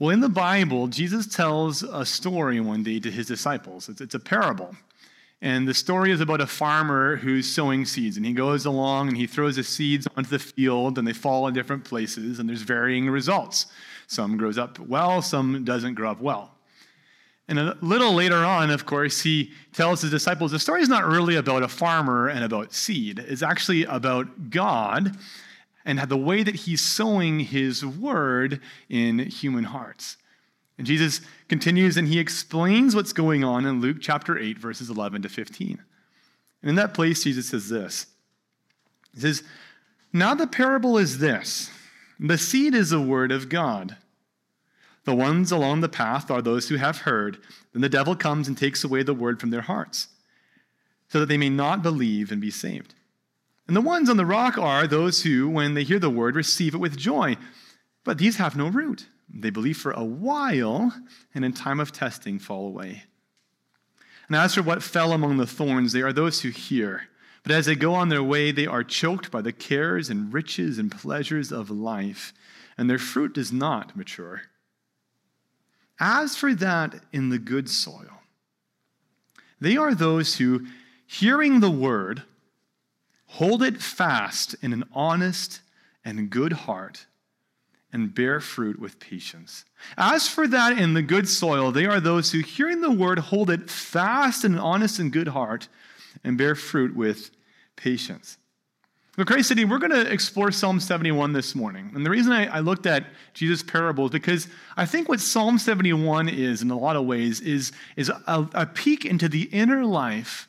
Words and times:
Well, 0.00 0.10
in 0.10 0.20
the 0.20 0.28
Bible, 0.28 0.88
Jesus 0.88 1.26
tells 1.26 1.84
a 1.84 2.04
story 2.04 2.58
one 2.60 2.82
day 2.82 2.98
to 2.98 3.10
his 3.10 3.28
disciples. 3.28 3.88
It's, 3.88 4.00
it's, 4.00 4.14
a 4.14 4.18
parable. 4.18 4.74
And 5.40 5.68
the 5.68 5.74
story 5.74 6.10
is 6.10 6.20
about 6.20 6.40
a 6.40 6.48
farmer 6.48 7.14
who's 7.16 7.48
sowing 7.48 7.84
seeds. 7.84 8.16
And 8.16 8.26
he 8.26 8.32
goes 8.32 8.66
along 8.66 9.08
and 9.08 9.16
he 9.16 9.28
throws 9.28 9.54
the 9.54 9.62
seeds 9.62 10.08
onto 10.16 10.30
the 10.30 10.38
field, 10.40 10.98
and 10.98 11.06
they 11.06 11.12
fall 11.12 11.46
in 11.46 11.54
different 11.54 11.84
places, 11.84 12.40
and 12.40 12.48
there's 12.48 12.62
varying 12.62 13.08
results. 13.08 13.66
Some 14.08 14.36
grows 14.36 14.58
up 14.58 14.80
well, 14.80 15.22
some 15.22 15.64
doesn't 15.64 15.94
grow 15.94 16.10
up 16.10 16.20
well. 16.20 16.50
And 17.46 17.58
a 17.58 17.76
little 17.80 18.14
later 18.14 18.44
on, 18.44 18.70
of 18.70 18.86
course, 18.86 19.20
he 19.20 19.52
tells 19.72 20.00
his 20.00 20.10
disciples 20.10 20.50
the 20.50 20.58
story 20.58 20.82
is 20.82 20.88
not 20.88 21.06
really 21.06 21.36
about 21.36 21.62
a 21.62 21.68
farmer 21.68 22.28
and 22.28 22.42
about 22.42 22.72
seed. 22.72 23.18
It's 23.18 23.42
actually 23.42 23.84
about 23.84 24.50
God 24.50 25.16
and 25.84 25.98
the 25.98 26.16
way 26.16 26.42
that 26.42 26.54
he's 26.54 26.80
sowing 26.80 27.40
his 27.40 27.84
word 27.84 28.60
in 28.88 29.18
human 29.18 29.64
hearts. 29.64 30.16
And 30.78 30.86
Jesus 30.86 31.20
continues 31.48 31.96
and 31.96 32.08
he 32.08 32.18
explains 32.18 32.96
what's 32.96 33.12
going 33.12 33.44
on 33.44 33.66
in 33.66 33.80
Luke 33.80 33.98
chapter 34.00 34.38
8, 34.38 34.58
verses 34.58 34.90
11 34.90 35.22
to 35.22 35.28
15. 35.28 35.82
And 36.62 36.68
in 36.68 36.76
that 36.76 36.94
place, 36.94 37.24
Jesus 37.24 37.48
says 37.48 37.68
this 37.68 38.06
He 39.14 39.20
says, 39.20 39.42
Now 40.12 40.34
the 40.34 40.46
parable 40.46 40.98
is 40.98 41.18
this 41.18 41.70
the 42.18 42.38
seed 42.38 42.74
is 42.74 42.90
the 42.90 43.00
word 43.00 43.32
of 43.32 43.48
God. 43.48 43.96
The 45.04 45.14
ones 45.14 45.52
along 45.52 45.80
the 45.80 45.88
path 45.88 46.30
are 46.30 46.40
those 46.40 46.68
who 46.68 46.76
have 46.76 46.98
heard. 46.98 47.38
Then 47.72 47.82
the 47.82 47.88
devil 47.88 48.16
comes 48.16 48.48
and 48.48 48.56
takes 48.56 48.82
away 48.82 49.02
the 49.02 49.12
word 49.12 49.38
from 49.38 49.50
their 49.50 49.60
hearts, 49.60 50.08
so 51.08 51.20
that 51.20 51.26
they 51.26 51.36
may 51.36 51.50
not 51.50 51.82
believe 51.82 52.32
and 52.32 52.40
be 52.40 52.50
saved. 52.50 52.94
And 53.66 53.74
the 53.74 53.80
ones 53.80 54.10
on 54.10 54.16
the 54.16 54.26
rock 54.26 54.58
are 54.58 54.86
those 54.86 55.22
who, 55.22 55.48
when 55.48 55.74
they 55.74 55.84
hear 55.84 55.98
the 55.98 56.10
word, 56.10 56.36
receive 56.36 56.74
it 56.74 56.78
with 56.78 56.98
joy. 56.98 57.36
But 58.04 58.18
these 58.18 58.36
have 58.36 58.56
no 58.56 58.68
root. 58.68 59.06
They 59.32 59.50
believe 59.50 59.78
for 59.78 59.92
a 59.92 60.04
while, 60.04 60.92
and 61.34 61.44
in 61.44 61.54
time 61.54 61.80
of 61.80 61.90
testing 61.90 62.38
fall 62.38 62.66
away. 62.66 63.04
And 64.28 64.36
as 64.36 64.54
for 64.54 64.62
what 64.62 64.82
fell 64.82 65.12
among 65.12 65.38
the 65.38 65.46
thorns, 65.46 65.92
they 65.92 66.02
are 66.02 66.12
those 66.12 66.42
who 66.42 66.50
hear. 66.50 67.08
But 67.42 67.52
as 67.52 67.66
they 67.66 67.74
go 67.74 67.94
on 67.94 68.08
their 68.08 68.22
way, 68.22 68.52
they 68.52 68.66
are 68.66 68.84
choked 68.84 69.30
by 69.30 69.42
the 69.42 69.52
cares 69.52 70.08
and 70.08 70.32
riches 70.32 70.78
and 70.78 70.90
pleasures 70.90 71.52
of 71.52 71.70
life, 71.70 72.32
and 72.76 72.88
their 72.88 72.98
fruit 72.98 73.34
does 73.34 73.52
not 73.52 73.96
mature. 73.96 74.42
As 76.00 76.36
for 76.36 76.54
that 76.54 77.02
in 77.12 77.28
the 77.28 77.38
good 77.38 77.68
soil, 77.68 78.22
they 79.60 79.76
are 79.76 79.94
those 79.94 80.36
who, 80.36 80.66
hearing 81.06 81.60
the 81.60 81.70
word, 81.70 82.24
hold 83.34 83.64
it 83.64 83.82
fast 83.82 84.54
in 84.62 84.72
an 84.72 84.84
honest 84.92 85.60
and 86.04 86.30
good 86.30 86.52
heart 86.52 87.06
and 87.92 88.14
bear 88.14 88.38
fruit 88.38 88.78
with 88.78 89.00
patience. 89.00 89.64
As 89.96 90.28
for 90.28 90.46
that 90.46 90.78
in 90.78 90.94
the 90.94 91.02
good 91.02 91.28
soil, 91.28 91.72
they 91.72 91.84
are 91.86 91.98
those 91.98 92.30
who, 92.30 92.40
hearing 92.40 92.80
the 92.80 92.92
word, 92.92 93.18
hold 93.18 93.50
it 93.50 93.68
fast 93.68 94.44
in 94.44 94.54
an 94.54 94.60
honest 94.60 95.00
and 95.00 95.12
good 95.12 95.28
heart 95.28 95.66
and 96.22 96.38
bear 96.38 96.54
fruit 96.54 96.94
with 96.94 97.32
patience. 97.74 98.38
Christ 99.16 99.48
City, 99.48 99.64
we're 99.64 99.78
going 99.78 99.92
to 99.92 100.12
explore 100.12 100.52
Psalm 100.52 100.78
71 100.78 101.32
this 101.32 101.56
morning. 101.56 101.90
And 101.94 102.06
the 102.06 102.10
reason 102.10 102.32
I, 102.32 102.46
I 102.46 102.60
looked 102.60 102.86
at 102.86 103.04
Jesus' 103.32 103.62
parable 103.64 104.06
is 104.06 104.10
because 104.12 104.48
I 104.76 104.86
think 104.86 105.08
what 105.08 105.20
Psalm 105.20 105.58
71 105.58 106.28
is, 106.28 106.62
in 106.62 106.70
a 106.70 106.78
lot 106.78 106.96
of 106.96 107.04
ways, 107.04 107.40
is, 107.40 107.72
is 107.96 108.10
a, 108.10 108.48
a 108.54 108.66
peek 108.66 109.04
into 109.04 109.28
the 109.28 109.44
inner 109.44 109.84
life 109.84 110.48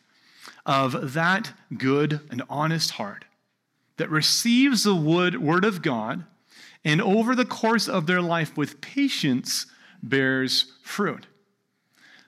of 0.65 1.13
that 1.13 1.53
good 1.77 2.21
and 2.29 2.41
honest 2.49 2.91
heart 2.91 3.25
that 3.97 4.09
receives 4.09 4.83
the 4.83 4.95
word 4.95 5.65
of 5.65 5.81
God 5.81 6.25
and 6.83 7.01
over 7.01 7.35
the 7.35 7.45
course 7.45 7.87
of 7.87 8.07
their 8.07 8.21
life 8.21 8.55
with 8.57 8.81
patience 8.81 9.65
bears 10.03 10.73
fruit. 10.83 11.27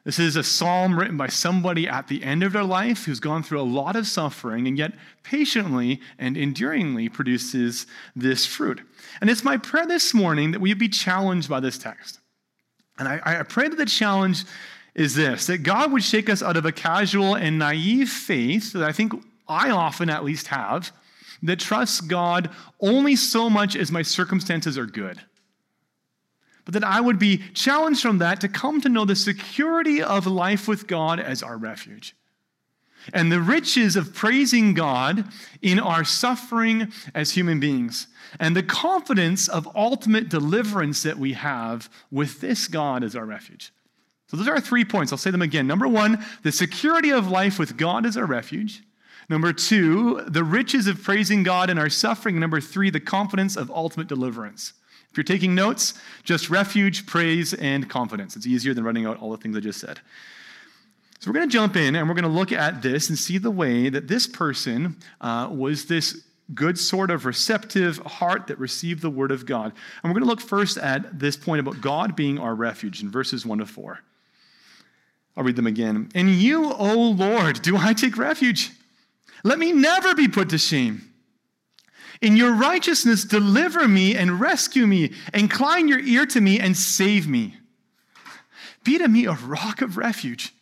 This 0.03 0.19
is 0.19 0.38
a 0.38 0.43
psalm 0.43 0.97
written 0.97 1.17
by 1.17 1.27
somebody 1.27 1.85
at 1.85 2.08
the 2.08 2.23
end 2.23 2.41
of 2.41 2.53
their 2.53 2.63
life 2.63 3.03
who's 3.03 3.19
gone 3.19 3.43
through 3.43 3.59
a 3.59 3.63
lot 3.63 3.97
of 3.97 4.08
suffering 4.08 4.65
and 4.65 4.77
yet 4.77 4.93
patiently 5.21 5.99
and 6.17 6.37
enduringly 6.37 7.09
produces 7.09 7.86
this 8.15 8.45
fruit. 8.45 8.80
And 9.19 9.30
it's 9.30 9.43
my 9.43 9.58
prayer 9.58 9.86
this 9.86 10.14
morning 10.14 10.52
that 10.52 10.61
we 10.61 10.73
be 10.73 10.87
challenged 10.87 11.49
by 11.49 11.59
this 11.59 11.77
text. 11.77 12.21
And 12.98 13.08
I, 13.08 13.19
I 13.25 13.43
pray 13.43 13.67
that 13.67 13.75
the 13.75 13.86
challenge 13.86 14.45
is 14.97 15.15
this 15.15 15.47
that 15.47 15.59
God 15.59 15.93
would 15.93 16.03
shake 16.03 16.30
us 16.30 16.43
out 16.43 16.58
of 16.58 16.65
a 16.65 16.73
casual 16.73 17.35
and 17.35 17.58
naive 17.58 18.09
faith 18.09 18.73
that 18.73 18.83
I 18.83 18.91
think 18.91 19.13
I 19.47 19.69
often 19.69 20.09
at 20.09 20.25
least 20.25 20.47
have, 20.47 20.91
that 21.43 21.59
trusts 21.59 22.02
God 22.02 22.49
only 22.81 23.15
so 23.15 23.49
much 23.49 23.77
as 23.77 23.93
my 23.93 24.02
circumstances 24.02 24.77
are 24.77 24.86
good 24.86 25.21
but 26.67 26.73
that 26.73 26.83
I 26.83 26.99
would 26.99 27.17
be 27.17 27.37
challenged 27.53 28.02
from 28.02 28.17
that 28.17 28.41
to 28.41 28.49
come 28.49 28.81
to 28.81 28.89
know 28.89 29.05
the 29.05 29.15
security 29.15 30.03
of 30.03 30.27
life 30.27 30.67
with 30.67 30.86
God 30.86 31.17
as 31.17 31.41
our 31.41 31.55
refuge. 31.55 32.13
And 33.13 33.31
the 33.31 33.39
riches 33.39 33.95
of 33.95 34.13
praising 34.13 34.73
God 34.73 35.30
in 35.61 35.80
our 35.80 36.03
suffering 36.03 36.91
as 37.15 37.31
human 37.31 37.61
beings, 37.61 38.07
and 38.37 38.53
the 38.53 38.63
confidence 38.63 39.47
of 39.47 39.73
ultimate 39.77 40.27
deliverance 40.27 41.03
that 41.03 41.17
we 41.17 41.31
have 41.33 41.89
with 42.11 42.41
this 42.41 42.67
God 42.67 43.02
as 43.02 43.15
our 43.15 43.25
refuge. 43.25 43.71
So, 44.27 44.38
those 44.38 44.48
are 44.48 44.55
our 44.55 44.61
three 44.61 44.83
points. 44.83 45.11
I'll 45.11 45.17
say 45.17 45.32
them 45.32 45.42
again. 45.42 45.67
Number 45.67 45.88
one, 45.88 46.23
the 46.43 46.52
security 46.52 47.11
of 47.11 47.30
life 47.30 47.58
with 47.58 47.77
God 47.77 48.05
as 48.05 48.17
our 48.17 48.26
refuge. 48.26 48.83
Number 49.30 49.52
two, 49.52 50.21
the 50.27 50.43
riches 50.43 50.88
of 50.88 51.04
praising 51.04 51.43
God 51.43 51.70
in 51.70 51.77
our 51.77 51.89
suffering. 51.89 52.39
Number 52.39 52.61
three, 52.61 52.89
the 52.89 52.99
confidence 52.99 53.58
of 53.58 53.70
ultimate 53.70 54.08
deliverance. 54.08 54.73
If 55.11 55.17
you're 55.17 55.23
taking 55.23 55.55
notes, 55.55 55.93
just 56.23 56.49
refuge, 56.49 57.05
praise, 57.05 57.54
and 57.54 57.89
confidence. 57.89 58.36
It's 58.36 58.48
easier 58.48 58.73
than 58.73 58.83
running 58.83 59.05
out 59.05 59.20
all 59.20 59.32
the 59.32 59.37
things 59.37 59.58
I 59.58 59.60
just 59.60 59.80
said. 59.80 59.99
So 61.20 61.30
we're 61.30 61.36
going 61.36 61.49
to 61.49 61.54
jump 61.54 61.76
in 61.76 61.95
and 61.95 62.08
we're 62.08 62.14
going 62.14 62.23
to 62.23 62.30
look 62.30 62.52
at 62.52 62.82
this 62.82 63.10
and 63.10 63.17
see 63.17 63.37
the 63.37 63.52
way 63.52 63.89
that 63.89 64.08
this 64.08 64.27
person 64.27 64.98
uh, 65.20 65.49
was 65.52 65.86
this 65.86 66.23
good 66.54 66.77
sort 66.77 67.11
of 67.11 67.26
receptive 67.26 67.98
heart 67.98 68.48
that 68.48 68.60
received 68.60 69.02
the 69.02 69.10
word 69.10 69.32
of 69.32 69.45
God. 69.45 69.73
And 70.04 70.11
we're 70.11 70.20
going 70.20 70.23
to 70.23 70.30
look 70.30 70.42
first 70.42 70.77
at 70.77 71.20
this 71.20 71.36
point 71.36 71.60
about 71.60 71.82
God 71.82 72.16
being 72.16 72.39
our 72.39 72.55
refuge 72.55 73.02
in 73.02 73.10
verses 73.10 73.45
1 73.45 73.58
to 73.58 73.66
4. 73.66 73.99
I'll 75.37 75.43
read 75.43 75.55
them 75.55 75.67
again. 75.67 76.09
In 76.15 76.30
you, 76.30 76.73
O 76.73 77.11
Lord, 77.11 77.61
do 77.61 77.77
I 77.77 77.93
take 77.93 78.17
refuge. 78.17 78.71
Let 79.43 79.59
me 79.59 79.71
never 79.71 80.15
be 80.15 80.27
put 80.27 80.49
to 80.49 80.58
shame. 80.58 81.14
In 82.21 82.36
your 82.36 82.55
righteousness, 82.55 83.23
deliver 83.23 83.87
me 83.87 84.15
and 84.15 84.39
rescue 84.39 84.87
me. 84.87 85.14
Incline 85.36 85.87
your 85.87 85.99
ear 85.99 86.25
to 86.25 86.42
me 86.42 86.59
and 86.59 86.75
save 86.75 87.27
me. 87.27 87.55
Be 88.83 88.98
to 88.98 89.08
me 89.08 89.25
a 89.25 89.33
rock 89.33 89.81
of 89.83 89.95
refuge 89.95 90.53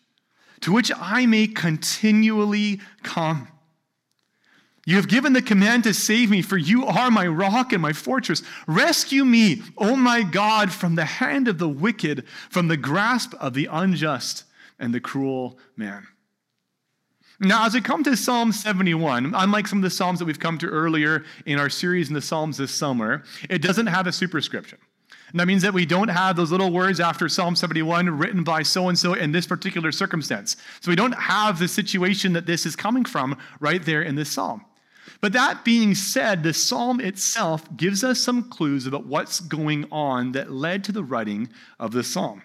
to 0.60 0.74
which 0.74 0.92
I 0.94 1.26
may 1.26 1.48
continually 1.48 2.82
come. 3.02 3.48
You 4.86 4.98
have 4.98 5.08
given 5.08 5.32
the 5.32 5.42
command 5.42 5.86
to 5.86 5.94
save 5.94 6.30
me, 6.30 6.42
for 6.42 6.58
you 6.58 6.86
are 6.86 7.10
my 7.10 7.28
rock 7.28 7.72
and 7.72 7.82
my 7.82 7.94
fortress. 7.94 8.44
Rescue 8.68 9.24
me, 9.24 9.64
O 9.78 9.96
my 9.96 10.22
God, 10.22 10.72
from 10.72 10.96
the 10.96 11.06
hand 11.06 11.48
of 11.48 11.60
the 11.60 11.70
wicked, 11.70 12.26
from 12.50 12.68
the 12.68 12.78
grasp 12.78 13.34
of 13.40 13.54
the 13.54 13.70
unjust 13.72 14.44
and 14.80 14.94
the 14.94 15.00
cruel 15.00 15.58
man. 15.76 16.08
Now, 17.40 17.66
as 17.66 17.74
we 17.74 17.82
come 17.82 18.04
to 18.04 18.16
Psalm 18.16 18.54
71, 18.54 19.34
unlike 19.36 19.68
some 19.68 19.80
of 19.80 19.84
the 19.84 19.90
Psalms 19.90 20.20
that 20.20 20.26
we've 20.26 20.40
come 20.40 20.58
to 20.60 20.68
earlier 20.68 21.26
in 21.46 21.60
our 21.60 21.70
series 21.70 22.08
in 22.08 22.14
the 22.14 22.22
Psalms 22.22 22.58
this 22.58 22.72
summer, 22.72 23.24
it 23.50 23.62
doesn't 23.62 23.88
have 23.88 24.08
a 24.08 24.12
superscription. 24.12 24.80
And 25.32 25.40
that 25.42 25.48
means 25.48 25.64
that 25.64 25.74
we 25.74 25.86
don't 25.86 26.08
have 26.08 26.38
those 26.38 26.52
little 26.52 26.72
words 26.72 27.02
after 27.02 27.28
Psalm 27.28 27.58
71 27.58 28.10
written 28.10 28.44
by 28.46 28.64
so 28.64 28.88
and 28.88 28.98
so 28.98 29.14
in 29.14 29.34
this 29.34 29.46
particular 29.46 29.92
circumstance. 29.92 30.56
So 30.80 30.90
we 30.90 30.96
don't 30.96 31.12
have 31.12 31.60
the 31.60 31.68
situation 31.68 32.32
that 32.34 32.46
this 32.46 32.66
is 32.66 32.76
coming 32.76 33.04
from 33.04 33.38
right 33.60 33.84
there 33.84 34.02
in 34.02 34.16
this 34.16 34.32
psalm. 34.32 34.64
But 35.20 35.34
that 35.34 35.66
being 35.66 35.94
said, 35.94 36.42
the 36.42 36.54
psalm 36.54 37.02
itself 37.02 37.76
gives 37.76 38.04
us 38.04 38.22
some 38.22 38.50
clues 38.50 38.88
about 38.88 39.08
what's 39.08 39.42
going 39.42 39.88
on 39.92 40.32
that 40.34 40.52
led 40.52 40.86
to 40.86 40.92
the 40.92 41.04
writing 41.04 41.50
of 41.80 41.92
the 41.92 42.04
psalm. 42.04 42.42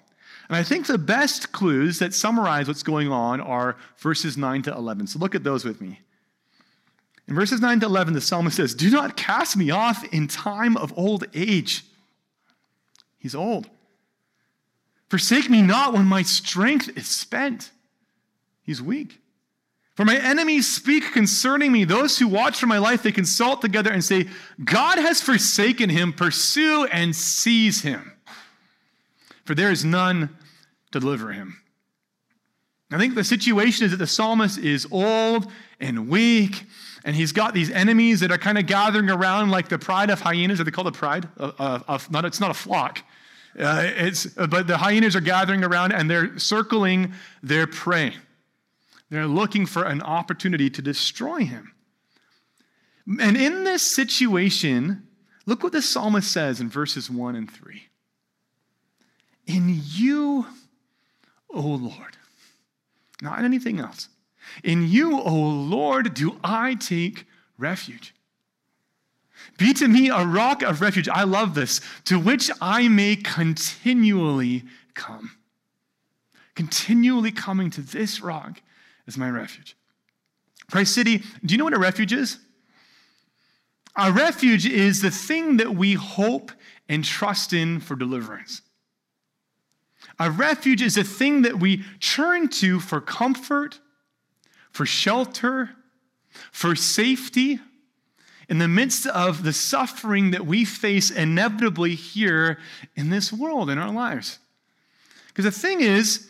And 0.50 0.56
I 0.56 0.64
think 0.64 0.88
the 0.88 0.98
best 0.98 1.52
clues 1.52 2.00
that 2.00 2.12
summarize 2.12 2.66
what's 2.66 2.82
going 2.82 3.06
on 3.12 3.40
are 3.40 3.76
verses 3.98 4.36
9 4.36 4.62
to 4.62 4.74
11. 4.74 5.06
So 5.06 5.20
look 5.20 5.36
at 5.36 5.44
those 5.44 5.64
with 5.64 5.80
me. 5.80 6.00
In 7.28 7.36
verses 7.36 7.60
9 7.60 7.78
to 7.78 7.86
11, 7.86 8.14
the 8.14 8.20
psalmist 8.20 8.56
says, 8.56 8.74
Do 8.74 8.90
not 8.90 9.16
cast 9.16 9.56
me 9.56 9.70
off 9.70 10.02
in 10.12 10.26
time 10.26 10.76
of 10.76 10.92
old 10.98 11.24
age. 11.34 11.84
He's 13.16 13.36
old. 13.36 13.70
Forsake 15.08 15.48
me 15.48 15.62
not 15.62 15.92
when 15.92 16.06
my 16.06 16.22
strength 16.22 16.98
is 16.98 17.06
spent. 17.06 17.70
He's 18.64 18.82
weak. 18.82 19.20
For 19.94 20.04
my 20.04 20.16
enemies 20.16 20.68
speak 20.68 21.12
concerning 21.12 21.70
me. 21.70 21.84
Those 21.84 22.18
who 22.18 22.26
watch 22.26 22.58
for 22.58 22.66
my 22.66 22.78
life, 22.78 23.04
they 23.04 23.12
consult 23.12 23.60
together 23.60 23.92
and 23.92 24.02
say, 24.02 24.26
God 24.64 24.98
has 24.98 25.20
forsaken 25.20 25.90
him. 25.90 26.12
Pursue 26.12 26.86
and 26.86 27.14
seize 27.14 27.82
him. 27.82 28.14
For 29.44 29.54
there 29.54 29.70
is 29.70 29.84
none 29.84 30.36
deliver 30.90 31.32
him. 31.32 31.62
I 32.92 32.98
think 32.98 33.14
the 33.14 33.24
situation 33.24 33.84
is 33.84 33.92
that 33.92 33.98
the 33.98 34.06
psalmist 34.06 34.58
is 34.58 34.86
old 34.90 35.46
and 35.78 36.08
weak, 36.08 36.64
and 37.04 37.14
he's 37.14 37.32
got 37.32 37.54
these 37.54 37.70
enemies 37.70 38.20
that 38.20 38.32
are 38.32 38.38
kind 38.38 38.58
of 38.58 38.66
gathering 38.66 39.08
around 39.08 39.50
like 39.50 39.68
the 39.68 39.78
pride 39.78 40.10
of 40.10 40.20
hyenas, 40.20 40.60
or 40.60 40.64
they 40.64 40.72
call 40.72 40.88
it 40.88 40.94
pride? 40.94 41.28
Of, 41.36 41.54
of, 41.86 42.10
not, 42.10 42.24
it's 42.24 42.40
not 42.40 42.50
a 42.50 42.54
flock. 42.54 43.02
Uh, 43.58 43.82
it's, 43.84 44.36
uh, 44.38 44.46
but 44.46 44.66
the 44.66 44.76
hyenas 44.76 45.16
are 45.16 45.20
gathering 45.20 45.64
around 45.64 45.92
and 45.92 46.08
they're 46.08 46.38
circling 46.38 47.12
their 47.42 47.66
prey. 47.66 48.14
They're 49.08 49.26
looking 49.26 49.66
for 49.66 49.84
an 49.84 50.02
opportunity 50.02 50.70
to 50.70 50.82
destroy 50.82 51.44
him. 51.44 51.72
And 53.20 53.36
in 53.36 53.64
this 53.64 53.82
situation, 53.82 55.08
look 55.46 55.62
what 55.64 55.72
the 55.72 55.82
psalmist 55.82 56.30
says 56.30 56.60
in 56.60 56.68
verses 56.68 57.10
1 57.10 57.34
and 57.34 57.50
3. 57.50 57.82
In 59.46 59.80
you, 59.84 60.46
O 61.52 61.60
Lord, 61.60 62.16
not 63.20 63.38
in 63.38 63.44
anything 63.44 63.80
else. 63.80 64.08
In 64.64 64.88
you, 64.88 65.20
O 65.20 65.34
Lord, 65.34 66.14
do 66.14 66.38
I 66.42 66.74
take 66.74 67.26
refuge. 67.58 68.14
Be 69.58 69.72
to 69.74 69.88
me 69.88 70.08
a 70.08 70.24
rock 70.24 70.62
of 70.62 70.80
refuge. 70.80 71.08
I 71.08 71.24
love 71.24 71.54
this, 71.54 71.80
to 72.04 72.18
which 72.18 72.50
I 72.60 72.88
may 72.88 73.16
continually 73.16 74.64
come. 74.94 75.32
Continually 76.54 77.30
coming 77.30 77.70
to 77.70 77.80
this 77.80 78.20
rock 78.20 78.60
as 79.06 79.16
my 79.16 79.30
refuge. 79.30 79.76
Christ 80.70 80.94
City, 80.94 81.22
do 81.44 81.52
you 81.52 81.58
know 81.58 81.64
what 81.64 81.74
a 81.74 81.78
refuge 81.78 82.12
is? 82.12 82.38
A 83.96 84.12
refuge 84.12 84.66
is 84.66 85.02
the 85.02 85.10
thing 85.10 85.56
that 85.56 85.74
we 85.74 85.94
hope 85.94 86.52
and 86.88 87.04
trust 87.04 87.52
in 87.52 87.80
for 87.80 87.96
deliverance. 87.96 88.62
A 90.20 90.30
refuge 90.30 90.82
is 90.82 90.98
a 90.98 91.02
thing 91.02 91.42
that 91.42 91.58
we 91.58 91.82
turn 91.98 92.48
to 92.48 92.78
for 92.78 93.00
comfort, 93.00 93.80
for 94.70 94.84
shelter, 94.84 95.70
for 96.52 96.76
safety 96.76 97.58
in 98.46 98.58
the 98.58 98.68
midst 98.68 99.06
of 99.06 99.44
the 99.44 99.52
suffering 99.54 100.32
that 100.32 100.44
we 100.44 100.66
face 100.66 101.10
inevitably 101.10 101.94
here 101.94 102.58
in 102.96 103.08
this 103.08 103.32
world, 103.32 103.70
in 103.70 103.78
our 103.78 103.90
lives. 103.90 104.38
Because 105.28 105.46
the 105.46 105.50
thing 105.50 105.80
is, 105.80 106.28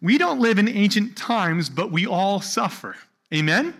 we 0.00 0.18
don't 0.18 0.38
live 0.38 0.60
in 0.60 0.68
ancient 0.68 1.16
times, 1.16 1.68
but 1.68 1.90
we 1.90 2.06
all 2.06 2.40
suffer. 2.40 2.94
Amen? 3.34 3.74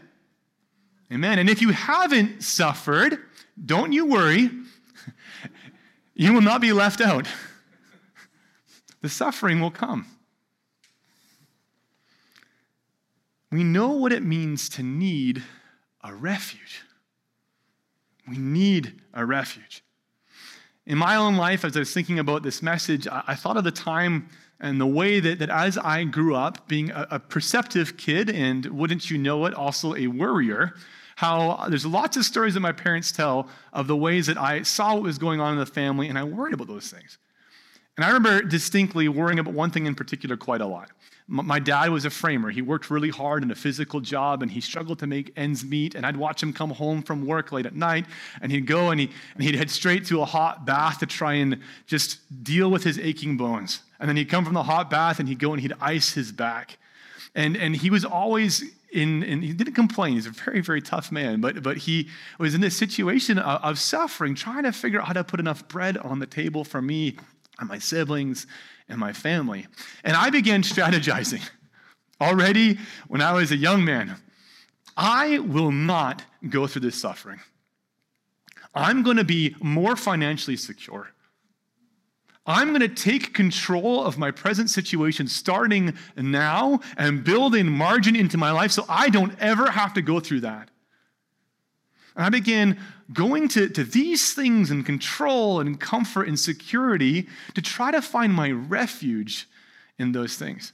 Amen. 1.12 1.38
And 1.38 1.48
if 1.48 1.62
you 1.62 1.70
haven't 1.70 2.42
suffered, 2.42 3.18
don't 3.64 3.92
you 3.92 4.06
worry, 4.06 4.50
you 6.14 6.32
will 6.32 6.40
not 6.40 6.60
be 6.60 6.72
left 6.72 7.00
out. 7.00 7.28
The 9.02 9.08
suffering 9.08 9.60
will 9.60 9.70
come. 9.70 10.06
We 13.50 13.64
know 13.64 13.90
what 13.90 14.12
it 14.12 14.22
means 14.22 14.68
to 14.70 14.82
need 14.82 15.42
a 16.02 16.14
refuge. 16.14 16.82
We 18.26 18.38
need 18.38 19.02
a 19.12 19.26
refuge. 19.26 19.84
In 20.86 20.96
my 20.98 21.16
own 21.16 21.36
life, 21.36 21.64
as 21.64 21.76
I 21.76 21.80
was 21.80 21.92
thinking 21.92 22.18
about 22.18 22.42
this 22.42 22.62
message, 22.62 23.06
I, 23.06 23.22
I 23.28 23.34
thought 23.34 23.56
of 23.56 23.64
the 23.64 23.70
time 23.70 24.28
and 24.58 24.80
the 24.80 24.86
way 24.86 25.20
that, 25.20 25.40
that 25.40 25.50
as 25.50 25.76
I 25.76 26.04
grew 26.04 26.34
up, 26.34 26.68
being 26.68 26.90
a, 26.90 27.06
a 27.10 27.18
perceptive 27.18 27.96
kid 27.96 28.30
and 28.30 28.64
wouldn't 28.66 29.10
you 29.10 29.18
know 29.18 29.44
it, 29.46 29.54
also 29.54 29.94
a 29.96 30.06
worrier, 30.06 30.74
how 31.16 31.66
there's 31.68 31.84
lots 31.84 32.16
of 32.16 32.24
stories 32.24 32.54
that 32.54 32.60
my 32.60 32.72
parents 32.72 33.12
tell 33.12 33.48
of 33.72 33.86
the 33.86 33.96
ways 33.96 34.26
that 34.26 34.38
I 34.38 34.62
saw 34.62 34.94
what 34.94 35.02
was 35.02 35.18
going 35.18 35.40
on 35.40 35.52
in 35.52 35.58
the 35.58 35.66
family 35.66 36.08
and 36.08 36.18
I 36.18 36.24
worried 36.24 36.54
about 36.54 36.68
those 36.68 36.88
things. 36.88 37.18
And 37.96 38.04
I 38.06 38.08
remember 38.08 38.42
distinctly 38.42 39.08
worrying 39.08 39.38
about 39.38 39.52
one 39.52 39.70
thing 39.70 39.86
in 39.86 39.94
particular 39.94 40.36
quite 40.36 40.60
a 40.60 40.66
lot. 40.66 40.90
My 41.28 41.58
dad 41.58 41.90
was 41.90 42.04
a 42.04 42.10
framer. 42.10 42.50
He 42.50 42.62
worked 42.62 42.90
really 42.90 43.10
hard 43.10 43.42
in 43.42 43.50
a 43.50 43.54
physical 43.54 44.00
job 44.00 44.42
and 44.42 44.50
he 44.50 44.60
struggled 44.60 44.98
to 45.00 45.06
make 45.06 45.32
ends 45.36 45.64
meet. 45.64 45.94
And 45.94 46.04
I'd 46.04 46.16
watch 46.16 46.42
him 46.42 46.52
come 46.52 46.70
home 46.70 47.02
from 47.02 47.26
work 47.26 47.52
late 47.52 47.64
at 47.64 47.74
night 47.74 48.06
and 48.40 48.50
he'd 48.50 48.66
go 48.66 48.90
and, 48.90 48.98
he, 48.98 49.10
and 49.34 49.44
he'd 49.44 49.54
head 49.54 49.70
straight 49.70 50.06
to 50.06 50.20
a 50.20 50.24
hot 50.24 50.66
bath 50.66 50.98
to 50.98 51.06
try 51.06 51.34
and 51.34 51.60
just 51.86 52.18
deal 52.42 52.70
with 52.70 52.82
his 52.82 52.98
aching 52.98 53.36
bones. 53.36 53.80
And 54.00 54.08
then 54.08 54.16
he'd 54.16 54.28
come 54.28 54.44
from 54.44 54.54
the 54.54 54.64
hot 54.64 54.90
bath 54.90 55.20
and 55.20 55.28
he'd 55.28 55.38
go 55.38 55.52
and 55.52 55.60
he'd 55.60 55.74
ice 55.80 56.12
his 56.12 56.32
back. 56.32 56.78
And, 57.34 57.56
and 57.56 57.76
he 57.76 57.88
was 57.88 58.04
always 58.04 58.64
in, 58.90 59.22
and 59.22 59.42
he 59.42 59.52
didn't 59.52 59.74
complain. 59.74 60.14
He's 60.14 60.26
a 60.26 60.30
very, 60.30 60.60
very 60.60 60.82
tough 60.82 61.12
man, 61.12 61.40
but, 61.40 61.62
but 61.62 61.78
he 61.78 62.08
was 62.38 62.54
in 62.54 62.60
this 62.60 62.76
situation 62.76 63.38
of, 63.38 63.62
of 63.62 63.78
suffering, 63.78 64.34
trying 64.34 64.64
to 64.64 64.72
figure 64.72 65.00
out 65.00 65.06
how 65.06 65.14
to 65.14 65.24
put 65.24 65.40
enough 65.40 65.66
bread 65.68 65.96
on 65.96 66.18
the 66.18 66.26
table 66.26 66.64
for 66.64 66.82
me 66.82 67.16
and 67.62 67.68
my 67.68 67.78
siblings 67.78 68.46
and 68.88 68.98
my 68.98 69.12
family. 69.12 69.66
And 70.04 70.14
I 70.16 70.28
began 70.28 70.62
strategizing 70.62 71.42
already 72.20 72.78
when 73.08 73.22
I 73.22 73.32
was 73.32 73.50
a 73.52 73.56
young 73.56 73.84
man. 73.84 74.16
I 74.96 75.38
will 75.38 75.72
not 75.72 76.22
go 76.48 76.66
through 76.66 76.82
this 76.82 77.00
suffering. 77.00 77.40
I'm 78.74 79.02
going 79.02 79.16
to 79.16 79.24
be 79.24 79.54
more 79.60 79.96
financially 79.96 80.56
secure. 80.56 81.08
I'm 82.44 82.70
going 82.70 82.80
to 82.80 82.88
take 82.88 83.32
control 83.32 84.02
of 84.04 84.18
my 84.18 84.32
present 84.32 84.68
situation 84.68 85.28
starting 85.28 85.96
now 86.16 86.80
and 86.96 87.22
building 87.22 87.68
margin 87.68 88.16
into 88.16 88.36
my 88.36 88.50
life 88.50 88.72
so 88.72 88.84
I 88.88 89.08
don't 89.08 89.38
ever 89.38 89.70
have 89.70 89.94
to 89.94 90.02
go 90.02 90.18
through 90.18 90.40
that. 90.40 90.71
And 92.16 92.24
I 92.24 92.28
began 92.28 92.78
going 93.12 93.48
to, 93.48 93.68
to 93.68 93.84
these 93.84 94.34
things 94.34 94.70
and 94.70 94.84
control 94.84 95.60
and 95.60 95.78
comfort 95.78 96.28
and 96.28 96.38
security 96.38 97.28
to 97.54 97.62
try 97.62 97.90
to 97.90 98.02
find 98.02 98.32
my 98.32 98.50
refuge 98.50 99.48
in 99.98 100.12
those 100.12 100.36
things. 100.36 100.72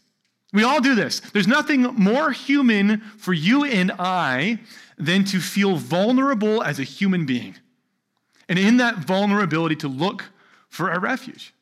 We 0.52 0.64
all 0.64 0.80
do 0.80 0.94
this. 0.94 1.20
There's 1.20 1.46
nothing 1.46 1.82
more 1.82 2.32
human 2.32 3.00
for 3.18 3.32
you 3.32 3.64
and 3.64 3.92
I 3.98 4.60
than 4.96 5.24
to 5.24 5.40
feel 5.40 5.76
vulnerable 5.76 6.62
as 6.62 6.78
a 6.78 6.84
human 6.84 7.26
being. 7.26 7.54
And 8.48 8.58
in 8.58 8.78
that 8.78 8.96
vulnerability, 8.96 9.76
to 9.76 9.88
look 9.88 10.24
for 10.70 10.90
a 10.90 10.98
refuge. 10.98 11.52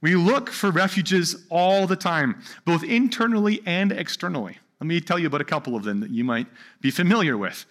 We 0.00 0.14
look 0.14 0.50
for 0.50 0.70
refuges 0.70 1.44
all 1.50 1.86
the 1.86 1.96
time, 1.96 2.40
both 2.64 2.84
internally 2.84 3.60
and 3.66 3.92
externally. 3.92 4.58
Let 4.80 4.86
me 4.86 5.00
tell 5.00 5.18
you 5.18 5.26
about 5.26 5.42
a 5.42 5.44
couple 5.44 5.76
of 5.76 5.82
them 5.82 6.00
that 6.00 6.10
you 6.10 6.24
might 6.24 6.46
be 6.80 6.90
familiar 6.90 7.36
with. 7.36 7.66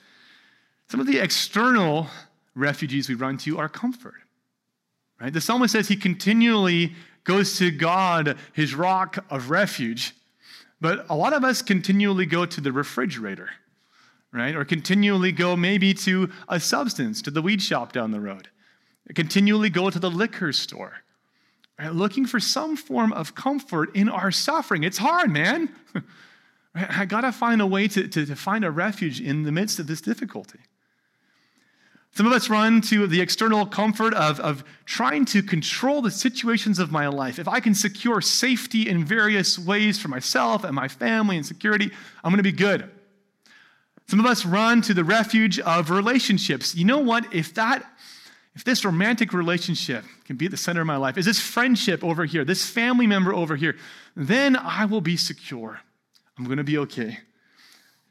Some 0.89 0.99
of 0.99 1.07
the 1.07 1.19
external 1.19 2.07
refugees 2.55 3.09
we 3.09 3.15
run 3.15 3.37
to 3.39 3.59
are 3.59 3.69
comfort. 3.69 4.15
Right? 5.21 5.31
The 5.31 5.41
psalmist 5.41 5.73
says 5.73 5.87
he 5.87 5.95
continually 5.95 6.93
goes 7.23 7.57
to 7.59 7.69
God, 7.69 8.37
his 8.53 8.73
rock 8.73 9.23
of 9.29 9.49
refuge. 9.49 10.15
But 10.81 11.05
a 11.09 11.15
lot 11.15 11.33
of 11.33 11.43
us 11.43 11.61
continually 11.61 12.25
go 12.25 12.45
to 12.45 12.61
the 12.61 12.71
refrigerator, 12.71 13.49
right? 14.31 14.55
Or 14.55 14.65
continually 14.65 15.31
go 15.31 15.55
maybe 15.55 15.93
to 15.95 16.31
a 16.47 16.59
substance, 16.59 17.21
to 17.23 17.31
the 17.31 17.41
weed 17.41 17.61
shop 17.61 17.91
down 17.91 18.11
the 18.11 18.21
road. 18.21 18.49
Continually 19.13 19.69
go 19.69 19.89
to 19.89 19.99
the 19.99 20.09
liquor 20.09 20.53
store, 20.53 20.93
right? 21.77 21.93
Looking 21.93 22.25
for 22.25 22.39
some 22.39 22.77
form 22.77 23.11
of 23.11 23.35
comfort 23.35 23.95
in 23.95 24.07
our 24.07 24.31
suffering. 24.31 24.83
It's 24.83 24.99
hard, 24.99 25.29
man. 25.31 25.69
I 26.75 27.05
got 27.05 27.21
to 27.21 27.31
find 27.31 27.61
a 27.61 27.67
way 27.67 27.87
to, 27.89 28.07
to, 28.07 28.25
to 28.25 28.35
find 28.35 28.63
a 28.63 28.71
refuge 28.71 29.19
in 29.19 29.43
the 29.43 29.51
midst 29.51 29.79
of 29.79 29.87
this 29.87 30.01
difficulty. 30.01 30.59
Some 32.19 32.27
of 32.27 32.33
us 32.33 32.49
run 32.49 32.81
to 32.81 33.07
the 33.07 33.21
external 33.21 33.65
comfort 33.65 34.13
of, 34.13 34.41
of 34.41 34.65
trying 34.83 35.23
to 35.27 35.41
control 35.41 36.01
the 36.01 36.11
situations 36.11 36.77
of 36.77 36.91
my 36.91 37.07
life. 37.07 37.39
If 37.39 37.47
I 37.47 37.61
can 37.61 37.73
secure 37.73 38.19
safety 38.19 38.89
in 38.89 39.05
various 39.05 39.57
ways 39.57 40.01
for 40.01 40.09
myself 40.09 40.65
and 40.65 40.75
my 40.75 40.89
family 40.89 41.37
and 41.37 41.45
security, 41.45 41.89
I'm 42.21 42.31
going 42.31 42.39
to 42.39 42.43
be 42.43 42.51
good. 42.51 42.91
Some 44.07 44.19
of 44.19 44.25
us 44.25 44.45
run 44.45 44.81
to 44.81 44.93
the 44.93 45.05
refuge 45.05 45.61
of 45.61 45.91
relationships. 45.91 46.75
You 46.75 46.83
know 46.83 46.97
what? 46.97 47.33
If 47.33 47.53
that 47.53 47.89
if 48.53 48.65
this 48.65 48.83
romantic 48.83 49.31
relationship 49.31 50.03
can 50.25 50.35
be 50.35 50.43
at 50.43 50.51
the 50.51 50.57
center 50.57 50.81
of 50.81 50.87
my 50.87 50.97
life, 50.97 51.17
is 51.17 51.25
this 51.25 51.39
friendship 51.39 52.03
over 52.03 52.25
here, 52.25 52.43
this 52.43 52.69
family 52.69 53.07
member 53.07 53.33
over 53.33 53.55
here, 53.55 53.77
then 54.17 54.57
I 54.57 54.83
will 54.83 54.99
be 54.99 55.15
secure. 55.15 55.79
I'm 56.37 56.43
going 56.43 56.57
to 56.57 56.65
be 56.65 56.79
okay. 56.79 57.19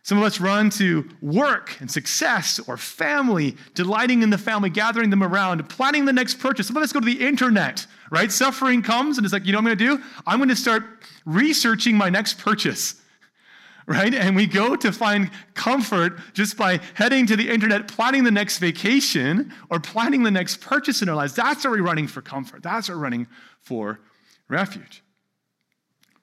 Some 0.09 0.17
of 0.17 0.25
us 0.25 0.41
run 0.41 0.71
to 0.71 1.07
work 1.21 1.79
and 1.81 1.91
success 1.91 2.59
or 2.67 2.79
family, 2.79 3.59
delighting 3.75 4.23
in 4.23 4.31
the 4.31 4.39
family, 4.39 4.71
gathering 4.71 5.11
them 5.11 5.23
around, 5.23 5.69
planning 5.69 6.07
the 6.07 6.15
next 6.15 6.39
purchase. 6.39 6.69
Some 6.69 6.79
of 6.79 6.83
us 6.83 6.95
go 6.95 7.01
to 7.01 7.05
the 7.05 7.27
internet, 7.27 7.87
right? 8.11 8.33
Suffering 8.33 8.81
comes 8.81 9.19
and 9.19 9.27
it's 9.27 9.35
like, 9.35 9.45
you 9.45 9.53
know 9.53 9.59
what 9.59 9.71
I'm 9.71 9.77
going 9.77 9.99
to 9.99 9.99
do? 9.99 10.05
I'm 10.27 10.39
going 10.39 10.49
to 10.49 10.57
start 10.57 10.83
researching 11.27 11.95
my 11.95 12.09
next 12.09 12.39
purchase, 12.39 13.03
right? 13.87 14.15
And 14.15 14.35
we 14.35 14.47
go 14.47 14.77
to 14.77 14.93
find 14.93 15.31
comfort 15.53 16.19
just 16.33 16.57
by 16.57 16.81
heading 16.95 17.27
to 17.27 17.37
the 17.37 17.51
internet, 17.51 17.87
planning 17.87 18.25
the 18.25 18.31
next 18.31 18.61
vacation 18.61 19.53
or 19.69 19.79
planning 19.79 20.23
the 20.23 20.31
next 20.31 20.63
purchase 20.63 21.03
in 21.03 21.11
our 21.11 21.17
lives. 21.17 21.35
That's 21.35 21.65
where 21.65 21.73
we're 21.73 21.83
running 21.83 22.07
for 22.07 22.23
comfort. 22.23 22.63
That's 22.63 22.89
where 22.89 22.97
we're 22.97 23.05
running 23.05 23.27
for 23.61 24.01
refuge. 24.49 25.03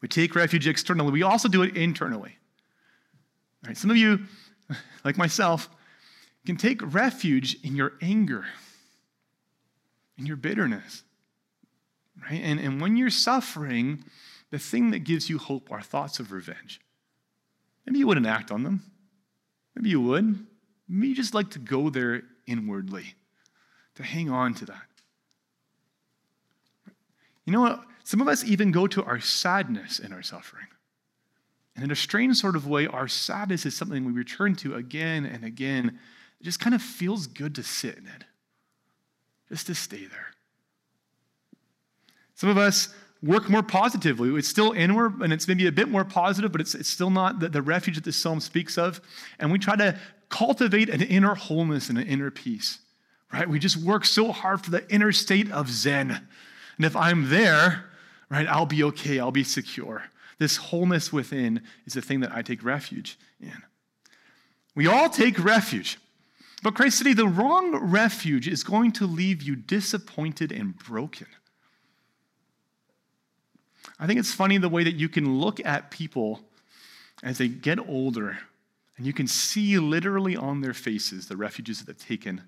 We 0.02 0.08
take 0.08 0.34
refuge 0.34 0.68
externally, 0.68 1.12
we 1.12 1.22
also 1.22 1.48
do 1.48 1.62
it 1.62 1.78
internally. 1.78 2.40
Right? 3.66 3.78
Some 3.78 3.92
of 3.92 3.98
you, 3.98 4.22
like 5.04 5.18
myself, 5.18 5.70
can 6.46 6.58
take 6.58 6.82
refuge 6.94 7.58
in 7.64 7.76
your 7.76 7.94
anger, 8.02 8.46
in 10.18 10.26
your 10.26 10.38
bitterness. 10.38 11.04
Right? 12.30 12.42
And, 12.44 12.60
and 12.60 12.80
when 12.80 12.96
you're 12.96 13.10
suffering, 13.10 14.04
the 14.52 14.60
thing 14.60 14.92
that 14.92 15.00
gives 15.00 15.30
you 15.30 15.38
hope 15.38 15.72
are 15.72 15.82
thoughts 15.82 16.20
of 16.20 16.32
revenge. 16.32 16.80
Maybe 17.86 18.00
you 18.00 18.08
wouldn't 18.08 18.28
act 18.28 18.52
on 18.52 18.64
them. 18.64 18.84
Maybe 19.76 19.90
you 19.90 20.02
would. 20.02 20.46
Maybe 20.88 21.10
you 21.10 21.16
just 21.16 21.34
like 21.34 21.52
to 21.52 21.60
go 21.60 21.90
there 21.90 22.24
inwardly, 22.48 23.16
to 23.96 24.04
hang 24.04 24.30
on 24.30 24.54
to 24.56 24.66
that. 24.66 24.82
You 27.46 27.54
know 27.54 27.62
what? 27.62 27.84
Some 28.04 28.22
of 28.22 28.28
us 28.28 28.44
even 28.44 28.72
go 28.72 28.88
to 28.88 29.04
our 29.04 29.20
sadness 29.20 30.00
in 30.00 30.14
our 30.14 30.22
suffering. 30.22 30.68
And 31.76 31.84
in 31.84 31.92
a 31.92 31.96
strange 31.96 32.38
sort 32.38 32.56
of 32.56 32.68
way, 32.68 32.88
our 32.88 33.08
sadness 33.08 33.66
is 33.66 33.76
something 33.76 34.06
we 34.06 34.14
return 34.14 34.56
to 34.58 34.76
again 34.76 35.26
and 35.26 35.44
again. 35.44 36.00
It 36.40 36.44
just 36.44 36.60
kind 36.60 36.74
of 36.74 36.82
feels 36.82 37.28
good 37.28 37.56
to 37.56 37.64
sit 37.64 37.98
in 37.98 38.08
it, 38.08 38.24
just 39.50 39.68
to 39.68 39.76
stay 39.76 40.06
there. 40.06 40.28
Some 42.36 42.50
of 42.50 42.58
us 42.58 42.94
work 43.22 43.50
more 43.50 43.64
positively. 43.64 44.30
It's 44.38 44.48
still 44.48 44.72
inward 44.72 45.22
and 45.22 45.34
it's 45.34 45.48
maybe 45.48 45.68
a 45.68 45.72
bit 45.72 45.90
more 45.90 46.06
positive, 46.06 46.52
but 46.52 46.62
it's, 46.62 46.76
it's 46.76 46.90
still 46.90 47.10
not 47.10 47.40
the, 47.40 47.50
the 47.50 47.62
refuge 47.62 47.96
that 47.96 48.04
this 48.04 48.18
psalm 48.18 48.40
speaks 48.40 48.78
of. 48.78 49.02
And 49.40 49.52
we 49.52 49.60
try 49.60 49.76
to 49.76 49.98
cultivate 50.30 50.90
an 50.90 51.02
inner 51.02 51.36
wholeness 51.36 51.90
and 51.90 51.98
an 51.98 52.08
inner 52.08 52.32
peace, 52.32 52.80
right? 53.34 53.50
We 53.50 53.60
just 53.60 53.78
work 53.78 54.06
so 54.06 54.32
hard 54.32 54.64
for 54.64 54.72
the 54.72 54.90
inner 54.94 55.12
state 55.12 55.52
of 55.52 55.70
Zen. 55.70 56.12
And 56.12 56.86
if 56.86 56.96
I'm 56.96 57.30
there, 57.30 57.86
right, 58.30 58.48
I'll 58.48 58.66
be 58.66 58.84
okay, 58.84 59.20
I'll 59.20 59.32
be 59.32 59.44
secure. 59.44 60.04
This 60.38 60.58
wholeness 60.58 61.14
within 61.14 61.62
is 61.86 61.94
the 61.94 62.02
thing 62.02 62.20
that 62.22 62.32
I 62.34 62.42
take 62.42 62.64
refuge 62.64 63.18
in. 63.40 63.64
We 64.76 64.88
all 64.88 65.10
take 65.10 65.42
refuge. 65.44 65.98
But 66.62 66.76
Christ 66.76 66.98
City, 66.98 67.14
the 67.14 67.28
wrong 67.28 67.76
refuge 67.76 68.48
is 68.48 68.64
going 68.64 68.92
to 68.94 69.06
leave 69.06 69.42
you 69.42 69.56
disappointed 69.56 70.52
and 70.52 70.78
broken. 70.78 71.28
I 74.00 74.08
think 74.08 74.20
it's 74.20 74.34
funny 74.34 74.58
the 74.58 74.70
way 74.70 74.84
that 74.84 74.96
you 74.96 75.08
can 75.08 75.40
look 75.40 75.64
at 75.66 75.92
people 75.92 76.42
as 77.24 77.38
they 77.38 77.48
get 77.48 77.80
older 77.80 78.38
and 78.98 79.06
you 79.06 79.14
can 79.14 79.28
see 79.28 79.78
literally 79.78 80.36
on 80.36 80.62
their 80.62 80.74
faces 80.74 81.28
the 81.28 81.38
refuges 81.38 81.80
that 81.80 81.88
they've 81.88 82.08
taken 82.08 82.42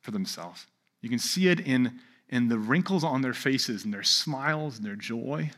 for 0.00 0.10
themselves. 0.10 0.66
You 1.00 1.08
can 1.08 1.18
see 1.18 1.48
it 1.48 1.60
in, 1.60 2.00
in 2.28 2.48
the 2.48 2.58
wrinkles 2.58 3.04
on 3.04 3.22
their 3.22 3.34
faces 3.34 3.84
and 3.84 3.92
their 3.92 4.02
smiles 4.02 4.76
and 4.76 4.86
their 4.86 4.96
joy, 4.96 5.50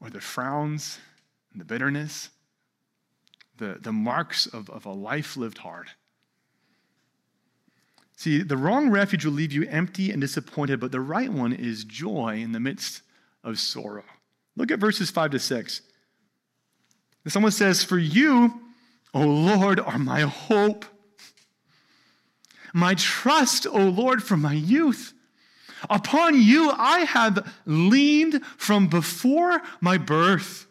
or 0.00 0.10
the 0.10 0.20
frowns 0.20 0.98
and 1.52 1.60
the 1.60 1.64
bitterness, 1.64 2.30
the, 3.56 3.78
the 3.80 3.92
marks 3.92 4.46
of, 4.46 4.70
of 4.70 4.86
a 4.86 4.92
life 4.92 5.36
lived 5.36 5.58
hard. 5.58 5.88
See, 8.16 8.42
the 8.42 8.56
wrong 8.56 8.90
refuge 8.90 9.24
will 9.24 9.32
leave 9.32 9.52
you 9.52 9.68
empty 9.68 10.10
and 10.10 10.20
disappointed, 10.20 10.80
but 10.80 10.90
the 10.90 11.00
right 11.00 11.32
one 11.32 11.52
is 11.52 11.84
joy 11.84 12.40
in 12.42 12.52
the 12.52 12.60
midst 12.60 13.02
of 13.44 13.60
sorrow. 13.60 14.04
Look 14.56 14.72
at 14.72 14.80
verses 14.80 15.10
5 15.10 15.32
to 15.32 15.38
6. 15.38 15.82
Someone 17.28 17.52
says, 17.52 17.84
For 17.84 17.98
you, 17.98 18.60
O 19.14 19.20
Lord, 19.20 19.80
are 19.80 19.98
my 19.98 20.22
hope, 20.22 20.84
my 22.72 22.94
trust, 22.94 23.66
O 23.66 23.76
Lord, 23.76 24.22
from 24.22 24.42
my 24.42 24.52
youth. 24.52 25.12
Upon 25.88 26.40
you 26.40 26.70
I 26.70 27.00
have 27.00 27.52
leaned 27.66 28.44
from 28.56 28.88
before 28.88 29.62
my 29.80 29.98
birth. 29.98 30.66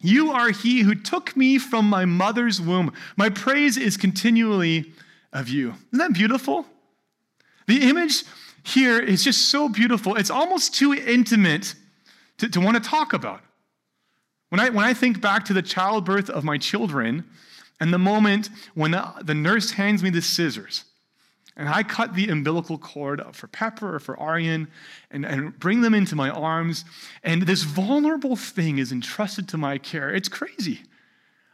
You 0.00 0.30
are 0.30 0.50
he 0.50 0.80
who 0.82 0.94
took 0.94 1.36
me 1.36 1.58
from 1.58 1.88
my 1.88 2.04
mother's 2.04 2.60
womb. 2.60 2.92
My 3.16 3.28
praise 3.28 3.76
is 3.76 3.96
continually 3.96 4.92
of 5.32 5.48
you. 5.48 5.74
Isn't 5.92 5.98
that 5.98 6.12
beautiful? 6.12 6.66
The 7.66 7.88
image 7.88 8.24
here 8.62 8.98
is 8.98 9.24
just 9.24 9.48
so 9.48 9.68
beautiful. 9.68 10.16
It's 10.16 10.30
almost 10.30 10.74
too 10.74 10.94
intimate 10.94 11.74
to, 12.38 12.48
to 12.48 12.60
want 12.60 12.82
to 12.82 12.88
talk 12.88 13.12
about. 13.12 13.40
When 14.50 14.60
I, 14.60 14.70
when 14.70 14.84
I 14.84 14.94
think 14.94 15.20
back 15.20 15.44
to 15.46 15.52
the 15.52 15.62
childbirth 15.62 16.30
of 16.30 16.44
my 16.44 16.58
children 16.58 17.24
and 17.80 17.92
the 17.92 17.98
moment 17.98 18.48
when 18.74 18.92
the, 18.92 19.12
the 19.22 19.34
nurse 19.34 19.72
hands 19.72 20.02
me 20.02 20.10
the 20.10 20.22
scissors 20.22 20.84
and 21.58 21.68
I 21.68 21.82
cut 21.82 22.14
the 22.14 22.28
umbilical 22.28 22.78
cord 22.78 23.20
for 23.32 23.48
Pepper 23.48 23.96
or 23.96 23.98
for 23.98 24.18
Aryan 24.18 24.68
and, 25.10 25.26
and 25.26 25.58
bring 25.58 25.80
them 25.80 25.92
into 25.92 26.14
my 26.14 26.30
arms, 26.30 26.84
and 27.24 27.42
this 27.42 27.64
vulnerable 27.64 28.36
thing 28.36 28.78
is 28.78 28.92
entrusted 28.92 29.48
to 29.48 29.58
my 29.58 29.76
care. 29.76 30.14
It's 30.14 30.28
crazy. 30.28 30.82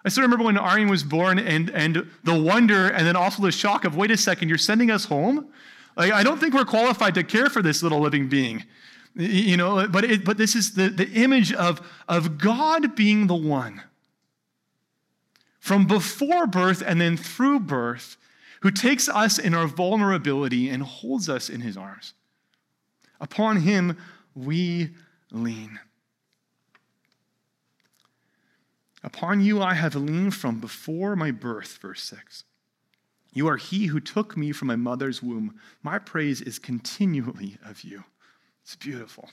I 0.05 0.11
still 0.11 0.23
remember 0.23 0.45
when 0.45 0.59
Aryan 0.59 0.91
was 0.91 1.03
born 1.03 1.39
and, 1.39 1.71
and 1.71 2.07
the 2.23 2.39
wonder 2.39 2.89
and 2.89 3.07
then 3.07 3.17
also 3.17 3.43
the 3.43 3.51
shock 3.51 3.87
of, 3.87 3.97
wait 3.97 4.11
a 4.11 4.17
second, 4.19 4.51
you're 4.51 4.59
sending 4.59 4.91
us 4.91 5.07
home? 5.07 5.49
Like, 5.97 6.13
I 6.13 6.23
don't 6.23 6.39
think 6.39 6.53
we're 6.53 6.67
qualified 6.67 7.15
to 7.15 7.25
care 7.25 7.49
for 7.49 7.63
this 7.63 7.83
little 7.83 8.01
living 8.01 8.29
being. 8.29 8.65
You 9.17 9.57
know, 9.57 9.89
but, 9.89 10.05
it, 10.05 10.25
but 10.25 10.37
this 10.37 10.55
is 10.55 10.75
the, 10.75 10.89
the 10.91 11.09
image 11.13 11.53
of, 11.55 11.81
of 12.09 12.37
God 12.37 12.95
being 12.95 13.29
the 13.29 13.35
one 13.35 13.81
from 15.61 15.87
before 15.87 16.47
birth 16.47 16.83
and 16.85 17.01
then 17.01 17.17
through 17.17 17.61
birth 17.61 18.19
who 18.65 18.71
takes 18.71 19.11
us 19.11 19.39
in 19.39 19.53
our 19.53 19.67
vulnerability 19.67 20.71
and 20.71 20.83
holds 20.83 21.29
us 21.29 21.51
in 21.51 21.61
his 21.61 21.77
arms. 21.77 22.15
Upon 23.21 23.59
him 23.59 23.99
we 24.35 24.89
lean. 25.31 25.79
Upon 29.03 29.43
you 29.43 29.61
I 29.61 29.75
have 29.75 29.95
leaned 29.95 30.35
from 30.35 30.61
before 30.61 31.15
my 31.15 31.31
birth, 31.31 31.77
verse 31.83 32.03
6. 32.05 32.45
You 33.35 33.49
are 33.49 33.59
he 33.59 33.85
who 33.85 34.01
took 34.01 34.35
me 34.35 34.51
from 34.51 34.69
my 34.69 34.77
mother's 34.77 35.23
womb. 35.23 35.61
My 35.83 35.99
praise 35.99 36.41
is 36.41 36.59
continually 36.59 37.59
of 37.63 37.85
you. 37.85 38.03
It's 38.63 38.77
beautiful. 38.77 39.29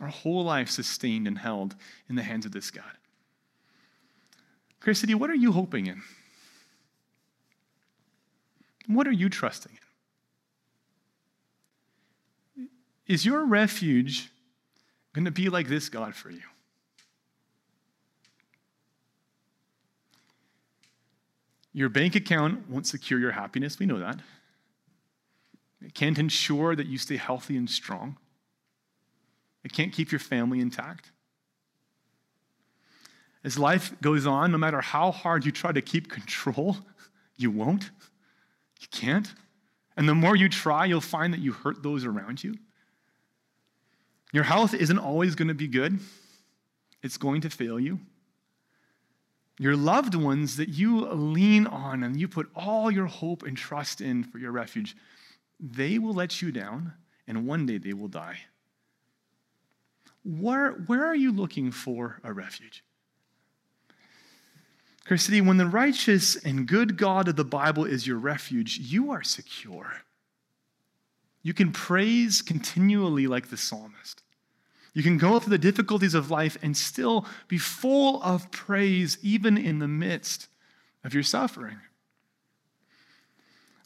Our 0.00 0.08
whole 0.08 0.42
life 0.42 0.70
sustained 0.70 1.28
and 1.28 1.38
held 1.38 1.76
in 2.08 2.16
the 2.16 2.24
hands 2.24 2.46
of 2.46 2.50
this 2.50 2.72
God. 2.72 2.98
Christ 4.80 5.02
City, 5.02 5.14
what 5.14 5.30
are 5.30 5.36
you 5.36 5.52
hoping 5.52 5.86
in? 5.86 6.02
What 8.86 9.06
are 9.06 9.12
you 9.12 9.28
trusting 9.28 9.72
in? 12.56 12.68
Is 13.06 13.26
your 13.26 13.44
refuge 13.44 14.30
going 15.12 15.24
to 15.24 15.30
be 15.30 15.48
like 15.48 15.68
this 15.68 15.88
God 15.88 16.14
for 16.14 16.30
you? 16.30 16.42
Your 21.72 21.88
bank 21.88 22.14
account 22.14 22.68
won't 22.68 22.86
secure 22.86 23.18
your 23.20 23.32
happiness. 23.32 23.78
We 23.78 23.86
know 23.86 23.98
that. 23.98 24.20
It 25.80 25.94
can't 25.94 26.18
ensure 26.18 26.76
that 26.76 26.86
you 26.86 26.98
stay 26.98 27.16
healthy 27.16 27.56
and 27.56 27.70
strong. 27.70 28.16
It 29.64 29.72
can't 29.72 29.92
keep 29.92 30.10
your 30.10 30.18
family 30.18 30.60
intact. 30.60 31.10
As 33.42 33.58
life 33.58 33.94
goes 34.00 34.26
on, 34.26 34.52
no 34.52 34.58
matter 34.58 34.80
how 34.80 35.10
hard 35.10 35.46
you 35.46 35.52
try 35.52 35.72
to 35.72 35.80
keep 35.80 36.10
control, 36.10 36.76
you 37.36 37.50
won't. 37.50 37.90
You 38.80 38.88
can't. 38.90 39.32
And 39.96 40.08
the 40.08 40.14
more 40.14 40.34
you 40.34 40.48
try, 40.48 40.86
you'll 40.86 41.00
find 41.00 41.32
that 41.34 41.40
you 41.40 41.52
hurt 41.52 41.82
those 41.82 42.04
around 42.04 42.42
you. 42.42 42.54
Your 44.32 44.44
health 44.44 44.74
isn't 44.74 44.98
always 44.98 45.34
going 45.34 45.48
to 45.48 45.54
be 45.54 45.68
good, 45.68 45.98
it's 47.02 47.16
going 47.16 47.40
to 47.42 47.50
fail 47.50 47.78
you. 47.78 48.00
Your 49.58 49.76
loved 49.76 50.14
ones 50.14 50.56
that 50.56 50.70
you 50.70 51.06
lean 51.06 51.66
on 51.66 52.02
and 52.02 52.18
you 52.18 52.28
put 52.28 52.48
all 52.54 52.90
your 52.90 53.06
hope 53.06 53.42
and 53.42 53.56
trust 53.56 54.00
in 54.00 54.24
for 54.24 54.38
your 54.38 54.52
refuge, 54.52 54.96
they 55.58 55.98
will 55.98 56.14
let 56.14 56.40
you 56.40 56.50
down, 56.50 56.94
and 57.26 57.46
one 57.46 57.66
day 57.66 57.76
they 57.76 57.92
will 57.92 58.08
die. 58.08 58.38
Where, 60.24 60.72
where 60.72 61.04
are 61.04 61.14
you 61.14 61.30
looking 61.30 61.70
for 61.72 62.20
a 62.24 62.32
refuge? 62.32 62.82
City, 65.16 65.40
when 65.40 65.56
the 65.56 65.66
righteous 65.66 66.36
and 66.36 66.68
good 66.68 66.96
God 66.96 67.26
of 67.28 67.36
the 67.36 67.44
Bible 67.44 67.84
is 67.84 68.06
your 68.06 68.18
refuge, 68.18 68.78
you 68.78 69.10
are 69.10 69.22
secure. 69.22 70.02
You 71.42 71.54
can 71.54 71.72
praise 71.72 72.42
continually 72.42 73.26
like 73.26 73.50
the 73.50 73.56
psalmist. 73.56 74.22
You 74.92 75.02
can 75.02 75.18
go 75.18 75.38
through 75.38 75.50
the 75.50 75.58
difficulties 75.58 76.14
of 76.14 76.30
life 76.30 76.58
and 76.62 76.76
still 76.76 77.26
be 77.48 77.58
full 77.58 78.22
of 78.22 78.50
praise, 78.50 79.18
even 79.22 79.56
in 79.56 79.78
the 79.78 79.88
midst 79.88 80.48
of 81.04 81.14
your 81.14 81.22
suffering. 81.22 81.78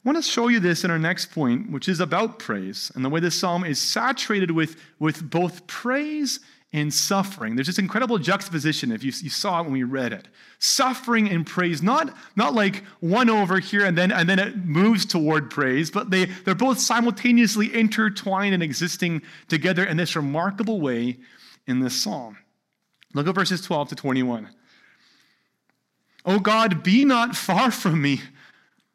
I 0.05 0.09
want 0.09 0.23
to 0.23 0.23
show 0.23 0.49
you 0.49 0.61
this 0.61 0.85
in 0.85 0.91
our 0.91 0.99
next 0.99 1.31
point, 1.31 1.71
which 1.71 1.89
is 1.89 2.01
about 2.01 2.39
praise 2.39 2.93
and 2.95 3.05
the 3.05 3.09
way 3.09 3.21
this 3.21 3.39
psalm 3.39 3.65
is 3.65 3.79
saturated 3.79 4.51
with, 4.51 4.77
with 4.99 5.31
both 5.31 5.67
praise 5.67 6.41
and 6.75 6.93
suffering. 6.93 7.55
There's 7.55 7.69
this 7.69 7.79
incredible 7.79 8.19
juxtaposition 8.19 8.91
if 8.91 9.05
you, 9.05 9.13
you 9.23 9.31
saw 9.31 9.61
it 9.61 9.63
when 9.63 9.73
we 9.73 9.85
read 9.85 10.13
it. 10.13 10.27
Suffering 10.59 11.31
and 11.31 11.47
praise, 11.47 11.85
not, 11.85 12.13
not 12.35 12.53
like 12.53 12.83
one 12.99 13.31
over 13.31 13.61
here 13.61 13.85
and 13.85 13.97
then, 13.97 14.11
and 14.11 14.29
then 14.29 14.41
it 14.41 14.57
moves 14.57 15.07
toward 15.07 15.51
praise, 15.51 15.93
but 15.93 16.11
they, 16.11 16.25
they're 16.25 16.57
both 16.57 16.81
simultaneously 16.81 17.73
intertwined 17.73 18.55
and 18.55 18.63
existing 18.63 19.23
together 19.47 19.85
in 19.85 19.97
this 19.97 20.17
remarkable 20.17 20.81
way 20.81 21.19
in 21.69 21.79
this 21.79 22.03
psalm. 22.03 22.39
Look 23.15 23.29
at 23.29 23.37
verses 23.37 23.63
12 23.63 23.91
to 23.91 23.95
21. 23.95 24.49
Oh 26.27 26.41
God, 26.41 26.83
be 26.83 27.05
not 27.05 27.37
far 27.37 27.71
from 27.71 28.03
me. 28.03 28.21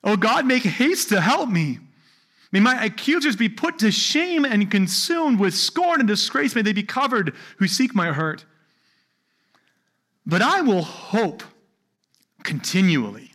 Oh 0.03 0.17
God, 0.17 0.45
make 0.45 0.63
haste 0.63 1.09
to 1.09 1.21
help 1.21 1.50
me. 1.50 1.79
May 2.51 2.60
my 2.60 2.84
accusers 2.84 3.36
be 3.36 3.50
put 3.50 3.79
to 3.79 3.91
shame 3.91 4.44
and 4.44 4.72
consumed 4.72 5.39
with 5.39 5.53
scorn 5.53 6.00
and 6.00 6.08
disgrace. 6.08 6.56
May 6.56 6.63
they 6.63 6.74
be 6.74 6.84
covered 6.84 7.36
who 7.58 7.68
seek 7.68 7.94
my 7.94 8.12
hurt. 8.12 8.46
But 10.25 10.41
I 10.41 10.62
will 10.62 10.82
hope 10.82 11.44
continually. 12.44 13.32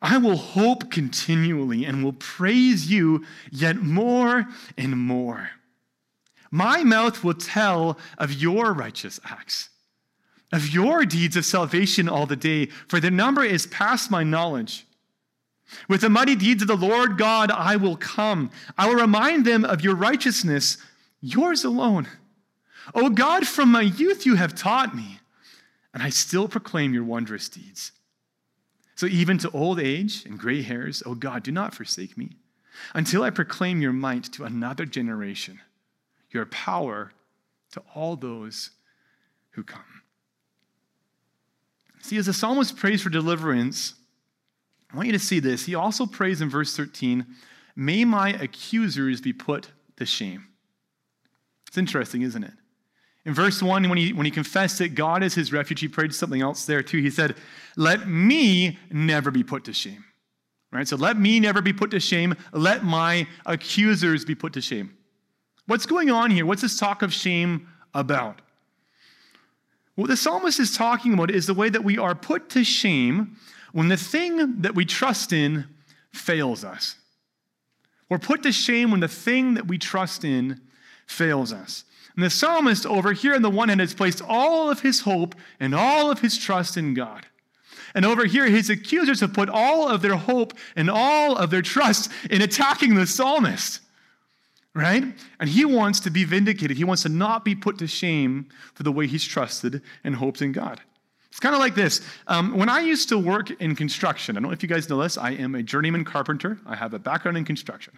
I 0.00 0.18
will 0.18 0.36
hope 0.36 0.90
continually 0.90 1.84
and 1.84 2.04
will 2.04 2.12
praise 2.12 2.90
you 2.90 3.24
yet 3.50 3.76
more 3.76 4.46
and 4.76 4.96
more. 4.96 5.50
My 6.50 6.84
mouth 6.84 7.24
will 7.24 7.34
tell 7.34 7.98
of 8.16 8.32
your 8.32 8.72
righteous 8.72 9.18
acts, 9.24 9.70
of 10.52 10.68
your 10.68 11.04
deeds 11.04 11.36
of 11.36 11.44
salvation 11.44 12.08
all 12.08 12.26
the 12.26 12.36
day, 12.36 12.66
for 12.86 13.00
their 13.00 13.10
number 13.10 13.44
is 13.44 13.66
past 13.66 14.10
my 14.10 14.22
knowledge. 14.22 14.86
With 15.88 16.00
the 16.00 16.08
mighty 16.08 16.34
deeds 16.34 16.62
of 16.62 16.68
the 16.68 16.76
Lord 16.76 17.18
God, 17.18 17.50
I 17.50 17.76
will 17.76 17.96
come. 17.96 18.50
I 18.76 18.88
will 18.88 18.96
remind 18.96 19.44
them 19.44 19.64
of 19.64 19.82
your 19.82 19.94
righteousness, 19.94 20.78
yours 21.20 21.64
alone. 21.64 22.08
O 22.94 23.10
God, 23.10 23.46
from 23.46 23.70
my 23.70 23.82
youth 23.82 24.24
you 24.24 24.36
have 24.36 24.54
taught 24.54 24.96
me, 24.96 25.20
and 25.92 26.02
I 26.02 26.08
still 26.08 26.48
proclaim 26.48 26.94
your 26.94 27.04
wondrous 27.04 27.48
deeds. 27.48 27.92
So 28.94 29.06
even 29.06 29.38
to 29.38 29.50
old 29.50 29.78
age 29.78 30.24
and 30.24 30.38
gray 30.38 30.62
hairs, 30.62 31.02
O 31.06 31.14
God, 31.14 31.42
do 31.42 31.52
not 31.52 31.74
forsake 31.74 32.16
me 32.16 32.30
until 32.94 33.22
I 33.22 33.30
proclaim 33.30 33.80
your 33.80 33.92
might 33.92 34.24
to 34.32 34.44
another 34.44 34.86
generation, 34.86 35.60
your 36.30 36.46
power 36.46 37.12
to 37.72 37.82
all 37.94 38.16
those 38.16 38.70
who 39.50 39.62
come. 39.62 39.82
See, 42.00 42.16
as 42.16 42.26
the 42.26 42.32
psalmist 42.32 42.76
prays 42.76 43.02
for 43.02 43.10
deliverance, 43.10 43.94
I 44.92 44.96
want 44.96 45.06
you 45.06 45.12
to 45.12 45.18
see 45.18 45.40
this. 45.40 45.66
He 45.66 45.74
also 45.74 46.06
prays 46.06 46.40
in 46.40 46.48
verse 46.48 46.76
13, 46.76 47.26
May 47.76 48.04
my 48.04 48.30
accusers 48.30 49.20
be 49.20 49.32
put 49.32 49.70
to 49.96 50.06
shame. 50.06 50.48
It's 51.68 51.78
interesting, 51.78 52.22
isn't 52.22 52.42
it? 52.42 52.54
In 53.24 53.34
verse 53.34 53.62
1, 53.62 53.88
when 53.88 53.98
he, 53.98 54.12
when 54.12 54.24
he 54.24 54.30
confessed 54.30 54.78
that 54.78 54.94
God 54.94 55.22
is 55.22 55.34
his 55.34 55.52
refuge, 55.52 55.80
he 55.80 55.88
prayed 55.88 56.14
something 56.14 56.40
else 56.40 56.64
there 56.64 56.82
too. 56.82 56.98
He 56.98 57.10
said, 57.10 57.36
Let 57.76 58.08
me 58.08 58.78
never 58.90 59.30
be 59.30 59.44
put 59.44 59.64
to 59.64 59.72
shame. 59.72 60.04
Right? 60.70 60.88
So 60.88 60.96
let 60.96 61.18
me 61.18 61.40
never 61.40 61.62
be 61.62 61.72
put 61.72 61.90
to 61.92 62.00
shame. 62.00 62.34
Let 62.52 62.84
my 62.84 63.26
accusers 63.46 64.24
be 64.24 64.34
put 64.34 64.52
to 64.54 64.60
shame. 64.60 64.94
What's 65.66 65.86
going 65.86 66.10
on 66.10 66.30
here? 66.30 66.46
What's 66.46 66.62
this 66.62 66.78
talk 66.78 67.02
of 67.02 67.12
shame 67.12 67.68
about? 67.94 68.40
What 69.94 70.08
the 70.08 70.16
psalmist 70.16 70.60
is 70.60 70.76
talking 70.76 71.14
about 71.14 71.30
is 71.30 71.46
the 71.46 71.54
way 71.54 71.68
that 71.68 71.84
we 71.84 71.98
are 71.98 72.14
put 72.14 72.50
to 72.50 72.64
shame 72.64 73.36
when 73.78 73.86
the 73.86 73.96
thing 73.96 74.62
that 74.62 74.74
we 74.74 74.84
trust 74.84 75.32
in 75.32 75.64
fails 76.10 76.64
us. 76.64 76.96
We're 78.08 78.18
put 78.18 78.42
to 78.42 78.50
shame 78.50 78.90
when 78.90 78.98
the 78.98 79.06
thing 79.06 79.54
that 79.54 79.68
we 79.68 79.78
trust 79.78 80.24
in 80.24 80.60
fails 81.06 81.52
us. 81.52 81.84
And 82.16 82.24
the 82.24 82.28
psalmist 82.28 82.86
over 82.86 83.12
here 83.12 83.36
on 83.36 83.42
the 83.42 83.48
one 83.48 83.68
hand 83.68 83.80
has 83.80 83.94
placed 83.94 84.20
all 84.20 84.68
of 84.68 84.80
his 84.80 85.02
hope 85.02 85.36
and 85.60 85.76
all 85.76 86.10
of 86.10 86.18
his 86.18 86.36
trust 86.36 86.76
in 86.76 86.92
God. 86.92 87.24
And 87.94 88.04
over 88.04 88.24
here, 88.24 88.46
his 88.46 88.68
accusers 88.68 89.20
have 89.20 89.32
put 89.32 89.48
all 89.48 89.88
of 89.88 90.02
their 90.02 90.16
hope 90.16 90.54
and 90.74 90.90
all 90.90 91.36
of 91.36 91.50
their 91.50 91.62
trust 91.62 92.10
in 92.28 92.42
attacking 92.42 92.96
the 92.96 93.06
psalmist. 93.06 93.78
Right? 94.74 95.04
And 95.38 95.48
he 95.48 95.64
wants 95.64 96.00
to 96.00 96.10
be 96.10 96.24
vindicated. 96.24 96.76
He 96.76 96.82
wants 96.82 97.04
to 97.04 97.10
not 97.10 97.44
be 97.44 97.54
put 97.54 97.78
to 97.78 97.86
shame 97.86 98.48
for 98.74 98.82
the 98.82 98.90
way 98.90 99.06
he's 99.06 99.24
trusted 99.24 99.82
and 100.02 100.16
hoped 100.16 100.42
in 100.42 100.50
God. 100.50 100.80
It's 101.38 101.42
kind 101.44 101.54
of 101.54 101.60
like 101.60 101.76
this. 101.76 102.00
Um, 102.26 102.56
when 102.58 102.68
I 102.68 102.80
used 102.80 103.08
to 103.10 103.16
work 103.16 103.52
in 103.60 103.76
construction, 103.76 104.36
I 104.36 104.40
don't 104.40 104.48
know 104.48 104.52
if 104.52 104.60
you 104.60 104.68
guys 104.68 104.88
know 104.88 105.00
this, 105.00 105.16
I 105.16 105.30
am 105.30 105.54
a 105.54 105.62
journeyman 105.62 106.04
carpenter. 106.04 106.58
I 106.66 106.74
have 106.74 106.94
a 106.94 106.98
background 106.98 107.38
in 107.38 107.44
construction. 107.44 107.96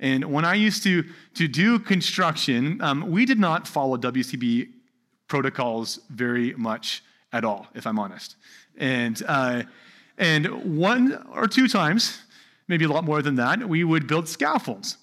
And 0.00 0.24
when 0.24 0.44
I 0.44 0.54
used 0.54 0.82
to, 0.82 1.04
to 1.34 1.46
do 1.46 1.78
construction, 1.78 2.80
um, 2.80 3.08
we 3.08 3.24
did 3.26 3.38
not 3.38 3.68
follow 3.68 3.96
WCB 3.96 4.70
protocols 5.28 6.00
very 6.10 6.52
much 6.54 7.04
at 7.32 7.44
all, 7.44 7.68
if 7.76 7.86
I'm 7.86 7.96
honest. 7.96 8.34
And, 8.76 9.22
uh, 9.28 9.62
and 10.18 10.76
one 10.76 11.24
or 11.32 11.46
two 11.46 11.68
times, 11.68 12.20
maybe 12.66 12.86
a 12.86 12.88
lot 12.88 13.04
more 13.04 13.22
than 13.22 13.36
that, 13.36 13.68
we 13.68 13.84
would 13.84 14.08
build 14.08 14.28
scaffolds. 14.28 14.96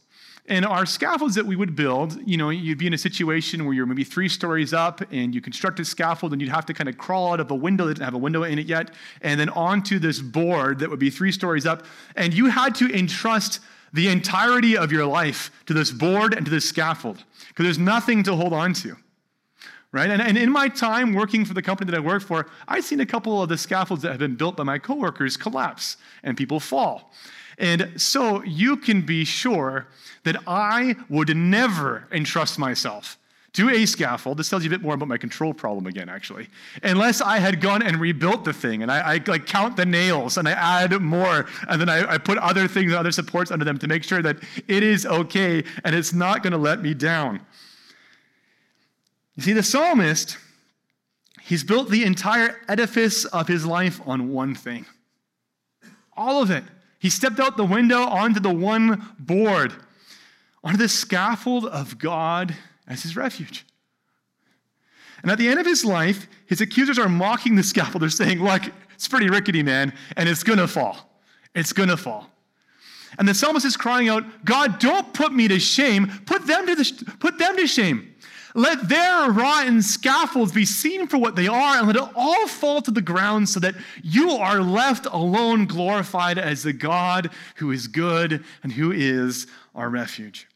And 0.50 0.66
our 0.66 0.86
scaffolds 0.86 1.36
that 1.36 1.46
we 1.46 1.58
would 1.58 1.76
build, 1.76 2.18
you 2.26 2.38
know, 2.38 2.50
you'd 2.50 2.78
be 2.78 2.88
in 2.88 2.94
a 2.94 2.98
situation 2.98 3.66
where 3.66 3.74
you're 3.74 3.86
maybe 3.86 4.06
three 4.06 4.30
stories 4.30 4.74
up 4.74 5.02
and 5.12 5.36
you 5.36 5.42
construct 5.42 5.78
a 5.82 5.86
scaffold 5.86 6.32
and 6.32 6.42
you'd 6.42 6.52
have 6.52 6.66
to 6.68 6.74
kind 6.74 6.88
of 6.88 6.98
crawl 6.98 7.34
out 7.34 7.42
of 7.42 7.52
a 7.52 7.56
window 7.56 7.86
that 7.86 7.96
didn't 7.96 8.06
have 8.06 8.14
a 8.14 8.18
window 8.18 8.44
in 8.44 8.58
it 8.58 8.66
yet, 8.66 8.92
and 9.22 9.40
then 9.40 9.50
onto 9.50 10.00
this 10.00 10.22
board 10.22 10.80
that 10.80 10.90
would 10.90 11.00
be 11.00 11.10
three 11.10 11.34
stories 11.34 11.66
up. 11.66 11.86
And 12.16 12.34
you 12.34 12.46
had 12.46 12.76
to 12.76 12.90
entrust 12.98 13.60
the 13.92 14.08
entirety 14.08 14.78
of 14.78 14.92
your 14.92 15.06
life 15.06 15.52
to 15.66 15.74
this 15.74 15.92
board 15.92 16.34
and 16.34 16.46
to 16.46 16.52
this 16.52 16.68
scaffold 16.68 17.24
because 17.50 17.66
there's 17.66 17.80
nothing 17.80 18.24
to 18.24 18.36
hold 18.36 18.54
on 18.54 18.74
to. 18.74 18.96
Right? 19.92 20.10
And, 20.10 20.22
and 20.22 20.38
in 20.38 20.52
my 20.52 20.68
time 20.70 21.14
working 21.14 21.44
for 21.44 21.54
the 21.54 21.62
company 21.62 21.92
that 21.92 21.98
I 21.98 22.02
work 22.02 22.22
for, 22.22 22.48
I've 22.68 22.84
seen 22.84 23.00
a 23.00 23.06
couple 23.06 23.42
of 23.42 23.50
the 23.50 23.58
scaffolds 23.58 24.04
that 24.04 24.12
have 24.12 24.20
been 24.20 24.36
built 24.36 24.58
by 24.58 24.64
my 24.64 24.80
coworkers 24.80 25.36
collapse 25.38 25.98
and 26.24 26.38
people 26.38 26.60
fall. 26.60 27.12
And 27.58 28.00
so 28.00 28.44
you 28.44 28.78
can 28.78 29.02
be 29.02 29.26
sure 29.26 29.88
that 30.24 30.38
I 30.46 30.96
would 31.10 31.36
never 31.36 32.08
entrust 32.12 32.60
myself 32.60 33.18
to 33.54 33.70
a 33.70 33.86
scaffold. 33.88 34.38
This 34.38 34.50
tells 34.50 34.64
you 34.64 34.70
a 34.70 34.72
bit 34.72 34.82
more 34.82 34.94
about 34.94 35.08
my 35.08 35.18
control 35.18 35.52
problem 35.52 35.88
again, 35.88 36.10
actually. 36.10 36.48
Unless 36.84 37.22
I 37.22 37.40
had 37.40 37.60
gone 37.60 37.82
and 37.82 38.00
rebuilt 38.00 38.46
the 38.46 38.54
thing 38.54 38.84
and 38.84 38.92
I, 38.92 39.16
I 39.16 39.24
like 39.26 39.48
count 39.48 39.76
the 39.76 39.86
nails 39.86 40.38
and 40.38 40.48
I 40.48 40.52
add 40.52 41.02
more 41.02 41.48
and 41.68 41.82
then 41.82 41.90
I, 41.90 42.14
I 42.14 42.18
put 42.20 42.38
other 42.38 42.68
things, 42.68 42.94
other 42.94 43.12
supports 43.12 43.50
under 43.50 43.66
them 43.66 43.80
to 43.80 43.88
make 43.88 44.04
sure 44.04 44.22
that 44.22 44.38
it 44.68 44.84
is 44.84 45.08
okay 45.08 45.64
and 45.84 45.96
it's 45.96 46.14
not 46.14 46.44
going 46.44 46.52
to 46.52 46.60
let 46.60 46.84
me 46.84 46.94
down. 46.94 47.40
You 49.36 49.44
see, 49.44 49.54
the 49.54 49.64
psalmist, 49.64 50.38
he's 51.42 51.64
built 51.64 51.90
the 51.90 52.04
entire 52.04 52.60
edifice 52.68 53.26
of 53.26 53.48
his 53.48 53.66
life 53.66 54.00
on 54.06 54.30
one 54.30 54.54
thing. 54.54 54.86
All 56.16 56.44
of 56.44 56.52
it. 56.52 56.64
He 57.00 57.10
stepped 57.10 57.40
out 57.40 57.58
the 57.58 57.66
window 57.66 58.02
onto 58.02 58.40
the 58.40 58.54
one 58.54 59.14
board, 59.20 59.74
onto 60.64 60.78
the 60.78 60.90
scaffold 60.90 61.66
of 61.66 61.98
God 61.98 62.56
as 62.88 63.04
his 63.04 63.16
refuge. 63.16 63.66
And 65.22 65.32
at 65.32 65.38
the 65.38 65.48
end 65.48 65.60
of 65.60 65.66
his 65.66 65.84
life, 65.84 66.28
his 66.46 66.62
accusers 66.62 66.98
are 67.00 67.10
mocking 67.10 67.56
the 67.56 67.64
scaffold. 67.64 68.02
They're 68.02 68.10
saying, 68.10 68.44
Look, 68.44 68.64
it's 68.94 69.08
pretty 69.08 69.30
rickety, 69.30 69.64
man, 69.64 69.94
and 70.16 70.28
it's 70.30 70.44
going 70.44 70.60
to 70.60 70.68
fall. 70.68 71.22
It's 71.54 71.74
going 71.74 71.90
to 71.90 71.98
fall. 71.98 72.30
And 73.18 73.28
the 73.28 73.34
psalmist 73.34 73.66
is 73.66 73.78
crying 73.78 74.10
out, 74.10 74.24
God, 74.46 74.80
don't 74.80 75.14
put 75.14 75.34
me 75.34 75.48
to 75.48 75.60
shame. 75.60 76.08
Put 76.26 76.46
them 76.46 76.68
to, 76.68 76.76
the, 76.76 77.16
put 77.20 77.38
them 77.40 77.56
to 77.58 77.68
shame. 77.68 78.07
Let 78.58 78.90
their 78.90 79.30
rotten 79.30 79.84
scaffolds 79.84 80.52
be 80.52 80.66
seen 80.66 81.06
for 81.06 81.20
what 81.20 81.36
they 81.36 81.48
are, 81.48 81.78
and 81.78 81.86
let 81.86 81.96
it 81.96 82.10
all 82.16 82.48
fall 82.48 82.82
to 82.82 82.90
the 82.90 83.04
ground 83.04 83.48
so 83.50 83.60
that 83.60 83.76
you 84.02 84.32
are 84.32 84.62
left 84.62 85.06
alone, 85.06 85.68
glorified 85.68 86.40
as 86.40 86.64
the 86.64 86.74
God 86.74 87.30
who 87.58 87.70
is 87.70 87.86
good 87.86 88.44
and 88.64 88.72
who 88.72 88.92
is 88.92 89.46
our 89.76 89.90
refuge. 89.92 90.48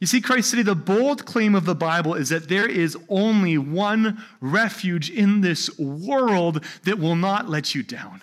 You 0.00 0.06
see, 0.06 0.22
Christ 0.22 0.48
City, 0.48 0.62
the 0.62 0.74
bold 0.74 1.26
claim 1.26 1.54
of 1.54 1.66
the 1.66 1.74
Bible 1.74 2.14
is 2.14 2.30
that 2.30 2.48
there 2.48 2.66
is 2.66 2.96
only 3.10 3.58
one 3.58 4.24
refuge 4.40 5.10
in 5.10 5.42
this 5.42 5.78
world 5.78 6.64
that 6.84 6.98
will 6.98 7.16
not 7.16 7.50
let 7.50 7.74
you 7.74 7.82
down. 7.82 8.22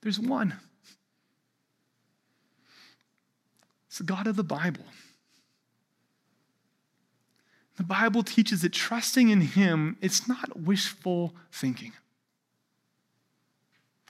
There's 0.00 0.18
one. 0.18 0.54
It's 3.88 3.98
the 3.98 4.04
God 4.04 4.26
of 4.26 4.36
the 4.36 4.44
Bible. 4.44 4.84
The 7.78 7.84
Bible 7.84 8.24
teaches 8.24 8.62
that 8.62 8.72
trusting 8.72 9.28
in 9.28 9.40
Him, 9.40 9.96
it's 10.02 10.28
not 10.28 10.60
wishful 10.60 11.32
thinking. 11.52 11.92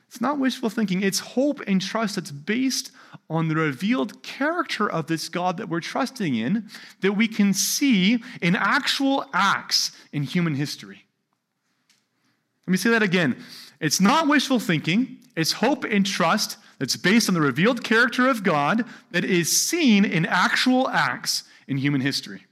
It's 0.09 0.22
not 0.22 0.38
wishful 0.38 0.70
thinking, 0.70 1.02
it's 1.02 1.18
hope 1.18 1.61
and 1.66 1.83
trust 1.83 2.14
that's 2.14 2.31
based 2.31 2.92
on 3.28 3.48
the 3.48 3.54
revealed 3.54 4.22
character 4.22 4.90
of 4.90 5.07
this 5.07 5.28
God 5.28 5.59
that 5.59 5.68
we're 5.68 5.81
trusting 5.81 6.35
in, 6.35 6.70
that 7.02 7.12
we 7.12 7.28
can 7.28 7.52
see 7.52 8.22
in 8.40 8.57
actual 8.57 9.26
acts 9.35 9.92
in 10.12 10.22
human 10.22 10.54
history. 10.54 11.04
Let 12.66 12.70
me 12.70 12.78
say 12.78 12.88
that 12.88 13.02
again. 13.02 13.37
It's 13.81 14.00
not 14.00 14.28
wishful 14.28 14.61
thinking, 14.61 15.18
it's 15.37 15.52
hope 15.52 15.85
and 15.85 16.07
trust 16.07 16.57
that's 16.78 16.96
based 16.96 17.28
on 17.28 17.35
the 17.35 17.42
revealed 17.42 17.85
character 17.85 18.28
of 18.28 18.42
God 18.42 18.87
that 19.11 19.26
is 19.26 19.54
seen 19.61 20.07
in 20.07 20.24
actual 20.24 20.88
acts 20.88 21.44
in 21.66 21.76
human 21.76 22.00
history. 22.00 22.47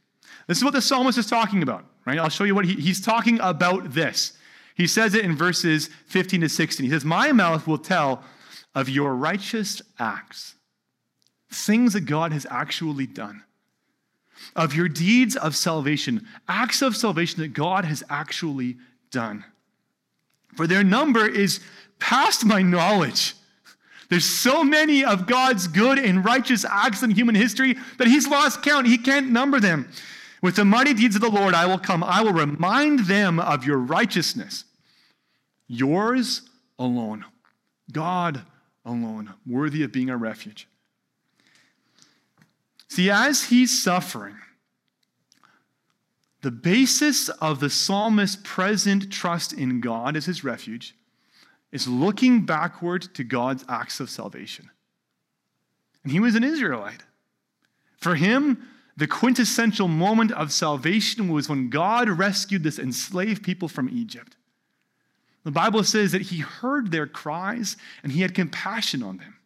This 0.47 0.59
is 0.59 0.65
what 0.65 0.73
the 0.73 0.83
psalmist 0.83 1.19
is 1.19 1.27
talking 1.27 1.63
about, 1.63 1.85
right? 2.05 2.19
I'll 2.19 2.29
show 2.29 2.45
you 2.45 2.55
what 2.55 2.65
he, 2.65 2.75
he's 2.75 3.01
talking 3.01 3.41
about 3.41 3.93
this. 3.93 4.33
He 4.77 4.87
says 4.87 5.15
it 5.15 5.25
in 5.25 5.37
verses 5.37 5.89
15 6.07 6.43
to 6.43 6.49
16. 6.49 6.85
He 6.85 6.91
says, 6.91 7.05
My 7.05 7.33
mouth 7.33 7.67
will 7.67 7.79
tell 7.79 8.23
of 8.75 8.89
your 8.89 9.15
righteous 9.15 9.81
acts, 9.99 10.55
things 11.51 11.95
that 11.95 12.03
God 12.03 12.33
has 12.33 12.47
actually 12.51 13.07
done, 13.07 13.43
of 14.55 14.75
your 14.75 14.89
deeds 14.89 15.35
of 15.35 15.57
salvation, 15.57 16.27
acts 16.47 16.83
of 16.83 16.95
salvation 16.95 17.41
that 17.41 17.55
God 17.55 17.87
has 17.87 18.05
actually 18.11 18.77
done. 19.11 19.45
For 20.57 20.67
their 20.67 20.85
number 20.85 21.27
is 21.27 21.61
past 21.99 22.45
my 22.45 22.63
knowledge. 22.63 23.35
There's 24.09 24.25
so 24.25 24.63
many 24.63 25.05
of 25.05 25.27
God's 25.27 25.67
good 25.69 25.99
and 25.99 26.25
righteous 26.25 26.65
acts 26.65 27.03
in 27.03 27.11
human 27.11 27.35
history 27.35 27.77
that 27.99 28.07
he's 28.07 28.29
lost 28.29 28.63
count. 28.63 28.87
He 28.87 28.99
can't 28.99 29.31
number 29.31 29.59
them. 29.59 29.89
With 30.47 30.55
the 30.55 30.65
mighty 30.65 30.95
deeds 30.95 31.17
of 31.17 31.23
the 31.23 31.29
Lord 31.29 31.55
I 31.55 31.67
will 31.67 31.77
come. 31.77 32.05
I 32.05 32.23
will 32.23 32.33
remind 32.33 33.01
them 33.01 33.41
of 33.41 33.67
your 33.67 33.79
righteousness. 33.79 34.63
Yours 35.67 36.43
alone. 36.79 37.25
God 37.91 38.43
alone, 38.85 39.35
worthy 39.45 39.83
of 39.83 39.91
being 39.91 40.09
our 40.09 40.17
refuge. 40.17 40.69
See, 42.87 43.11
as 43.11 43.43
he's 43.43 43.83
suffering, 43.83 44.37
the 46.43 46.53
basis 46.53 47.29
of 47.29 47.59
the 47.59 47.69
psalmist's 47.69 48.41
present 48.45 49.13
trust 49.13 49.53
in 49.53 49.81
God 49.81 50.15
as 50.15 50.27
his 50.27 50.45
refuge 50.45 50.95
is 51.73 51.89
looking 51.89 52.47
backward 52.47 53.03
to 53.15 53.25
God's 53.25 53.65
acts 53.69 53.99
of 53.99 54.09
salvation. 54.09 54.71
And 56.05 56.13
he 56.13 56.21
was 56.21 56.37
an 56.37 56.45
Israelite. 56.45 57.03
For 57.97 58.15
him, 58.15 58.63
the 58.97 59.07
quintessential 59.07 59.89
moment 59.89 60.33
of 60.33 60.53
salvation 60.53 61.29
was 61.29 61.49
when 61.49 61.69
God 61.69 62.09
rescued 62.09 62.63
this 62.63 62.79
enslaved 62.79 63.43
people 63.43 63.69
from 63.69 63.91
Egypt. 63.91 64.37
The 65.45 65.51
Bible 65.51 65.85
says 65.85 66.13
that 66.13 66.23
he 66.23 66.39
heard 66.39 66.91
their 66.91 67.07
cries 67.07 67.77
and 68.03 68.11
he 68.11 68.23
had 68.23 68.35
compassion 68.35 69.03
on 69.03 69.19
them. 69.19 69.37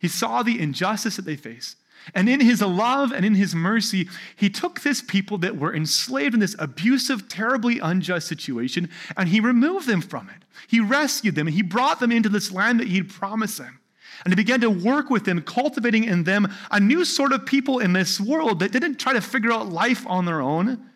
He 0.00 0.08
saw 0.08 0.42
the 0.42 0.58
injustice 0.60 1.16
that 1.16 1.24
they 1.24 1.36
faced. 1.36 1.76
And 2.14 2.28
in 2.28 2.40
his 2.40 2.62
love 2.62 3.12
and 3.12 3.24
in 3.24 3.34
his 3.34 3.54
mercy, 3.54 4.08
he 4.36 4.48
took 4.48 4.80
this 4.80 5.02
people 5.02 5.38
that 5.38 5.58
were 5.58 5.74
enslaved 5.74 6.34
in 6.34 6.40
this 6.40 6.56
abusive, 6.58 7.28
terribly 7.28 7.80
unjust 7.80 8.28
situation, 8.28 8.88
and 9.16 9.28
he 9.28 9.40
removed 9.40 9.86
them 9.86 10.00
from 10.00 10.28
it. 10.30 10.44
He 10.68 10.80
rescued 10.80 11.34
them, 11.34 11.48
and 11.48 11.54
he 11.54 11.62
brought 11.62 12.00
them 12.00 12.12
into 12.12 12.28
this 12.28 12.50
land 12.50 12.80
that 12.80 12.88
he'd 12.88 13.10
promised 13.10 13.58
them. 13.58 13.77
And 14.24 14.32
he 14.32 14.36
began 14.36 14.60
to 14.60 14.70
work 14.70 15.10
with 15.10 15.24
them, 15.24 15.40
cultivating 15.42 16.04
in 16.04 16.24
them 16.24 16.52
a 16.70 16.80
new 16.80 17.04
sort 17.04 17.32
of 17.32 17.46
people 17.46 17.78
in 17.78 17.92
this 17.92 18.20
world 18.20 18.60
that 18.60 18.72
didn't 18.72 18.96
try 18.96 19.12
to 19.12 19.20
figure 19.20 19.52
out 19.52 19.68
life 19.68 20.06
on 20.06 20.24
their 20.24 20.40
own, 20.40 20.90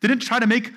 didn't 0.00 0.20
try 0.20 0.38
to 0.38 0.46
make 0.46 0.72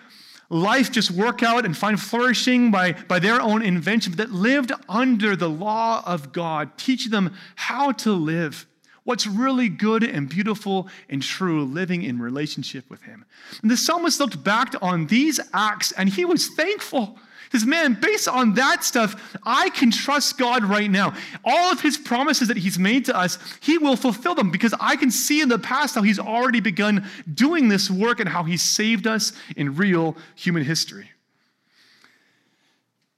life 0.49 0.91
just 0.91 1.11
work 1.11 1.41
out 1.41 1.65
and 1.65 1.77
find 1.77 1.99
flourishing 1.99 2.71
by, 2.71 2.91
by 2.91 3.19
their 3.19 3.41
own 3.41 3.61
invention, 3.61 4.11
but 4.11 4.17
that 4.17 4.31
lived 4.35 4.71
under 4.89 5.35
the 5.35 5.49
law 5.49 6.03
of 6.05 6.33
God, 6.33 6.77
teaching 6.77 7.11
them 7.11 7.33
how 7.55 7.93
to 7.93 8.11
live 8.11 8.67
what's 9.03 9.25
really 9.25 9.69
good 9.69 10.03
and 10.03 10.29
beautiful 10.29 10.87
and 11.09 11.23
true 11.23 11.63
living 11.63 12.03
in 12.03 12.19
relationship 12.19 12.87
with 12.89 13.01
him. 13.03 13.25
And 13.61 13.71
the 13.71 13.77
psalmist 13.77 14.19
looked 14.19 14.43
back 14.43 14.73
on 14.81 15.07
these 15.07 15.39
acts 15.53 15.91
and 15.93 16.09
he 16.09 16.25
was 16.25 16.49
thankful. 16.49 17.17
Says, 17.51 17.65
Man, 17.65 17.97
based 17.99 18.29
on 18.29 18.53
that 18.53 18.83
stuff, 18.83 19.37
I 19.43 19.69
can 19.71 19.91
trust 19.91 20.37
God 20.37 20.63
right 20.63 20.89
now. 20.89 21.13
All 21.43 21.71
of 21.71 21.81
his 21.81 21.97
promises 21.97 22.47
that 22.47 22.57
he's 22.57 22.79
made 22.79 23.05
to 23.05 23.17
us, 23.17 23.37
he 23.59 23.77
will 23.77 23.97
fulfill 23.97 24.35
them 24.35 24.51
because 24.51 24.73
I 24.79 24.95
can 24.95 25.11
see 25.11 25.41
in 25.41 25.49
the 25.49 25.59
past 25.59 25.95
how 25.95 26.01
he's 26.01 26.19
already 26.19 26.61
begun 26.61 27.05
doing 27.33 27.67
this 27.67 27.91
work 27.91 28.21
and 28.21 28.29
how 28.29 28.43
he 28.43 28.55
saved 28.55 29.05
us 29.05 29.33
in 29.57 29.75
real 29.75 30.15
human 30.35 30.63
history. 30.63 31.09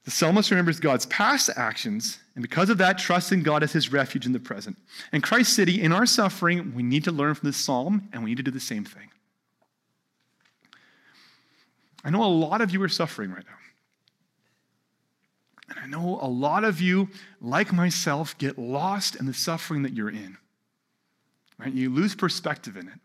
The 0.04 0.10
psalmist 0.10 0.50
remembers 0.50 0.80
God's 0.80 1.06
past 1.06 1.48
actions, 1.56 2.18
and 2.34 2.42
because 2.42 2.68
of 2.68 2.78
that, 2.78 2.98
trusts 2.98 3.32
in 3.32 3.42
God 3.42 3.62
as 3.62 3.72
his 3.72 3.90
refuge 3.90 4.26
in 4.26 4.32
the 4.32 4.40
present. 4.40 4.76
In 5.12 5.22
Christ 5.22 5.54
City, 5.54 5.80
in 5.80 5.92
our 5.92 6.04
suffering, 6.04 6.74
we 6.74 6.82
need 6.82 7.04
to 7.04 7.12
learn 7.12 7.34
from 7.34 7.48
this 7.48 7.56
psalm, 7.56 8.08
and 8.12 8.22
we 8.22 8.30
need 8.30 8.36
to 8.36 8.42
do 8.42 8.50
the 8.50 8.60
same 8.60 8.84
thing. 8.84 9.08
I 12.04 12.10
know 12.10 12.22
a 12.22 12.26
lot 12.26 12.60
of 12.60 12.70
you 12.70 12.82
are 12.82 12.88
suffering 12.88 13.30
right 13.30 13.44
now. 13.46 13.63
And 15.74 15.84
I 15.84 15.86
know 15.98 16.18
a 16.20 16.28
lot 16.28 16.64
of 16.64 16.80
you, 16.80 17.08
like 17.40 17.72
myself, 17.72 18.36
get 18.38 18.58
lost 18.58 19.16
in 19.16 19.26
the 19.26 19.34
suffering 19.34 19.82
that 19.82 19.92
you're 19.92 20.10
in. 20.10 20.36
Right? 21.58 21.72
You 21.72 21.90
lose 21.90 22.14
perspective 22.14 22.76
in 22.76 22.88
it. 22.88 22.98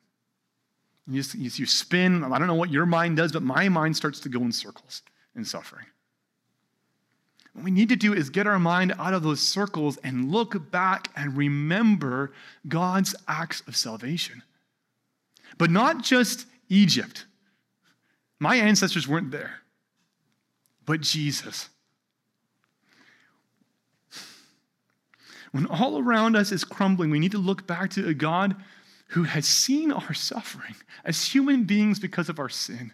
You, 1.07 1.23
you 1.35 1.65
spin, 1.65 2.23
I 2.23 2.37
don't 2.37 2.47
know 2.47 2.53
what 2.53 2.71
your 2.71 2.85
mind 2.85 3.17
does, 3.17 3.31
but 3.31 3.41
my 3.41 3.67
mind 3.69 3.97
starts 3.97 4.19
to 4.21 4.29
go 4.29 4.41
in 4.41 4.51
circles 4.51 5.01
in 5.35 5.43
suffering. 5.43 5.85
What 7.53 7.65
we 7.65 7.71
need 7.71 7.89
to 7.89 7.95
do 7.95 8.13
is 8.13 8.29
get 8.29 8.45
our 8.45 8.59
mind 8.59 8.93
out 8.99 9.13
of 9.13 9.23
those 9.23 9.41
circles 9.41 9.97
and 10.03 10.31
look 10.31 10.71
back 10.71 11.09
and 11.15 11.35
remember 11.35 12.31
God's 12.67 13.15
acts 13.27 13.63
of 13.67 13.75
salvation. 13.75 14.43
But 15.57 15.71
not 15.71 16.03
just 16.03 16.45
Egypt. 16.69 17.25
My 18.39 18.55
ancestors 18.55 19.07
weren't 19.07 19.31
there, 19.31 19.55
but 20.85 21.01
Jesus. 21.01 21.69
When 25.51 25.65
all 25.65 25.99
around 25.99 26.35
us 26.35 26.51
is 26.51 26.63
crumbling, 26.63 27.09
we 27.09 27.19
need 27.19 27.31
to 27.31 27.37
look 27.37 27.65
back 27.65 27.89
to 27.91 28.07
a 28.07 28.13
God 28.13 28.55
who 29.09 29.23
has 29.23 29.45
seen 29.45 29.91
our 29.91 30.13
suffering 30.13 30.75
as 31.03 31.25
human 31.25 31.63
beings 31.63 31.99
because 31.99 32.29
of 32.29 32.39
our 32.39 32.49
sin 32.49 32.93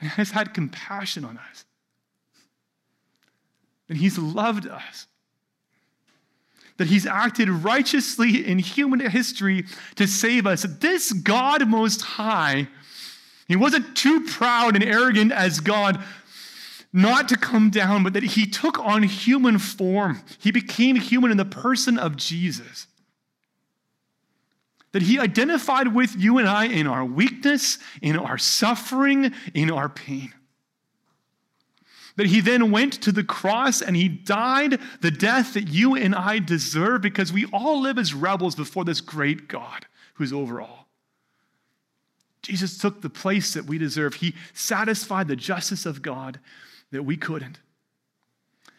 and 0.00 0.10
has 0.10 0.30
had 0.30 0.54
compassion 0.54 1.24
on 1.24 1.38
us 1.38 1.64
that 3.88 3.96
He's 3.96 4.18
loved 4.18 4.66
us, 4.66 5.06
that 6.76 6.88
He's 6.88 7.06
acted 7.06 7.48
righteously 7.48 8.46
in 8.46 8.58
human 8.58 9.00
history 9.00 9.66
to 9.96 10.06
save 10.06 10.46
us. 10.46 10.62
This 10.80 11.12
God 11.12 11.68
Most 11.68 12.02
High, 12.02 12.68
He 13.48 13.56
wasn't 13.56 13.96
too 13.96 14.26
proud 14.26 14.74
and 14.74 14.84
arrogant 14.84 15.32
as 15.32 15.60
God 15.60 16.02
not 16.94 17.28
to 17.28 17.36
come 17.36 17.70
down, 17.70 18.04
but 18.04 18.12
that 18.12 18.22
He 18.22 18.46
took 18.46 18.78
on 18.78 19.02
human 19.02 19.58
form. 19.58 20.22
He 20.38 20.52
became 20.52 20.96
human 20.96 21.32
in 21.32 21.36
the 21.36 21.44
person 21.44 21.98
of 21.98 22.16
Jesus. 22.16 22.86
That 24.92 25.02
he 25.02 25.18
identified 25.18 25.92
with 25.92 26.14
you 26.16 26.38
and 26.38 26.48
I 26.48 26.66
in 26.66 26.86
our 26.86 27.04
weakness, 27.04 27.80
in 28.00 28.16
our 28.16 28.38
suffering, 28.38 29.34
in 29.52 29.68
our 29.68 29.88
pain. 29.88 30.32
That 32.14 32.28
he 32.28 32.40
then 32.40 32.70
went 32.70 33.02
to 33.02 33.10
the 33.10 33.24
cross 33.24 33.82
and 33.82 33.96
he 33.96 34.06
died 34.06 34.78
the 35.00 35.10
death 35.10 35.54
that 35.54 35.66
you 35.66 35.96
and 35.96 36.14
I 36.14 36.38
deserve 36.38 37.02
because 37.02 37.32
we 37.32 37.46
all 37.46 37.80
live 37.80 37.98
as 37.98 38.14
rebels 38.14 38.54
before 38.54 38.84
this 38.84 39.00
great 39.00 39.48
God 39.48 39.86
who's 40.14 40.32
over 40.32 40.60
all. 40.60 40.86
Jesus 42.42 42.78
took 42.78 43.02
the 43.02 43.10
place 43.10 43.52
that 43.54 43.64
we 43.64 43.78
deserve. 43.78 44.14
He 44.14 44.36
satisfied 44.52 45.26
the 45.26 45.34
justice 45.34 45.86
of 45.86 46.02
God 46.02 46.38
that 46.94 47.02
we 47.02 47.16
couldn't. 47.16 47.58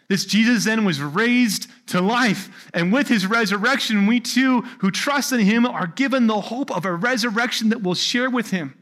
This 0.07 0.25
Jesus 0.25 0.65
then 0.65 0.85
was 0.85 1.01
raised 1.01 1.67
to 1.87 2.01
life. 2.01 2.69
And 2.73 2.93
with 2.93 3.07
his 3.07 3.25
resurrection, 3.25 4.07
we 4.07 4.19
too, 4.19 4.61
who 4.79 4.91
trust 4.91 5.31
in 5.31 5.39
him, 5.39 5.65
are 5.65 5.87
given 5.87 6.27
the 6.27 6.41
hope 6.41 6.71
of 6.71 6.85
a 6.85 6.93
resurrection 6.93 7.69
that 7.69 7.81
we'll 7.81 7.95
share 7.95 8.29
with 8.29 8.51
him. 8.51 8.75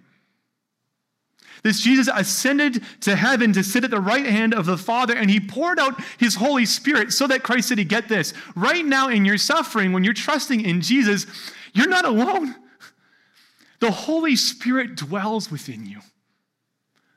This 1.64 1.80
Jesus 1.80 2.10
ascended 2.14 2.84
to 3.02 3.16
heaven 3.16 3.54
to 3.54 3.64
sit 3.64 3.86
at 3.86 3.92
the 3.92 4.02
right 4.02 4.26
hand 4.26 4.54
of 4.54 4.66
the 4.66 4.78
Father, 4.78 5.16
and 5.16 5.30
he 5.30 5.40
poured 5.40 5.80
out 5.80 6.02
his 6.18 6.36
Holy 6.36 6.66
Spirit 6.66 7.14
so 7.14 7.26
that 7.28 7.42
Christ 7.42 7.70
City, 7.70 7.86
Get 7.86 8.10
this, 8.10 8.34
right 8.56 8.86
now 8.86 9.08
in 9.08 9.24
your 9.24 9.38
suffering, 9.38 9.94
when 9.94 10.04
you're 10.04 10.14
trusting 10.14 10.62
in 10.62 10.82
Jesus, 10.82 11.26
you're 11.74 11.88
not 11.88 12.06
alone. 12.06 12.54
The 13.80 13.92
Holy 13.92 14.36
Spirit 14.36 14.96
dwells 14.96 15.50
within 15.50 15.86
you. 15.86 16.02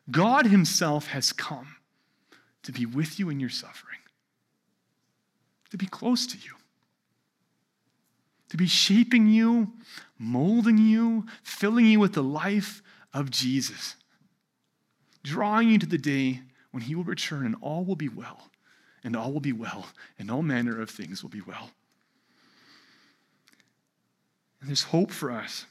God 0.09 0.47
Himself 0.47 1.09
has 1.09 1.33
come 1.33 1.77
to 2.67 2.73
be 2.73 2.87
with 2.87 3.19
you 3.19 3.31
in 3.31 3.41
your 3.41 3.51
suffering, 3.51 3.99
to 5.71 5.77
be 5.77 5.87
close 5.87 6.27
to 6.29 6.37
you, 6.37 6.53
to 8.51 8.57
be 8.57 8.67
shaping 8.67 9.27
you, 9.27 9.73
molding 10.19 10.79
you, 10.79 11.27
filling 11.43 11.87
you 11.87 11.99
with 11.99 12.13
the 12.13 12.23
life 12.23 12.83
of 13.13 13.31
Jesus 13.31 13.97
drawing 15.27 15.69
you 15.69 15.79
to 15.79 15.87
the 15.87 15.99
day 15.99 16.41
when 16.71 16.83
he 16.85 16.95
will 16.95 17.05
return 17.05 17.45
and 17.45 17.57
all 17.61 17.85
will 17.85 17.97
be 17.97 18.09
well, 18.09 18.49
and 19.03 19.17
all 19.17 19.33
will 19.33 19.41
be 19.41 19.53
well, 19.53 19.89
and 20.19 20.31
all 20.31 20.43
manner 20.43 20.81
of 20.81 20.89
things 20.89 21.23
will 21.23 21.31
be 21.31 21.41
well. 21.41 21.71
And 24.61 24.71
there's 24.71 24.85
hope 24.85 25.11
for 25.11 25.31
us. 25.31 25.67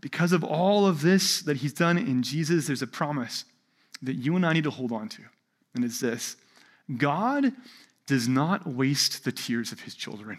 Because 0.00 0.32
of 0.32 0.42
all 0.42 0.86
of 0.86 1.02
this 1.02 1.42
that 1.42 1.58
he's 1.58 1.72
done 1.72 1.98
in 1.98 2.22
Jesus, 2.22 2.66
there's 2.66 2.82
a 2.82 2.86
promise 2.86 3.44
that 4.02 4.14
you 4.14 4.34
and 4.34 4.44
I 4.44 4.54
need 4.54 4.64
to 4.64 4.70
hold 4.70 4.92
on 4.92 5.08
to. 5.10 5.22
And 5.74 5.84
it's 5.84 6.00
this 6.00 6.36
God 6.96 7.52
does 8.06 8.28
not 8.28 8.66
waste 8.66 9.24
the 9.24 9.32
tears 9.32 9.72
of 9.72 9.80
his 9.80 9.94
children. 9.94 10.38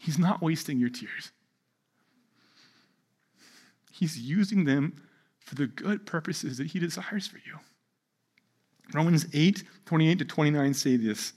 He's 0.00 0.18
not 0.18 0.40
wasting 0.40 0.78
your 0.78 0.90
tears. 0.90 1.32
He's 3.90 4.18
using 4.18 4.64
them 4.64 5.02
for 5.40 5.56
the 5.56 5.66
good 5.66 6.06
purposes 6.06 6.58
that 6.58 6.68
He 6.68 6.78
desires 6.78 7.26
for 7.26 7.38
you. 7.38 7.58
Romans 8.94 9.26
8 9.32 9.64
28 9.86 10.18
to 10.20 10.24
29 10.24 10.74
say 10.74 10.96
this. 10.96 11.32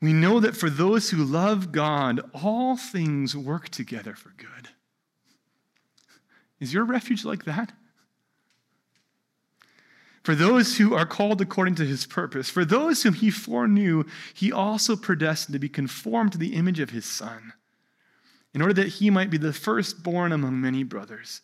We 0.00 0.12
know 0.12 0.40
that 0.40 0.56
for 0.56 0.70
those 0.70 1.10
who 1.10 1.24
love 1.24 1.72
God, 1.72 2.20
all 2.32 2.76
things 2.76 3.36
work 3.36 3.68
together 3.68 4.14
for 4.14 4.30
good. 4.36 4.68
Is 6.60 6.72
your 6.72 6.84
refuge 6.84 7.24
like 7.24 7.44
that? 7.44 7.72
For 10.24 10.34
those 10.34 10.78
who 10.78 10.94
are 10.94 11.04
called 11.04 11.42
according 11.42 11.74
to 11.76 11.86
his 11.86 12.06
purpose, 12.06 12.48
for 12.48 12.64
those 12.64 13.02
whom 13.02 13.12
he 13.12 13.30
foreknew, 13.30 14.04
he 14.32 14.50
also 14.50 14.96
predestined 14.96 15.52
to 15.52 15.58
be 15.58 15.68
conformed 15.68 16.32
to 16.32 16.38
the 16.38 16.54
image 16.54 16.80
of 16.80 16.90
his 16.90 17.04
son, 17.04 17.52
in 18.54 18.62
order 18.62 18.72
that 18.74 18.88
he 18.88 19.10
might 19.10 19.28
be 19.28 19.36
the 19.36 19.52
firstborn 19.52 20.32
among 20.32 20.60
many 20.60 20.82
brothers. 20.82 21.42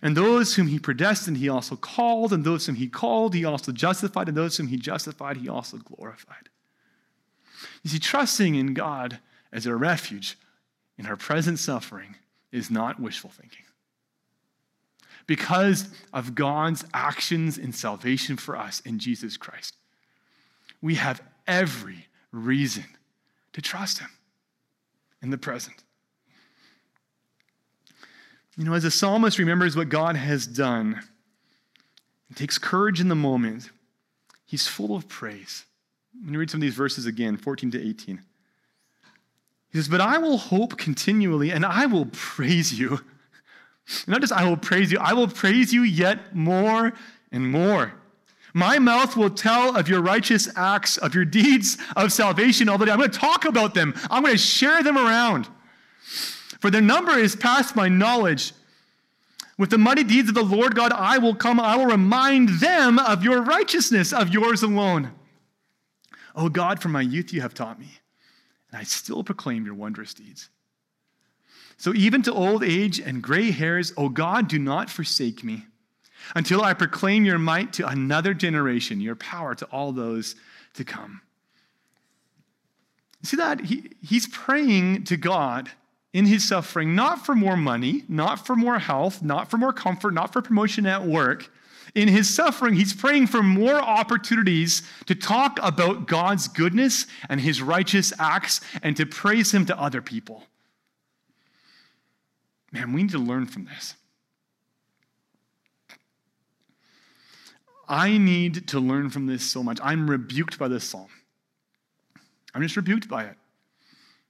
And 0.00 0.16
those 0.16 0.54
whom 0.54 0.68
he 0.68 0.78
predestined, 0.78 1.36
he 1.36 1.50
also 1.50 1.76
called. 1.76 2.32
And 2.32 2.42
those 2.42 2.64
whom 2.64 2.76
he 2.76 2.88
called, 2.88 3.34
he 3.34 3.44
also 3.44 3.70
justified. 3.70 4.28
And 4.28 4.36
those 4.36 4.56
whom 4.56 4.68
he 4.68 4.78
justified, 4.78 5.36
he 5.36 5.48
also 5.48 5.76
glorified. 5.76 6.48
You 7.82 7.90
see, 7.90 7.98
trusting 7.98 8.54
in 8.54 8.72
God 8.72 9.18
as 9.52 9.66
a 9.66 9.76
refuge 9.76 10.38
in 10.96 11.04
our 11.04 11.16
present 11.16 11.58
suffering 11.58 12.16
is 12.50 12.70
not 12.70 12.98
wishful 12.98 13.28
thinking. 13.28 13.64
Because 15.26 15.88
of 16.12 16.34
God's 16.34 16.84
actions 16.92 17.58
in 17.58 17.72
salvation 17.72 18.36
for 18.36 18.56
us 18.56 18.80
in 18.80 18.98
Jesus 18.98 19.36
Christ, 19.36 19.76
we 20.82 20.96
have 20.96 21.22
every 21.46 22.06
reason 22.32 22.84
to 23.52 23.62
trust 23.62 23.98
Him 23.98 24.10
in 25.22 25.30
the 25.30 25.38
present. 25.38 25.82
You 28.56 28.64
know, 28.64 28.74
as 28.74 28.82
the 28.82 28.90
psalmist 28.90 29.38
remembers 29.38 29.76
what 29.76 29.88
God 29.88 30.16
has 30.16 30.46
done, 30.46 31.00
and 32.30 32.36
takes 32.36 32.58
courage 32.58 33.00
in 33.00 33.08
the 33.08 33.14
moment, 33.14 33.70
he's 34.46 34.66
full 34.66 34.94
of 34.94 35.08
praise. 35.08 35.64
When 36.22 36.32
you 36.32 36.38
read 36.38 36.50
some 36.50 36.58
of 36.58 36.62
these 36.62 36.74
verses 36.74 37.06
again, 37.06 37.36
14 37.36 37.72
to 37.72 37.88
18. 37.88 38.22
He 39.70 39.78
says, 39.78 39.88
But 39.88 40.00
I 40.00 40.18
will 40.18 40.38
hope 40.38 40.76
continually, 40.76 41.50
and 41.50 41.66
I 41.66 41.86
will 41.86 42.06
praise 42.12 42.78
you. 42.78 43.00
Not 44.06 44.20
just 44.20 44.32
I 44.32 44.48
will 44.48 44.56
praise 44.56 44.92
you, 44.92 44.98
I 44.98 45.12
will 45.12 45.28
praise 45.28 45.72
you 45.72 45.82
yet 45.82 46.34
more 46.34 46.92
and 47.32 47.50
more. 47.50 47.92
My 48.52 48.78
mouth 48.78 49.16
will 49.16 49.30
tell 49.30 49.76
of 49.76 49.88
your 49.88 50.00
righteous 50.00 50.48
acts, 50.56 50.96
of 50.96 51.14
your 51.14 51.24
deeds 51.24 51.78
of 51.96 52.12
salvation 52.12 52.68
all 52.68 52.78
the 52.78 52.86
day. 52.86 52.92
I'm 52.92 52.98
going 52.98 53.10
to 53.10 53.18
talk 53.18 53.44
about 53.44 53.74
them, 53.74 53.94
I'm 54.10 54.22
going 54.22 54.34
to 54.34 54.38
share 54.38 54.82
them 54.82 54.98
around. 54.98 55.48
For 56.60 56.70
their 56.70 56.82
number 56.82 57.12
is 57.12 57.36
past 57.36 57.74
my 57.74 57.88
knowledge. 57.88 58.52
With 59.56 59.70
the 59.70 59.78
mighty 59.78 60.04
deeds 60.04 60.28
of 60.30 60.34
the 60.34 60.42
Lord 60.42 60.74
God, 60.74 60.90
I 60.92 61.18
will 61.18 61.34
come, 61.34 61.60
I 61.60 61.76
will 61.76 61.86
remind 61.86 62.60
them 62.60 62.98
of 62.98 63.22
your 63.22 63.42
righteousness, 63.42 64.12
of 64.12 64.30
yours 64.30 64.62
alone. 64.62 65.12
O 66.34 66.48
God, 66.48 66.80
from 66.80 66.92
my 66.92 67.02
youth 67.02 67.32
you 67.32 67.42
have 67.42 67.52
taught 67.52 67.78
me, 67.78 67.98
and 68.70 68.80
I 68.80 68.84
still 68.84 69.22
proclaim 69.22 69.66
your 69.66 69.74
wondrous 69.74 70.14
deeds. 70.14 70.48
So 71.80 71.94
even 71.94 72.20
to 72.24 72.32
old 72.34 72.62
age 72.62 73.00
and 73.00 73.22
gray 73.22 73.50
hairs, 73.50 73.94
O 73.96 74.10
God, 74.10 74.48
do 74.48 74.58
not 74.58 74.90
forsake 74.90 75.42
me 75.42 75.64
until 76.36 76.60
I 76.60 76.74
proclaim 76.74 77.24
your 77.24 77.38
might 77.38 77.72
to 77.72 77.88
another 77.88 78.34
generation, 78.34 79.00
your 79.00 79.16
power 79.16 79.54
to 79.54 79.64
all 79.72 79.90
those 79.90 80.36
to 80.74 80.84
come. 80.84 81.22
See 83.22 83.38
that? 83.38 83.62
He, 83.62 83.92
he's 84.02 84.28
praying 84.28 85.04
to 85.04 85.16
God 85.16 85.70
in 86.12 86.26
his 86.26 86.46
suffering, 86.46 86.94
not 86.94 87.24
for 87.24 87.34
more 87.34 87.56
money, 87.56 88.04
not 88.10 88.46
for 88.46 88.54
more 88.54 88.78
health, 88.78 89.22
not 89.22 89.50
for 89.50 89.56
more 89.56 89.72
comfort, 89.72 90.12
not 90.12 90.34
for 90.34 90.42
promotion 90.42 90.84
at 90.84 91.06
work. 91.06 91.50
In 91.94 92.08
his 92.08 92.28
suffering, 92.28 92.74
he's 92.74 92.92
praying 92.92 93.28
for 93.28 93.42
more 93.42 93.76
opportunities 93.76 94.82
to 95.06 95.14
talk 95.14 95.58
about 95.62 96.06
God's 96.06 96.46
goodness 96.46 97.06
and 97.30 97.40
his 97.40 97.62
righteous 97.62 98.12
acts 98.18 98.60
and 98.82 98.98
to 98.98 99.06
praise 99.06 99.54
him 99.54 99.64
to 99.64 99.80
other 99.80 100.02
people. 100.02 100.44
Man, 102.72 102.92
we 102.92 103.02
need 103.02 103.10
to 103.10 103.18
learn 103.18 103.46
from 103.46 103.64
this. 103.64 103.94
I 107.88 108.18
need 108.18 108.68
to 108.68 108.78
learn 108.78 109.10
from 109.10 109.26
this 109.26 109.42
so 109.42 109.64
much. 109.64 109.80
I'm 109.82 110.08
rebuked 110.08 110.58
by 110.58 110.68
this 110.68 110.84
psalm. 110.84 111.08
I'm 112.54 112.62
just 112.62 112.76
rebuked 112.76 113.08
by 113.08 113.24
it. 113.24 113.36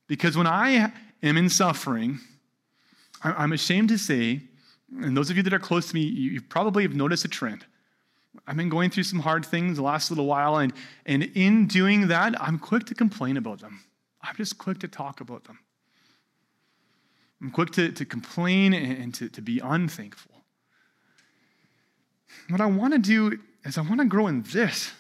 Because 0.07 0.37
when 0.37 0.47
I 0.47 0.93
am 1.23 1.37
in 1.37 1.51
suffering, 1.51 2.21
I'm 3.23 3.53
ashamed 3.53 3.91
to 3.91 3.99
say, 3.99 4.41
and 5.03 5.15
those 5.15 5.29
of 5.29 5.37
you 5.37 5.43
that 5.43 5.53
are 5.53 5.59
close 5.59 5.89
to 5.91 5.95
me, 5.95 6.01
you 6.01 6.41
probably 6.41 6.83
have 6.85 6.95
noticed 6.95 7.25
a 7.27 7.29
trend. 7.29 7.67
I've 8.47 8.57
been 8.57 8.71
going 8.71 8.91
through 8.91 9.05
some 9.05 9.21
hard 9.21 9.45
things 9.45 9.77
the 9.77 9.83
last 9.83 10.11
little 10.11 10.27
while, 10.27 10.57
and, 10.57 10.73
and 11.05 11.25
in 11.35 11.67
doing 11.67 12.09
that, 12.09 12.41
I'm 12.41 12.59
quick 12.59 12.87
to 12.87 12.95
complain 12.95 13.37
about 13.37 13.61
them. 13.61 13.81
I'm 14.23 14.37
just 14.37 14.57
quick 14.59 14.79
to 14.81 14.89
talk 14.89 15.21
about 15.21 15.45
them. 15.45 15.59
I'm 17.43 17.51
quick 17.51 17.71
to, 17.73 17.91
to 17.93 18.05
complain 18.05 18.75
and 18.75 19.15
to, 19.15 19.29
to 19.31 19.41
be 19.41 19.61
unthankful. 19.61 20.33
What 22.49 22.61
I 22.61 22.67
want 22.67 22.93
to 22.93 22.99
do 22.99 23.39
is 23.65 23.79
I 23.79 23.83
want 23.83 24.01
to 24.01 24.07
grow 24.07 24.27
in 24.27 24.43
this. 24.43 24.93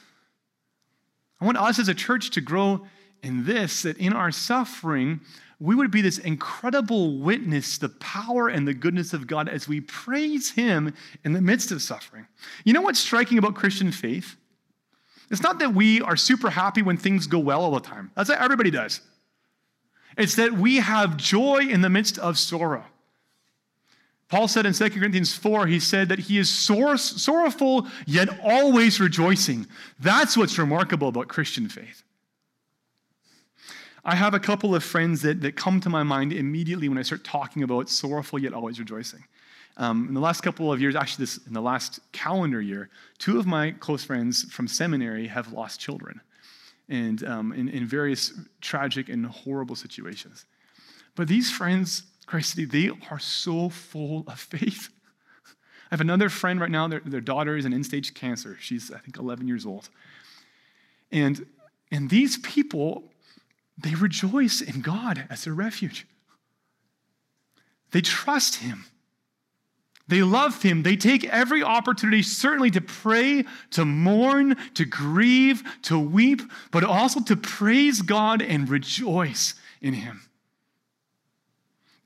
I 1.40 1.44
want 1.44 1.58
us 1.58 1.78
as 1.78 1.88
a 1.88 1.94
church 1.94 2.30
to 2.30 2.40
grow 2.40 2.86
in 3.22 3.44
this, 3.44 3.82
that 3.82 3.98
in 3.98 4.12
our 4.12 4.30
suffering, 4.30 5.20
we 5.58 5.74
would 5.74 5.90
be 5.90 6.00
this 6.00 6.18
incredible 6.18 7.18
witness 7.18 7.76
the 7.78 7.90
power 7.90 8.48
and 8.48 8.66
the 8.66 8.74
goodness 8.74 9.12
of 9.12 9.26
God 9.26 9.48
as 9.48 9.68
we 9.68 9.80
praise 9.82 10.50
Him 10.50 10.94
in 11.24 11.32
the 11.32 11.40
midst 11.42 11.70
of 11.70 11.82
suffering. 11.82 12.26
You 12.64 12.72
know 12.72 12.80
what's 12.80 12.98
striking 12.98 13.36
about 13.36 13.54
Christian 13.54 13.92
faith? 13.92 14.36
It's 15.30 15.42
not 15.42 15.58
that 15.60 15.74
we 15.74 16.00
are 16.00 16.16
super 16.16 16.50
happy 16.50 16.82
when 16.82 16.96
things 16.96 17.26
go 17.26 17.38
well 17.38 17.62
all 17.62 17.72
the 17.72 17.80
time. 17.80 18.10
That's 18.16 18.30
what 18.30 18.40
everybody 18.40 18.70
does. 18.70 19.00
It's 20.16 20.34
that 20.36 20.52
we 20.52 20.76
have 20.76 21.16
joy 21.16 21.66
in 21.68 21.80
the 21.80 21.90
midst 21.90 22.18
of 22.18 22.38
sorrow. 22.38 22.84
Paul 24.28 24.46
said 24.46 24.64
in 24.64 24.72
2 24.72 24.90
Corinthians 24.90 25.34
4, 25.34 25.66
he 25.66 25.80
said 25.80 26.08
that 26.08 26.20
he 26.20 26.38
is 26.38 26.48
sor- 26.48 26.96
sorrowful 26.96 27.88
yet 28.06 28.28
always 28.42 29.00
rejoicing. 29.00 29.66
That's 29.98 30.36
what's 30.36 30.56
remarkable 30.56 31.08
about 31.08 31.26
Christian 31.26 31.68
faith. 31.68 32.04
I 34.04 34.14
have 34.14 34.32
a 34.32 34.40
couple 34.40 34.74
of 34.74 34.84
friends 34.84 35.22
that, 35.22 35.40
that 35.42 35.56
come 35.56 35.80
to 35.80 35.90
my 35.90 36.04
mind 36.04 36.32
immediately 36.32 36.88
when 36.88 36.96
I 36.96 37.02
start 37.02 37.24
talking 37.24 37.64
about 37.64 37.90
sorrowful 37.90 38.38
yet 38.38 38.54
always 38.54 38.78
rejoicing. 38.78 39.24
Um, 39.76 40.08
in 40.08 40.14
the 40.14 40.20
last 40.20 40.42
couple 40.42 40.72
of 40.72 40.80
years, 40.80 40.94
actually, 40.94 41.24
this 41.24 41.38
in 41.46 41.52
the 41.52 41.60
last 41.60 42.00
calendar 42.12 42.60
year, 42.60 42.88
two 43.18 43.38
of 43.38 43.46
my 43.46 43.72
close 43.72 44.04
friends 44.04 44.44
from 44.52 44.68
seminary 44.68 45.26
have 45.26 45.52
lost 45.52 45.80
children, 45.80 46.20
and 46.90 47.24
um, 47.24 47.52
in, 47.52 47.68
in 47.68 47.86
various 47.86 48.32
tragic 48.60 49.08
and 49.08 49.24
horrible 49.24 49.76
situations. 49.76 50.44
But 51.14 51.28
these 51.28 51.50
friends 51.50 52.02
Christ 52.30 52.56
they 52.70 52.90
are 53.10 53.18
so 53.18 53.70
full 53.70 54.22
of 54.28 54.38
faith. 54.38 54.88
I 55.46 55.94
have 55.94 56.00
another 56.00 56.28
friend 56.28 56.60
right 56.60 56.70
now, 56.70 56.86
their, 56.86 57.00
their 57.00 57.20
daughter 57.20 57.56
is 57.56 57.64
an 57.64 57.74
end 57.74 57.84
stage 57.84 58.14
cancer. 58.14 58.56
She's, 58.60 58.92
I 58.92 58.98
think, 58.98 59.16
11 59.16 59.48
years 59.48 59.66
old. 59.66 59.88
And, 61.10 61.44
and 61.90 62.08
these 62.08 62.38
people, 62.38 63.10
they 63.76 63.96
rejoice 63.96 64.60
in 64.60 64.80
God 64.80 65.26
as 65.28 65.42
their 65.42 65.54
refuge. 65.54 66.06
They 67.90 68.00
trust 68.00 68.56
Him. 68.56 68.84
They 70.10 70.24
love 70.24 70.60
Him. 70.60 70.82
They 70.82 70.96
take 70.96 71.24
every 71.24 71.62
opportunity, 71.62 72.22
certainly 72.22 72.70
to 72.72 72.80
pray, 72.80 73.44
to 73.70 73.84
mourn, 73.84 74.56
to 74.74 74.84
grieve, 74.84 75.62
to 75.82 75.98
weep, 75.98 76.42
but 76.72 76.82
also 76.82 77.20
to 77.20 77.36
praise 77.36 78.02
God 78.02 78.42
and 78.42 78.68
rejoice 78.68 79.54
in 79.80 79.94
Him. 79.94 80.22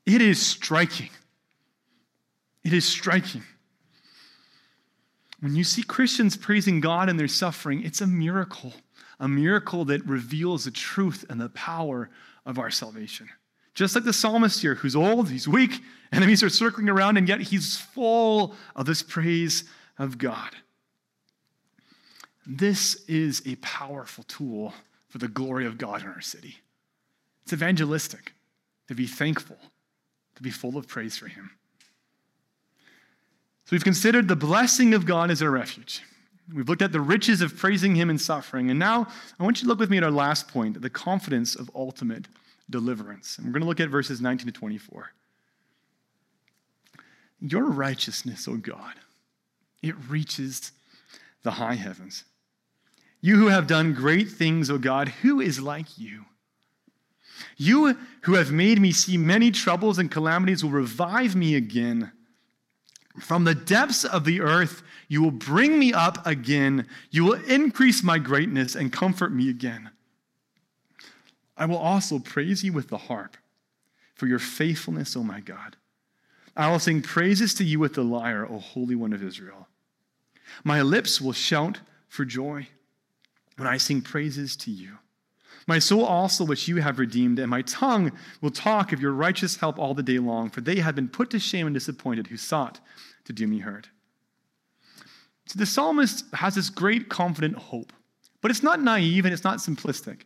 It 0.05 0.21
is 0.21 0.39
striking. 0.39 1.09
It 2.63 2.73
is 2.73 2.87
striking. 2.87 3.43
When 5.39 5.55
you 5.55 5.63
see 5.63 5.81
Christians 5.81 6.37
praising 6.37 6.81
God 6.81 7.09
in 7.09 7.17
their 7.17 7.27
suffering, 7.27 7.83
it's 7.83 8.01
a 8.01 8.07
miracle, 8.07 8.73
a 9.19 9.27
miracle 9.27 9.83
that 9.85 10.05
reveals 10.05 10.65
the 10.65 10.71
truth 10.71 11.25
and 11.27 11.41
the 11.41 11.49
power 11.49 12.11
of 12.45 12.59
our 12.59 12.69
salvation. 12.69 13.29
Just 13.75 13.93
like 13.93 14.05
the 14.05 14.13
psalmist 14.13 14.61
here, 14.61 14.75
who's 14.75 14.95
old, 14.95 15.29
he's 15.29 15.47
weak, 15.47 15.81
enemies 16.11 16.41
are 16.41 16.49
circling 16.49 16.89
around, 16.89 17.17
and 17.17 17.27
yet 17.27 17.41
he's 17.41 17.77
full 17.77 18.55
of 18.75 18.85
this 18.85 19.03
praise 19.03 19.65
of 19.99 20.17
God. 20.17 20.55
This 22.47 23.03
is 23.07 23.41
a 23.45 23.55
powerful 23.57 24.23
tool 24.23 24.73
for 25.09 25.17
the 25.17 25.27
glory 25.27 25.65
of 25.65 25.77
God 25.77 26.01
in 26.01 26.07
our 26.07 26.21
city. 26.21 26.57
It's 27.43 27.53
evangelistic 27.53 28.33
to 28.87 28.95
be 28.95 29.07
thankful 29.07 29.57
to 30.35 30.43
be 30.43 30.51
full 30.51 30.77
of 30.77 30.87
praise 30.87 31.17
for 31.17 31.27
Him. 31.27 31.51
So 33.65 33.69
we've 33.71 33.83
considered 33.83 34.27
the 34.27 34.35
blessing 34.35 34.93
of 34.93 35.05
God 35.05 35.31
as 35.31 35.41
our 35.41 35.49
refuge. 35.49 36.01
We've 36.53 36.69
looked 36.69 36.83
at 36.83 36.91
the 36.91 37.01
riches 37.01 37.41
of 37.41 37.57
praising 37.57 37.95
Him 37.95 38.09
in 38.09 38.19
suffering. 38.19 38.69
And 38.69 38.77
now 38.77 39.07
I 39.39 39.43
want 39.43 39.57
you 39.57 39.63
to 39.63 39.69
look 39.69 39.79
with 39.79 39.89
me 39.89 39.97
at 39.97 40.03
our 40.03 40.11
last 40.11 40.47
point 40.47 40.81
the 40.81 40.89
confidence 40.89 41.55
of 41.55 41.71
ultimate 41.73 42.27
deliverance. 42.69 43.37
And 43.37 43.47
we're 43.47 43.53
going 43.53 43.61
to 43.61 43.67
look 43.67 43.79
at 43.79 43.89
verses 43.89 44.21
19 44.21 44.47
to 44.47 44.51
24. 44.51 45.11
Your 47.39 47.65
righteousness, 47.65 48.47
O 48.47 48.55
God, 48.55 48.93
it 49.83 49.95
reaches 50.07 50.71
the 51.43 51.51
high 51.51 51.75
heavens. 51.75 52.23
You 53.21 53.37
who 53.37 53.47
have 53.47 53.67
done 53.67 53.93
great 53.93 54.29
things, 54.29 54.69
O 54.69 54.77
God, 54.77 55.09
who 55.09 55.39
is 55.41 55.59
like 55.59 55.97
you? 55.97 56.25
You 57.57 57.97
who 58.21 58.35
have 58.35 58.51
made 58.51 58.79
me 58.79 58.91
see 58.91 59.17
many 59.17 59.51
troubles 59.51 59.99
and 59.99 60.09
calamities 60.09 60.63
will 60.63 60.71
revive 60.71 61.35
me 61.35 61.55
again. 61.55 62.11
From 63.19 63.43
the 63.43 63.55
depths 63.55 64.03
of 64.03 64.25
the 64.25 64.41
earth, 64.41 64.83
you 65.07 65.21
will 65.21 65.31
bring 65.31 65.79
me 65.79 65.93
up 65.93 66.25
again. 66.25 66.87
You 67.11 67.25
will 67.25 67.43
increase 67.45 68.03
my 68.03 68.17
greatness 68.17 68.75
and 68.75 68.91
comfort 68.91 69.31
me 69.31 69.49
again. 69.49 69.91
I 71.57 71.65
will 71.65 71.77
also 71.77 72.19
praise 72.19 72.63
you 72.63 72.73
with 72.73 72.89
the 72.89 72.97
harp 72.97 73.37
for 74.13 74.27
your 74.27 74.39
faithfulness, 74.39 75.15
O 75.15 75.23
my 75.23 75.39
God. 75.39 75.77
I 76.55 76.71
will 76.71 76.79
sing 76.79 77.01
praises 77.01 77.53
to 77.55 77.63
you 77.63 77.79
with 77.79 77.95
the 77.95 78.03
lyre, 78.03 78.47
O 78.49 78.59
Holy 78.59 78.95
One 78.95 79.13
of 79.13 79.23
Israel. 79.23 79.67
My 80.63 80.81
lips 80.81 81.19
will 81.19 81.33
shout 81.33 81.79
for 82.07 82.23
joy 82.23 82.67
when 83.57 83.67
I 83.67 83.77
sing 83.77 84.01
praises 84.01 84.55
to 84.57 84.71
you. 84.71 84.97
My 85.67 85.79
soul 85.79 86.05
also, 86.05 86.45
which 86.45 86.67
you 86.67 86.77
have 86.77 86.99
redeemed, 86.99 87.39
and 87.39 87.49
my 87.49 87.63
tongue 87.63 88.11
will 88.39 88.51
talk 88.51 88.93
of 88.93 89.01
your 89.01 89.11
righteous 89.11 89.57
help 89.57 89.79
all 89.79 89.93
the 89.93 90.03
day 90.03 90.19
long, 90.19 90.49
for 90.49 90.61
they 90.61 90.77
have 90.77 90.95
been 90.95 91.09
put 91.09 91.31
to 91.31 91.39
shame 91.39 91.65
and 91.65 91.73
disappointed 91.73 92.27
who 92.27 92.37
sought 92.37 92.79
to 93.25 93.33
do 93.33 93.47
me 93.47 93.59
hurt. 93.59 93.89
So 95.47 95.57
the 95.57 95.65
psalmist 95.65 96.25
has 96.33 96.55
this 96.55 96.69
great 96.69 97.09
confident 97.09 97.55
hope, 97.55 97.93
but 98.41 98.51
it's 98.51 98.63
not 98.63 98.81
naive 98.81 99.25
and 99.25 99.33
it's 99.33 99.43
not 99.43 99.57
simplistic. 99.57 100.21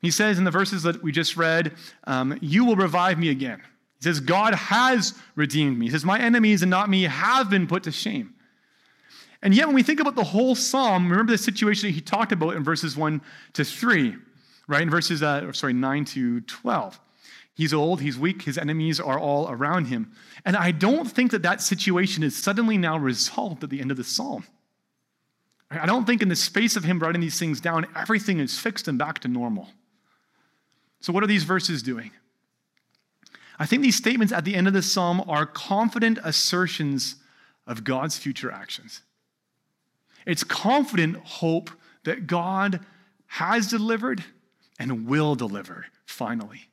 He 0.00 0.10
says 0.10 0.38
in 0.38 0.44
the 0.44 0.50
verses 0.50 0.84
that 0.84 1.02
we 1.02 1.12
just 1.12 1.36
read, 1.36 1.74
um, 2.04 2.38
You 2.40 2.64
will 2.64 2.76
revive 2.76 3.18
me 3.18 3.30
again. 3.30 3.60
He 3.98 4.04
says, 4.04 4.20
God 4.20 4.54
has 4.54 5.14
redeemed 5.34 5.78
me. 5.78 5.86
He 5.86 5.92
says, 5.92 6.04
My 6.04 6.18
enemies 6.18 6.62
and 6.62 6.70
not 6.70 6.88
me 6.88 7.02
have 7.04 7.50
been 7.50 7.66
put 7.66 7.82
to 7.84 7.92
shame. 7.92 8.34
And 9.42 9.54
yet, 9.54 9.66
when 9.66 9.74
we 9.74 9.82
think 9.82 10.00
about 10.00 10.16
the 10.16 10.24
whole 10.24 10.54
psalm, 10.54 11.10
remember 11.10 11.32
the 11.32 11.38
situation 11.38 11.88
that 11.88 11.94
he 11.94 12.00
talked 12.00 12.32
about 12.32 12.56
in 12.56 12.64
verses 12.64 12.96
1 12.96 13.20
to 13.52 13.64
3, 13.64 14.16
right? 14.66 14.82
In 14.82 14.90
verses, 14.90 15.22
uh, 15.22 15.52
sorry, 15.52 15.72
9 15.72 16.04
to 16.06 16.40
12. 16.40 17.00
He's 17.54 17.74
old, 17.74 18.00
he's 18.00 18.16
weak, 18.16 18.42
his 18.42 18.56
enemies 18.56 19.00
are 19.00 19.18
all 19.18 19.50
around 19.50 19.86
him. 19.86 20.12
And 20.44 20.56
I 20.56 20.70
don't 20.70 21.10
think 21.10 21.32
that 21.32 21.42
that 21.42 21.60
situation 21.60 22.22
is 22.22 22.36
suddenly 22.36 22.78
now 22.78 22.96
resolved 22.96 23.64
at 23.64 23.70
the 23.70 23.80
end 23.80 23.90
of 23.90 23.96
the 23.96 24.04
psalm. 24.04 24.44
I 25.70 25.86
don't 25.86 26.06
think 26.06 26.22
in 26.22 26.28
the 26.28 26.36
space 26.36 26.76
of 26.76 26.84
him 26.84 26.98
writing 26.98 27.20
these 27.20 27.38
things 27.38 27.60
down, 27.60 27.86
everything 27.96 28.38
is 28.40 28.58
fixed 28.58 28.88
and 28.88 28.96
back 28.96 29.18
to 29.20 29.28
normal. 29.28 29.68
So, 31.00 31.12
what 31.12 31.22
are 31.22 31.28
these 31.28 31.44
verses 31.44 31.82
doing? 31.82 32.10
I 33.58 33.66
think 33.66 33.82
these 33.82 33.96
statements 33.96 34.32
at 34.32 34.44
the 34.44 34.54
end 34.54 34.68
of 34.68 34.72
the 34.72 34.82
psalm 34.82 35.22
are 35.28 35.44
confident 35.44 36.18
assertions 36.22 37.16
of 37.66 37.84
God's 37.84 38.16
future 38.16 38.50
actions. 38.50 39.02
It's 40.26 40.44
confident 40.44 41.16
hope 41.16 41.70
that 42.04 42.26
God 42.26 42.80
has 43.26 43.68
delivered 43.68 44.24
and 44.78 45.06
will 45.06 45.34
deliver 45.34 45.86
finally. 46.06 46.68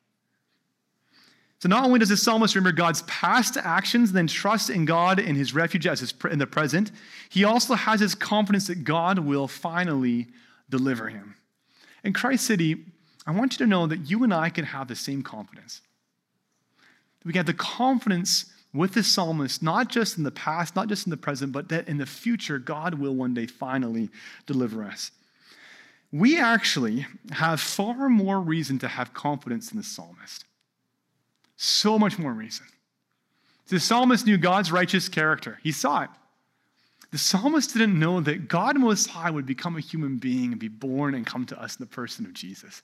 So 1.60 1.70
not 1.70 1.86
only 1.86 2.00
does 2.00 2.10
the 2.10 2.18
psalmist 2.18 2.54
remember 2.54 2.76
God's 2.76 3.02
past 3.04 3.58
actions, 3.58 4.12
then 4.12 4.28
trust 4.28 4.70
in 4.70 4.86
God 4.86 5.20
in 5.20 5.36
his 5.36 5.54
refuge 5.54 5.88
as 5.88 6.00
his, 6.00 6.14
in 6.30 6.38
the 6.38 6.46
present, 6.46 6.92
he 7.30 7.44
also 7.44 7.74
has 7.74 8.00
his 8.00 8.14
confidence 8.14 8.68
that 8.68 8.84
God 8.84 9.20
will 9.20 9.48
finally 9.48 10.28
deliver 10.70 11.08
him. 11.10 11.36
In 12.04 12.14
Christ 12.14 12.46
City, 12.46 12.86
I 13.26 13.32
want 13.32 13.54
you 13.54 13.66
to 13.66 13.70
know 13.70 13.88
that 13.88 14.10
you 14.10 14.24
and 14.24 14.34
I 14.34 14.50
can 14.50 14.66
have 14.66 14.88
the 14.88 14.96
same 14.96 15.24
confidence. 15.24 15.82
We 17.24 17.34
have 17.34 17.48
the 17.48 17.54
confidence 17.54 18.46
with 18.72 18.94
the 18.94 19.04
psalmist, 19.04 19.64
not 19.64 19.90
just 19.90 20.18
in 20.18 20.24
the 20.24 20.32
past, 20.32 20.76
not 20.76 20.88
just 20.90 21.08
in 21.08 21.10
the 21.10 21.18
present, 21.18 21.52
but 21.52 21.70
that 21.70 21.88
in 21.88 21.98
the 21.98 22.06
future, 22.06 22.60
God 22.60 22.96
will 22.96 23.16
one 23.16 23.34
day 23.34 23.48
finally 23.48 24.10
deliver 24.46 24.84
us. 24.84 25.12
We 26.12 26.38
actually 26.40 27.08
have 27.32 27.60
far 27.60 28.10
more 28.10 28.40
reason 28.40 28.78
to 28.80 28.88
have 28.88 29.14
confidence 29.14 29.72
in 29.72 29.78
the 29.78 29.84
psalmist. 29.84 30.46
So 31.58 31.98
much 31.98 32.20
more 32.20 32.34
reason. 32.34 32.66
The 33.70 33.80
psalmist 33.80 34.26
knew 34.26 34.38
God's 34.38 34.72
righteous 34.72 35.10
character, 35.10 35.60
he 35.64 35.72
saw 35.72 36.04
it. 36.04 36.10
The 37.12 37.18
psalmist 37.18 37.74
didn't 37.74 37.98
know 37.98 38.20
that 38.20 38.50
God 38.50 38.78
Most 38.78 39.08
High 39.08 39.30
would 39.32 39.46
become 39.46 39.78
a 39.78 39.82
human 39.82 40.18
being 40.18 40.52
and 40.52 40.60
be 40.60 40.68
born 40.68 41.16
and 41.16 41.26
come 41.26 41.46
to 41.46 41.62
us 41.62 41.78
in 41.78 41.84
the 41.84 41.90
person 41.90 42.26
of 42.26 42.34
Jesus. 42.34 42.82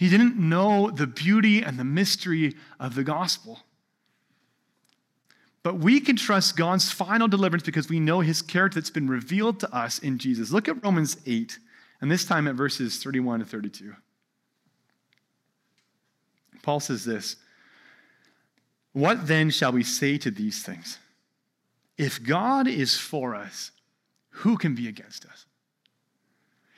He 0.00 0.08
didn't 0.08 0.38
know 0.38 0.90
the 0.90 1.06
beauty 1.06 1.60
and 1.60 1.78
the 1.78 1.84
mystery 1.84 2.56
of 2.78 2.94
the 2.94 3.04
gospel. 3.04 3.60
But 5.62 5.74
we 5.74 6.00
can 6.00 6.16
trust 6.16 6.56
God's 6.56 6.90
final 6.90 7.28
deliverance 7.28 7.64
because 7.64 7.90
we 7.90 8.00
know 8.00 8.20
his 8.20 8.40
character 8.40 8.80
that's 8.80 8.88
been 8.88 9.08
revealed 9.08 9.60
to 9.60 9.76
us 9.76 9.98
in 9.98 10.16
Jesus. 10.16 10.50
Look 10.50 10.68
at 10.68 10.82
Romans 10.82 11.18
8, 11.26 11.58
and 12.00 12.10
this 12.10 12.24
time 12.24 12.48
at 12.48 12.54
verses 12.54 13.02
31 13.02 13.40
to 13.40 13.44
32. 13.44 13.94
Paul 16.62 16.80
says 16.80 17.04
this 17.04 17.36
What 18.94 19.26
then 19.26 19.50
shall 19.50 19.72
we 19.72 19.84
say 19.84 20.16
to 20.16 20.30
these 20.30 20.62
things? 20.62 20.98
If 21.98 22.22
God 22.22 22.66
is 22.66 22.96
for 22.96 23.34
us, 23.34 23.70
who 24.30 24.56
can 24.56 24.74
be 24.74 24.88
against 24.88 25.26
us? 25.26 25.44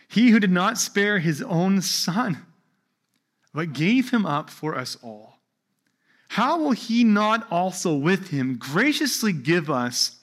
He 0.08 0.30
who 0.30 0.40
did 0.40 0.50
not 0.50 0.76
spare 0.76 1.20
his 1.20 1.40
own 1.40 1.82
son 1.82 2.46
but 3.54 3.72
gave 3.72 4.10
him 4.10 4.24
up 4.24 4.50
for 4.50 4.76
us 4.76 4.96
all. 5.02 5.38
How 6.28 6.58
will 6.58 6.72
he 6.72 7.04
not 7.04 7.46
also 7.50 7.94
with 7.94 8.28
him 8.28 8.56
graciously 8.56 9.32
give 9.32 9.70
us 9.70 10.16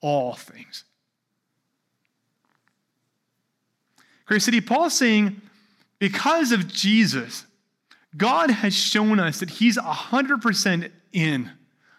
all 0.00 0.34
things? 0.34 0.84
Grace 4.26 4.44
City, 4.44 4.60
Paul 4.60 4.86
is 4.86 4.92
saying, 4.92 5.40
because 5.98 6.52
of 6.52 6.70
Jesus, 6.70 7.46
God 8.16 8.50
has 8.50 8.74
shown 8.74 9.18
us 9.18 9.40
that 9.40 9.48
he's 9.48 9.78
100% 9.78 10.90
in 11.12 11.50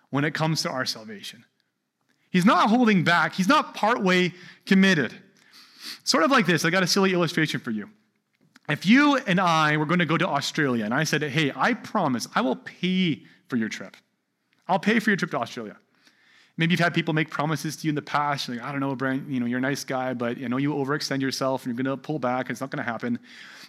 when 0.10 0.24
it 0.24 0.34
comes 0.34 0.62
to 0.62 0.70
our 0.70 0.86
salvation. 0.86 1.44
He's 2.30 2.46
not 2.46 2.70
holding 2.70 3.04
back, 3.04 3.34
he's 3.34 3.48
not 3.48 3.74
partway 3.74 4.34
committed. 4.66 5.14
Sort 6.04 6.24
of 6.24 6.32
like 6.32 6.46
this 6.46 6.66
I 6.66 6.70
got 6.70 6.84
a 6.84 6.88
silly 6.88 7.14
illustration 7.14 7.60
for 7.60 7.72
you 7.72 7.90
if 8.70 8.86
you 8.86 9.18
and 9.18 9.40
I 9.40 9.78
were 9.78 9.86
going 9.86 10.00
to 10.00 10.06
go 10.06 10.18
to 10.18 10.28
Australia 10.28 10.86
and 10.86 10.94
I 10.94 11.04
said, 11.04 11.24
hey, 11.24 11.52
I 11.56 11.74
promise 11.74 12.28
I 12.36 12.42
will 12.42 12.58
pay 12.58 13.24
for 13.48 13.56
your 13.56 13.70
trip, 13.70 13.96
I'll 14.68 14.80
pay 14.80 15.00
for 15.00 15.10
your 15.10 15.18
trip 15.18 15.32
to 15.32 15.38
Australia. 15.38 15.78
Maybe 16.58 16.74
you've 16.74 16.80
had 16.80 16.94
people 16.96 17.14
make 17.14 17.30
promises 17.30 17.78
to 17.78 17.84
you 17.86 17.90
in 17.90 17.96
the 17.96 18.02
past, 18.02 18.50
like, 18.50 18.62
I 18.62 18.72
don't 18.72 18.82
know, 18.82 18.96
Brent, 18.96 19.30
you 19.30 19.40
know, 19.40 19.46
you're 19.46 19.60
a 19.60 19.62
nice 19.62 19.84
guy, 19.84 20.16
but 20.16 20.38
you 20.38 20.50
know, 20.50 20.58
you 20.58 20.74
overextend 20.74 21.22
yourself 21.22 21.64
and 21.64 21.70
you're 21.70 21.84
going 21.84 21.96
to 21.96 22.02
pull 22.02 22.18
back, 22.18 22.50
it's 22.50 22.62
not 22.62 22.72
going 22.72 22.84
to 22.84 22.92
happen. 22.92 23.20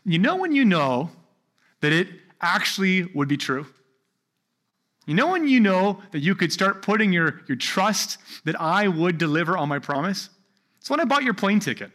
You 0.04 0.18
know 0.18 0.36
when 0.36 0.52
you 0.52 0.64
know 0.64 1.10
that 1.80 1.92
it 1.92 2.08
actually 2.40 3.04
would 3.14 3.28
be 3.28 3.36
true? 3.36 3.66
You 5.06 5.14
know 5.14 5.28
when 5.28 5.48
you 5.48 5.60
know 5.60 6.02
that 6.12 6.20
you 6.20 6.34
could 6.34 6.52
start 6.52 6.82
putting 6.82 7.12
your, 7.12 7.42
your 7.46 7.56
trust 7.56 8.18
that 8.44 8.60
I 8.60 8.88
would 8.88 9.18
deliver 9.18 9.56
on 9.56 9.68
my 9.68 9.78
promise? 9.78 10.30
It's 10.80 10.88
when 10.88 11.00
I 11.00 11.04
bought 11.04 11.22
your 11.22 11.34
plane 11.34 11.60
ticket. 11.60 11.90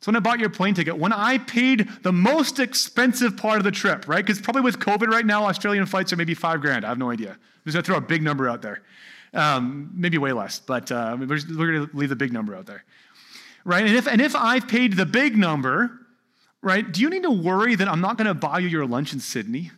So 0.00 0.10
when 0.10 0.16
I 0.16 0.20
bought 0.20 0.38
your 0.40 0.48
plane 0.48 0.74
ticket, 0.74 0.96
when 0.96 1.12
I 1.12 1.36
paid 1.38 1.86
the 2.02 2.12
most 2.12 2.58
expensive 2.58 3.36
part 3.36 3.58
of 3.58 3.64
the 3.64 3.70
trip, 3.70 4.08
right? 4.08 4.24
Because 4.24 4.40
probably 4.40 4.62
with 4.62 4.78
COVID 4.78 5.08
right 5.08 5.26
now, 5.26 5.44
Australian 5.44 5.84
flights 5.84 6.10
are 6.12 6.16
maybe 6.16 6.32
five 6.34 6.62
grand. 6.62 6.86
I 6.86 6.88
have 6.88 6.98
no 6.98 7.10
idea. 7.10 7.32
I'm 7.32 7.38
just 7.66 7.74
gonna 7.74 7.82
throw 7.82 7.96
a 7.96 8.00
big 8.00 8.22
number 8.22 8.48
out 8.48 8.62
there. 8.62 8.82
Um, 9.34 9.90
maybe 9.94 10.16
way 10.16 10.32
less, 10.32 10.58
but 10.58 10.90
uh, 10.90 11.16
we're, 11.20 11.26
we're 11.26 11.72
gonna 11.72 11.90
leave 11.92 12.08
the 12.08 12.16
big 12.16 12.32
number 12.32 12.56
out 12.56 12.64
there, 12.64 12.82
right? 13.64 13.84
And 13.84 13.94
if 13.94 14.08
and 14.08 14.20
if 14.22 14.34
I've 14.34 14.66
paid 14.66 14.94
the 14.94 15.06
big 15.06 15.36
number, 15.36 16.00
right? 16.62 16.90
Do 16.90 17.02
you 17.02 17.10
need 17.10 17.22
to 17.24 17.30
worry 17.30 17.74
that 17.74 17.86
I'm 17.86 18.00
not 18.00 18.16
gonna 18.16 18.34
buy 18.34 18.58
you 18.60 18.68
your 18.68 18.86
lunch 18.86 19.12
in 19.12 19.20
Sydney? 19.20 19.70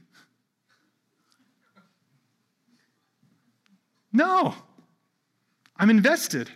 No, 4.12 4.54
I'm 5.76 5.90
invested. 5.90 6.48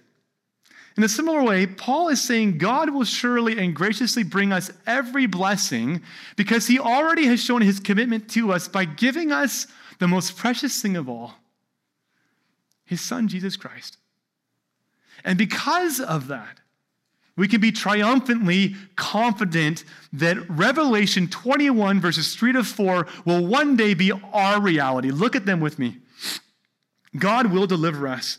In 0.97 1.05
a 1.05 1.09
similar 1.09 1.43
way, 1.43 1.67
Paul 1.67 2.09
is 2.09 2.23
saying 2.23 2.59
God 2.59 2.91
will 2.91 3.05
surely 3.05 3.59
and 3.59 3.77
graciously 3.77 4.23
bring 4.23 4.53
us 4.53 4.71
every 4.87 5.27
blessing 5.27 6.01
because 6.37 6.67
he 6.67 6.79
already 6.79 7.27
has 7.27 7.41
shown 7.41 7.61
his 7.61 7.81
commitment 7.81 8.31
to 8.31 8.53
us 8.53 8.67
by 8.67 8.87
giving 8.87 9.31
us 9.31 9.67
the 9.99 10.09
most 10.09 10.37
precious 10.37 10.81
thing 10.81 10.97
of 10.97 11.09
all 11.09 11.35
his 12.87 13.01
son, 13.01 13.29
Jesus 13.29 13.57
Christ. 13.57 13.99
And 15.25 15.37
because 15.37 16.01
of 16.01 16.29
that, 16.29 16.61
we 17.37 17.49
can 17.49 17.61
be 17.61 17.73
triumphantly 17.73 18.75
confident 18.95 19.85
that 20.13 20.49
Revelation 20.49 21.29
21, 21.29 22.01
verses 22.01 22.35
3 22.35 22.53
to 22.53 22.65
4, 22.65 23.07
will 23.27 23.47
one 23.47 23.77
day 23.77 23.93
be 23.93 24.13
our 24.33 24.61
reality. 24.61 25.11
Look 25.11 25.37
at 25.37 25.45
them 25.45 25.61
with 25.61 25.79
me. 25.79 25.99
God 27.19 27.53
will 27.53 27.67
deliver 27.67 28.09
us 28.09 28.39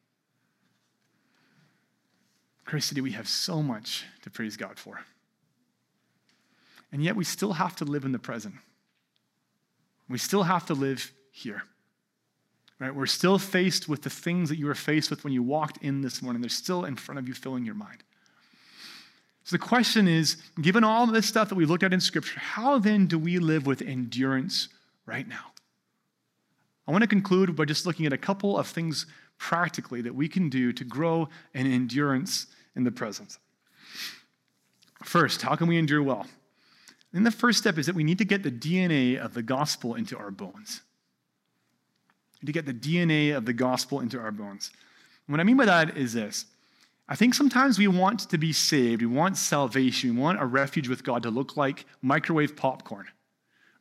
Grace 2.65 2.85
City, 2.85 3.01
we 3.01 3.11
have 3.11 3.27
so 3.27 3.61
much 3.61 4.05
to 4.21 4.29
praise 4.29 4.55
God 4.55 4.77
for. 4.77 5.01
And 6.91 7.03
yet 7.03 7.15
we 7.15 7.23
still 7.23 7.53
have 7.53 7.75
to 7.77 7.85
live 7.85 8.05
in 8.05 8.11
the 8.11 8.19
present. 8.19 8.55
We 10.09 10.17
still 10.17 10.43
have 10.43 10.65
to 10.67 10.73
live 10.73 11.11
here. 11.31 11.63
Right? 12.79 12.93
We're 12.93 13.05
still 13.05 13.37
faced 13.37 13.87
with 13.87 14.01
the 14.01 14.09
things 14.09 14.49
that 14.49 14.57
you 14.57 14.65
were 14.65 14.75
faced 14.75 15.09
with 15.09 15.23
when 15.23 15.33
you 15.33 15.43
walked 15.43 15.77
in 15.83 16.01
this 16.01 16.21
morning. 16.21 16.41
They're 16.41 16.49
still 16.49 16.85
in 16.85 16.95
front 16.95 17.19
of 17.19 17.27
you, 17.27 17.33
filling 17.33 17.65
your 17.65 17.75
mind. 17.75 18.03
So 19.43 19.55
the 19.55 19.59
question 19.59 20.07
is 20.07 20.37
given 20.61 20.83
all 20.83 21.07
this 21.07 21.27
stuff 21.27 21.49
that 21.49 21.55
we 21.55 21.65
looked 21.65 21.83
at 21.83 21.93
in 21.93 22.01
Scripture, 22.01 22.39
how 22.39 22.79
then 22.79 23.07
do 23.07 23.17
we 23.17 23.39
live 23.39 23.65
with 23.65 23.81
endurance 23.81 24.69
right 25.05 25.27
now? 25.27 25.51
I 26.87 26.91
want 26.91 27.03
to 27.03 27.07
conclude 27.07 27.55
by 27.55 27.65
just 27.65 27.85
looking 27.85 28.05
at 28.05 28.13
a 28.13 28.17
couple 28.17 28.57
of 28.57 28.67
things 28.67 29.05
practically 29.41 30.01
that 30.03 30.13
we 30.13 30.29
can 30.29 30.49
do 30.49 30.71
to 30.71 30.83
grow 30.83 31.27
in 31.55 31.65
endurance 31.65 32.45
in 32.75 32.83
the 32.83 32.91
presence. 32.91 33.39
First, 35.03 35.41
how 35.41 35.55
can 35.55 35.65
we 35.65 35.79
endure 35.79 36.03
well? 36.03 36.27
And 37.11 37.25
the 37.25 37.31
first 37.31 37.57
step 37.57 37.79
is 37.79 37.87
that 37.87 37.95
we 37.95 38.03
need 38.03 38.19
to 38.19 38.23
get 38.23 38.43
the 38.43 38.51
DNA 38.51 39.17
of 39.17 39.33
the 39.33 39.41
gospel 39.41 39.95
into 39.95 40.15
our 40.15 40.29
bones. 40.29 40.81
To 42.45 42.51
get 42.51 42.67
the 42.67 42.73
DNA 42.73 43.35
of 43.35 43.45
the 43.45 43.53
gospel 43.53 43.99
into 43.99 44.19
our 44.19 44.31
bones. 44.31 44.69
what 45.25 45.39
I 45.39 45.43
mean 45.43 45.57
by 45.57 45.65
that 45.65 45.97
is 45.97 46.13
this 46.13 46.45
I 47.09 47.15
think 47.15 47.33
sometimes 47.33 47.79
we 47.79 47.87
want 47.87 48.29
to 48.29 48.37
be 48.37 48.53
saved, 48.53 49.01
we 49.01 49.07
want 49.07 49.37
salvation, 49.37 50.15
we 50.15 50.21
want 50.21 50.39
a 50.39 50.45
refuge 50.45 50.87
with 50.87 51.03
God 51.03 51.23
to 51.23 51.31
look 51.31 51.57
like 51.57 51.85
microwave 52.03 52.55
popcorn, 52.55 53.07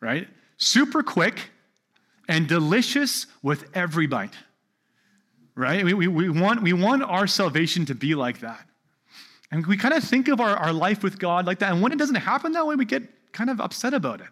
right? 0.01 0.27
Super 0.57 1.03
quick 1.03 1.51
and 2.29 2.49
delicious 2.49 3.27
with 3.43 3.65
every 3.75 4.07
bite, 4.07 4.35
right? 5.55 5.85
We, 5.85 5.95
we, 5.95 6.09
we, 6.09 6.29
want, 6.29 6.63
we 6.63 6.73
want 6.73 7.03
our 7.03 7.27
salvation 7.27 7.87
to 7.87 7.95
be 7.95 8.15
like 8.15 8.41
that. 8.41 8.67
And 9.51 9.67
we 9.67 9.77
kind 9.77 9.95
of 9.95 10.05
think 10.05 10.29
of 10.29 10.41
our, 10.41 10.57
our 10.57 10.73
life 10.73 11.03
with 11.03 11.19
God 11.19 11.47
like 11.47 11.59
that. 11.59 11.73
And 11.73 11.83
when 11.83 11.93
it 11.93 11.99
doesn't 11.99 12.17
happen 12.17 12.53
that 12.53 12.67
way, 12.67 12.77
we 12.77 12.85
get 12.85 13.33
kind 13.33 13.51
of 13.51 13.61
upset 13.61 13.95
about 13.95 14.21
it. 14.21 14.29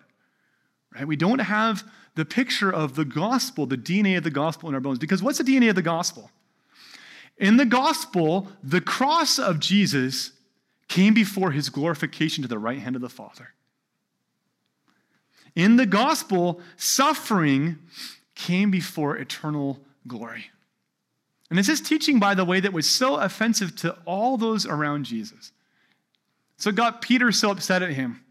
Right? 0.94 1.06
We 1.06 1.16
don't 1.16 1.40
have 1.40 1.84
the 2.14 2.24
picture 2.24 2.72
of 2.72 2.94
the 2.94 3.04
gospel, 3.04 3.66
the 3.66 3.76
DNA 3.76 4.16
of 4.16 4.24
the 4.24 4.30
gospel 4.30 4.68
in 4.68 4.74
our 4.74 4.80
bones. 4.80 4.98
Because 4.98 5.22
what's 5.22 5.38
the 5.38 5.44
DNA 5.44 5.68
of 5.68 5.74
the 5.74 5.82
gospel? 5.82 6.30
In 7.36 7.56
the 7.56 7.66
gospel, 7.66 8.48
the 8.62 8.80
cross 8.80 9.38
of 9.38 9.60
Jesus 9.60 10.32
came 10.88 11.14
before 11.14 11.52
his 11.52 11.68
glorification 11.68 12.42
to 12.42 12.48
the 12.48 12.58
right 12.58 12.78
hand 12.78 12.96
of 12.96 13.02
the 13.02 13.08
Father. 13.08 13.50
In 15.54 15.76
the 15.76 15.86
gospel, 15.86 16.60
suffering 16.76 17.78
came 18.34 18.70
before 18.70 19.16
eternal 19.16 19.80
glory. 20.06 20.46
And 21.50 21.58
it's 21.58 21.68
this 21.68 21.80
teaching, 21.80 22.18
by 22.18 22.34
the 22.34 22.44
way, 22.44 22.60
that 22.60 22.72
was 22.72 22.88
so 22.88 23.16
offensive 23.16 23.74
to 23.76 23.96
all 24.04 24.36
those 24.36 24.66
around 24.66 25.04
Jesus. 25.04 25.52
So 26.58 26.70
it 26.70 26.76
got 26.76 27.00
Peter 27.00 27.32
so 27.32 27.50
upset 27.50 27.82
at 27.82 27.90
him, 27.90 28.22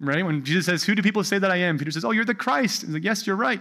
right? 0.00 0.24
When 0.24 0.44
Jesus 0.44 0.66
says, 0.66 0.82
Who 0.84 0.94
do 0.94 1.02
people 1.02 1.22
say 1.22 1.38
that 1.38 1.50
I 1.50 1.56
am? 1.56 1.78
Peter 1.78 1.90
says, 1.90 2.04
Oh, 2.04 2.10
you're 2.10 2.24
the 2.24 2.34
Christ. 2.34 2.82
He's 2.82 2.90
like, 2.90 3.04
Yes, 3.04 3.26
you're 3.26 3.36
right. 3.36 3.60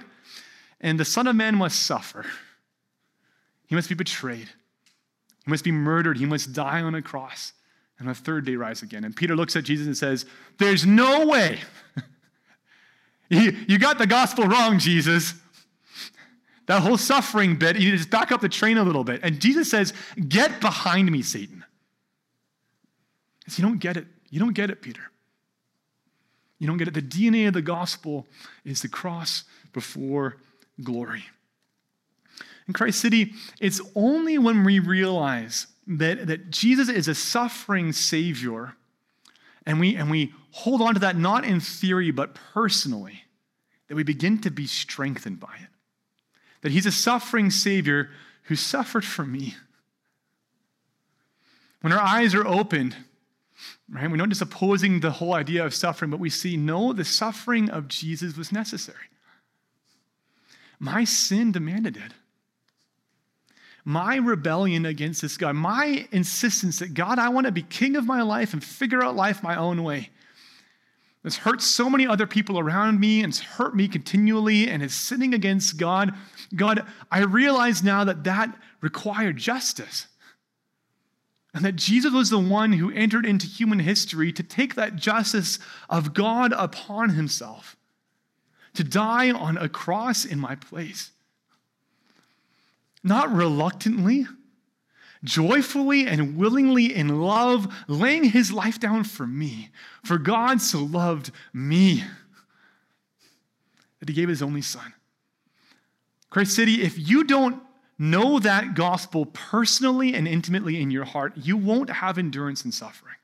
And 0.81 0.99
the 0.99 1.05
Son 1.05 1.27
of 1.27 1.35
Man 1.35 1.55
must 1.55 1.83
suffer, 1.83 2.25
he 3.67 3.75
must 3.75 3.89
be 3.89 3.95
betrayed, 3.95 4.49
he 5.45 5.51
must 5.51 5.63
be 5.63 5.71
murdered, 5.71 6.17
he 6.17 6.25
must 6.25 6.53
die 6.53 6.81
on 6.81 6.95
a 6.95 7.01
cross, 7.01 7.53
and 7.99 8.07
on 8.07 8.13
the 8.13 8.19
third 8.19 8.45
day 8.45 8.55
rise 8.55 8.81
again. 8.81 9.03
And 9.03 9.15
Peter 9.15 9.35
looks 9.35 9.55
at 9.55 9.63
Jesus 9.63 9.85
and 9.85 9.97
says, 9.97 10.25
There's 10.57 10.85
no 10.85 11.27
way. 11.27 11.59
you 13.29 13.77
got 13.77 13.97
the 13.97 14.07
gospel 14.07 14.45
wrong, 14.45 14.79
Jesus. 14.79 15.33
That 16.67 16.81
whole 16.81 16.97
suffering 16.97 17.55
bit, 17.55 17.77
you 17.77 17.91
just 17.91 18.09
back 18.09 18.31
up 18.31 18.41
the 18.41 18.49
train 18.49 18.77
a 18.77 18.83
little 18.83 19.03
bit. 19.03 19.21
And 19.23 19.39
Jesus 19.39 19.69
says, 19.69 19.93
Get 20.27 20.61
behind 20.61 21.11
me, 21.11 21.21
Satan. 21.21 21.65
Because 23.39 23.57
you 23.57 23.65
don't 23.65 23.79
get 23.79 23.97
it. 23.97 24.05
You 24.29 24.39
don't 24.39 24.53
get 24.53 24.69
it, 24.69 24.81
Peter. 24.81 25.01
You 26.59 26.67
don't 26.67 26.77
get 26.77 26.89
it. 26.89 26.93
The 26.93 27.01
DNA 27.01 27.47
of 27.47 27.53
the 27.53 27.61
gospel 27.61 28.27
is 28.65 28.81
the 28.81 28.89
cross 28.89 29.45
before 29.71 30.37
glory. 30.83 31.23
In 32.67 32.73
Christ 32.73 32.99
City, 32.99 33.33
it's 33.61 33.79
only 33.95 34.37
when 34.37 34.65
we 34.65 34.79
realize 34.79 35.67
that, 35.87 36.27
that 36.27 36.49
Jesus 36.49 36.89
is 36.89 37.07
a 37.07 37.15
suffering 37.15 37.93
Savior 37.93 38.75
and 39.65 39.79
we, 39.79 39.95
and 39.95 40.11
we 40.11 40.33
hold 40.51 40.81
on 40.81 40.93
to 40.95 40.99
that 40.99 41.15
not 41.15 41.45
in 41.45 41.61
theory 41.61 42.11
but 42.11 42.35
personally 42.53 43.23
that 43.87 43.95
we 43.95 44.03
begin 44.03 44.39
to 44.41 44.49
be 44.49 44.67
strengthened 44.67 45.39
by 45.39 45.53
it 45.61 45.69
that 46.67 46.73
he's 46.73 46.85
a 46.85 46.91
suffering 46.91 47.49
Savior 47.49 48.09
who 48.43 48.55
suffered 48.57 49.05
for 49.05 49.23
me. 49.23 49.55
When 51.79 51.93
our 51.93 52.01
eyes 52.01 52.35
are 52.35 52.45
opened, 52.45 52.93
right, 53.89 54.11
we're 54.11 54.17
not 54.17 54.27
just 54.27 54.41
opposing 54.41 54.99
the 54.99 55.11
whole 55.11 55.33
idea 55.33 55.65
of 55.65 55.73
suffering, 55.73 56.11
but 56.11 56.19
we 56.19 56.29
see, 56.29 56.57
no, 56.57 56.91
the 56.91 57.05
suffering 57.05 57.69
of 57.69 57.87
Jesus 57.87 58.35
was 58.35 58.51
necessary. 58.51 58.97
My 60.77 61.05
sin 61.05 61.53
demanded 61.53 61.95
it. 61.95 62.11
My 63.85 64.17
rebellion 64.17 64.85
against 64.85 65.21
this 65.21 65.37
God, 65.37 65.55
my 65.55 66.05
insistence 66.11 66.79
that 66.79 66.93
God, 66.93 67.17
I 67.17 67.29
want 67.29 67.45
to 67.45 67.53
be 67.53 67.61
king 67.61 67.95
of 67.95 68.05
my 68.05 68.23
life 68.23 68.51
and 68.51 68.61
figure 68.61 69.01
out 69.01 69.15
life 69.15 69.41
my 69.41 69.55
own 69.55 69.83
way. 69.83 70.09
This 71.27 71.35
hurt 71.35 71.61
so 71.61 71.89
many 71.89 72.07
other 72.07 72.25
people 72.25 72.57
around 72.57 73.01
me 73.01 73.21
and 73.21 73.33
it's 73.33 73.41
hurt 73.41 73.75
me 73.75 73.89
continually 73.89 74.69
and 74.69 74.81
is 74.81 74.93
sinning 74.93 75.33
against 75.33 75.75
God. 75.75 76.15
God, 76.55 76.87
I 77.11 77.19
realize 77.19 77.83
now 77.83 78.05
that 78.05 78.23
that 78.23 78.57
required 78.79 79.35
justice. 79.35 80.07
And 81.53 81.65
that 81.65 81.75
Jesus 81.75 82.13
was 82.13 82.29
the 82.29 82.39
one 82.39 82.71
who 82.71 82.93
entered 82.93 83.25
into 83.25 83.45
human 83.45 83.79
history 83.79 84.31
to 84.31 84.41
take 84.41 84.75
that 84.75 84.95
justice 84.95 85.59
of 85.89 86.13
God 86.13 86.53
upon 86.53 87.09
himself, 87.09 87.75
to 88.75 88.85
die 88.85 89.29
on 89.29 89.57
a 89.57 89.67
cross 89.67 90.23
in 90.23 90.39
my 90.39 90.55
place. 90.55 91.11
Not 93.03 93.29
reluctantly, 93.33 94.27
joyfully 95.23 96.07
and 96.07 96.37
willingly 96.37 96.95
in 96.95 97.21
love, 97.21 97.73
laying 97.87 98.25
his 98.25 98.51
life 98.51 98.79
down 98.79 99.03
for 99.03 99.27
me. 99.27 99.69
For 100.03 100.17
God 100.17 100.61
so 100.61 100.79
loved 100.79 101.31
me 101.53 102.03
that 103.99 104.09
he 104.09 104.15
gave 104.15 104.29
his 104.29 104.41
only 104.41 104.61
son. 104.61 104.93
Christ 106.29 106.55
City, 106.55 106.83
if 106.83 106.97
you 106.97 107.23
don't 107.23 107.61
know 107.97 108.39
that 108.39 108.75
gospel 108.75 109.25
personally 109.25 110.13
and 110.13 110.27
intimately 110.27 110.81
in 110.81 110.91
your 110.91 111.05
heart, 111.05 111.33
you 111.35 111.57
won't 111.57 111.89
have 111.89 112.17
endurance 112.17 112.63
in 112.63 112.71
suffering. 112.71 113.15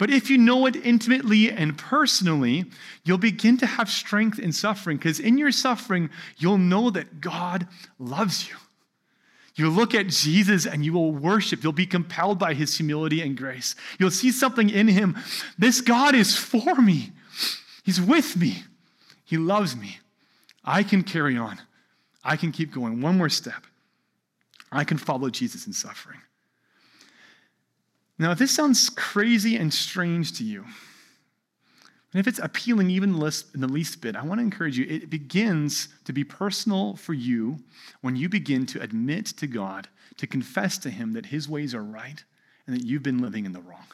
But 0.00 0.10
if 0.10 0.30
you 0.30 0.38
know 0.38 0.64
it 0.64 0.76
intimately 0.76 1.50
and 1.50 1.76
personally, 1.76 2.64
you'll 3.04 3.18
begin 3.18 3.58
to 3.58 3.66
have 3.66 3.90
strength 3.90 4.38
in 4.38 4.50
suffering 4.50 4.96
because 4.96 5.20
in 5.20 5.36
your 5.36 5.52
suffering, 5.52 6.08
you'll 6.38 6.56
know 6.56 6.88
that 6.88 7.20
God 7.20 7.68
loves 7.98 8.48
you. 8.48 8.56
You 9.60 9.68
look 9.68 9.94
at 9.94 10.06
Jesus 10.06 10.64
and 10.64 10.82
you 10.82 10.94
will 10.94 11.12
worship. 11.12 11.62
You'll 11.62 11.72
be 11.74 11.84
compelled 11.84 12.38
by 12.38 12.54
his 12.54 12.74
humility 12.78 13.20
and 13.20 13.36
grace. 13.36 13.74
You'll 13.98 14.10
see 14.10 14.32
something 14.32 14.70
in 14.70 14.88
him. 14.88 15.18
This 15.58 15.82
God 15.82 16.14
is 16.14 16.34
for 16.34 16.76
me, 16.76 17.12
he's 17.84 18.00
with 18.00 18.38
me, 18.38 18.64
he 19.22 19.36
loves 19.36 19.76
me. 19.76 19.98
I 20.64 20.82
can 20.82 21.02
carry 21.02 21.36
on. 21.36 21.60
I 22.24 22.36
can 22.36 22.52
keep 22.52 22.72
going. 22.72 23.02
One 23.02 23.18
more 23.18 23.28
step. 23.28 23.66
I 24.72 24.84
can 24.84 24.96
follow 24.96 25.28
Jesus 25.28 25.66
in 25.66 25.74
suffering. 25.74 26.20
Now, 28.18 28.30
if 28.30 28.38
this 28.38 28.54
sounds 28.54 28.88
crazy 28.88 29.56
and 29.56 29.72
strange 29.72 30.38
to 30.38 30.44
you, 30.44 30.64
and 32.12 32.20
if 32.20 32.26
it's 32.26 32.40
appealing 32.40 32.90
even 32.90 33.10
in 33.10 33.60
the 33.60 33.68
least 33.68 34.00
bit, 34.00 34.16
I 34.16 34.24
want 34.24 34.38
to 34.38 34.44
encourage 34.44 34.76
you. 34.76 34.86
It 34.88 35.10
begins 35.10 35.88
to 36.04 36.12
be 36.12 36.24
personal 36.24 36.96
for 36.96 37.14
you 37.14 37.58
when 38.00 38.16
you 38.16 38.28
begin 38.28 38.66
to 38.66 38.82
admit 38.82 39.26
to 39.26 39.46
God, 39.46 39.88
to 40.16 40.26
confess 40.26 40.76
to 40.78 40.90
Him 40.90 41.12
that 41.12 41.26
His 41.26 41.48
ways 41.48 41.74
are 41.74 41.84
right 41.84 42.22
and 42.66 42.74
that 42.74 42.84
you've 42.84 43.02
been 43.02 43.20
living 43.20 43.46
in 43.46 43.52
the 43.52 43.60
wrong. 43.60 43.86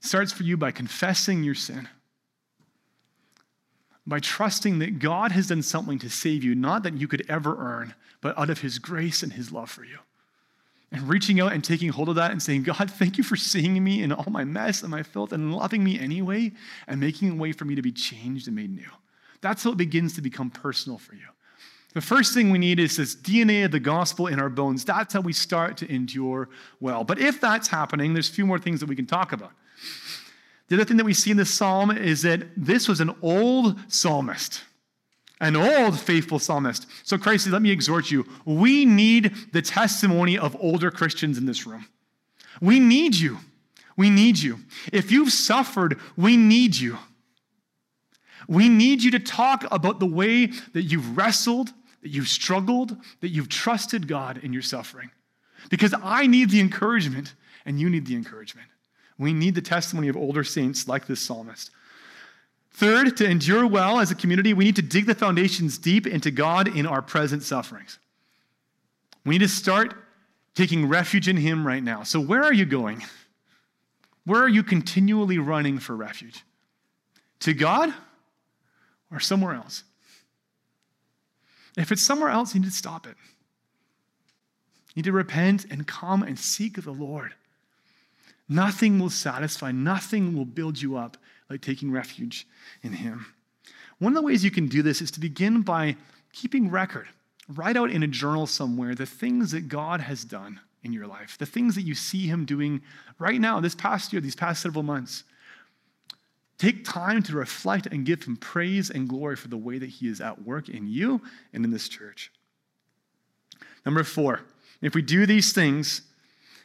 It 0.00 0.06
starts 0.06 0.32
for 0.32 0.42
you 0.42 0.56
by 0.56 0.72
confessing 0.72 1.44
your 1.44 1.54
sin 1.54 1.88
by 4.08 4.18
trusting 4.18 4.78
that 4.78 4.98
God 4.98 5.32
has 5.32 5.48
done 5.48 5.62
something 5.62 5.98
to 5.98 6.08
save 6.08 6.42
you, 6.42 6.54
not 6.54 6.82
that 6.84 6.94
you 6.94 7.06
could 7.06 7.26
ever 7.28 7.56
earn, 7.58 7.94
but 8.22 8.36
out 8.38 8.48
of 8.48 8.60
His 8.60 8.78
grace 8.78 9.22
and 9.22 9.34
His 9.34 9.52
love 9.52 9.70
for 9.70 9.84
you. 9.84 9.98
And 10.90 11.06
reaching 11.06 11.38
out 11.38 11.52
and 11.52 11.62
taking 11.62 11.90
hold 11.90 12.08
of 12.08 12.14
that 12.14 12.30
and 12.30 12.42
saying, 12.42 12.62
God, 12.62 12.90
thank 12.90 13.18
you 13.18 13.24
for 13.24 13.36
seeing 13.36 13.82
me 13.84 14.02
in 14.02 14.10
all 14.10 14.30
my 14.30 14.44
mess 14.44 14.82
and 14.82 14.90
my 14.90 15.02
filth 15.02 15.32
and 15.32 15.54
loving 15.54 15.84
me 15.84 15.98
anyway 15.98 16.52
and 16.86 16.98
making 16.98 17.30
a 17.30 17.34
way 17.34 17.52
for 17.52 17.66
me 17.66 17.74
to 17.74 17.82
be 17.82 17.92
changed 17.92 18.46
and 18.46 18.56
made 18.56 18.74
new. 18.74 18.90
That's 19.42 19.62
how 19.64 19.72
it 19.72 19.76
begins 19.76 20.14
to 20.14 20.22
become 20.22 20.50
personal 20.50 20.98
for 20.98 21.14
you. 21.14 21.26
The 21.94 22.00
first 22.00 22.34
thing 22.34 22.50
we 22.50 22.58
need 22.58 22.80
is 22.80 22.96
this 22.96 23.14
DNA 23.14 23.64
of 23.64 23.70
the 23.70 23.80
gospel 23.80 24.26
in 24.26 24.38
our 24.40 24.48
bones. 24.48 24.84
That's 24.84 25.14
how 25.14 25.20
we 25.20 25.32
start 25.32 25.76
to 25.78 25.92
endure 25.92 26.48
well. 26.80 27.04
But 27.04 27.18
if 27.18 27.40
that's 27.40 27.68
happening, 27.68 28.12
there's 28.12 28.28
a 28.28 28.32
few 28.32 28.46
more 28.46 28.58
things 28.58 28.80
that 28.80 28.88
we 28.88 28.96
can 28.96 29.06
talk 29.06 29.32
about. 29.32 29.52
The 30.68 30.76
other 30.76 30.84
thing 30.84 30.98
that 30.98 31.04
we 31.04 31.14
see 31.14 31.30
in 31.30 31.36
this 31.36 31.52
psalm 31.52 31.90
is 31.90 32.22
that 32.22 32.42
this 32.56 32.88
was 32.88 33.00
an 33.00 33.14
old 33.22 33.78
psalmist, 33.88 34.64
an 35.40 35.56
old 35.56 35.98
faithful 35.98 36.38
psalmist. 36.38 36.86
So, 37.04 37.16
Christ, 37.18 37.46
let 37.48 37.62
me 37.62 37.70
exhort 37.70 38.10
you. 38.10 38.26
We 38.44 38.84
need 38.84 39.34
the 39.52 39.62
testimony 39.62 40.36
of 40.36 40.56
older 40.60 40.90
Christians 40.90 41.38
in 41.38 41.46
this 41.46 41.66
room. 41.66 41.86
We 42.60 42.80
need 42.80 43.14
you. 43.14 43.38
We 43.96 44.10
need 44.10 44.38
you. 44.38 44.60
If 44.92 45.10
you've 45.10 45.32
suffered, 45.32 45.98
we 46.16 46.36
need 46.36 46.76
you. 46.76 46.98
We 48.48 48.68
need 48.68 49.02
you 49.02 49.10
to 49.12 49.18
talk 49.18 49.64
about 49.70 50.00
the 50.00 50.06
way 50.06 50.46
that 50.46 50.82
you've 50.82 51.16
wrestled, 51.16 51.72
that 52.02 52.08
you've 52.08 52.28
struggled, 52.28 52.96
that 53.20 53.28
you've 53.28 53.48
trusted 53.48 54.08
God 54.08 54.38
in 54.42 54.52
your 54.52 54.62
suffering. 54.62 55.10
Because 55.70 55.94
I 56.02 56.26
need 56.26 56.50
the 56.50 56.60
encouragement, 56.60 57.34
and 57.66 57.78
you 57.78 57.90
need 57.90 58.06
the 58.06 58.14
encouragement. 58.14 58.68
We 59.18 59.32
need 59.32 59.54
the 59.54 59.60
testimony 59.60 60.08
of 60.08 60.16
older 60.16 60.44
saints 60.44 60.88
like 60.88 61.06
this 61.06 61.20
psalmist. 61.20 61.70
Third, 62.72 63.16
to 63.16 63.28
endure 63.28 63.66
well 63.66 63.98
as 63.98 64.10
a 64.10 64.14
community, 64.14 64.52
we 64.54 64.64
need 64.64 64.76
to 64.76 64.82
dig 64.82 65.06
the 65.06 65.14
foundations 65.14 65.78
deep 65.78 66.06
into 66.06 66.30
God 66.30 66.68
in 66.76 66.86
our 66.86 67.02
present 67.02 67.42
sufferings. 67.42 67.98
We 69.24 69.34
need 69.34 69.44
to 69.44 69.48
start 69.48 69.94
taking 70.54 70.88
refuge 70.88 71.28
in 71.28 71.36
Him 71.36 71.66
right 71.66 71.82
now. 71.82 72.02
So, 72.02 72.20
where 72.20 72.42
are 72.42 72.52
you 72.52 72.64
going? 72.64 73.02
Where 74.24 74.42
are 74.42 74.48
you 74.48 74.62
continually 74.62 75.38
running 75.38 75.78
for 75.78 75.96
refuge? 75.96 76.44
To 77.40 77.54
God 77.54 77.92
or 79.10 79.20
somewhere 79.20 79.54
else? 79.54 79.84
If 81.76 81.92
it's 81.92 82.02
somewhere 82.02 82.28
else, 82.28 82.54
you 82.54 82.60
need 82.60 82.66
to 82.66 82.72
stop 82.72 83.06
it. 83.06 83.16
You 84.94 85.00
need 85.00 85.04
to 85.04 85.12
repent 85.12 85.64
and 85.70 85.86
come 85.86 86.22
and 86.22 86.38
seek 86.38 86.82
the 86.82 86.90
Lord. 86.90 87.34
Nothing 88.48 88.98
will 88.98 89.10
satisfy, 89.10 89.72
nothing 89.72 90.36
will 90.36 90.44
build 90.44 90.80
you 90.80 90.96
up 90.96 91.16
like 91.50 91.60
taking 91.60 91.90
refuge 91.90 92.46
in 92.82 92.92
Him. 92.92 93.26
One 93.98 94.12
of 94.12 94.16
the 94.16 94.26
ways 94.26 94.44
you 94.44 94.50
can 94.50 94.68
do 94.68 94.82
this 94.82 95.00
is 95.00 95.10
to 95.12 95.20
begin 95.20 95.62
by 95.62 95.96
keeping 96.32 96.70
record. 96.70 97.08
Write 97.48 97.76
out 97.76 97.90
in 97.90 98.02
a 98.02 98.08
journal 98.08 98.46
somewhere 98.46 98.94
the 98.94 99.06
things 99.06 99.50
that 99.52 99.68
God 99.68 100.00
has 100.00 100.24
done 100.24 100.60
in 100.82 100.92
your 100.92 101.06
life, 101.06 101.36
the 101.38 101.46
things 101.46 101.74
that 101.74 101.82
you 101.82 101.94
see 101.94 102.26
Him 102.26 102.44
doing 102.44 102.82
right 103.18 103.40
now, 103.40 103.60
this 103.60 103.74
past 103.74 104.12
year, 104.12 104.20
these 104.20 104.36
past 104.36 104.62
several 104.62 104.82
months. 104.82 105.24
Take 106.58 106.84
time 106.84 107.22
to 107.24 107.36
reflect 107.36 107.86
and 107.86 108.04
give 108.04 108.22
Him 108.24 108.36
praise 108.36 108.90
and 108.90 109.08
glory 109.08 109.36
for 109.36 109.48
the 109.48 109.56
way 109.56 109.78
that 109.78 109.88
He 109.88 110.08
is 110.08 110.20
at 110.20 110.42
work 110.42 110.68
in 110.68 110.86
you 110.86 111.20
and 111.52 111.64
in 111.64 111.70
this 111.70 111.88
church. 111.88 112.30
Number 113.86 114.04
four, 114.04 114.42
if 114.82 114.94
we 114.94 115.02
do 115.02 115.24
these 115.24 115.52
things, 115.52 116.02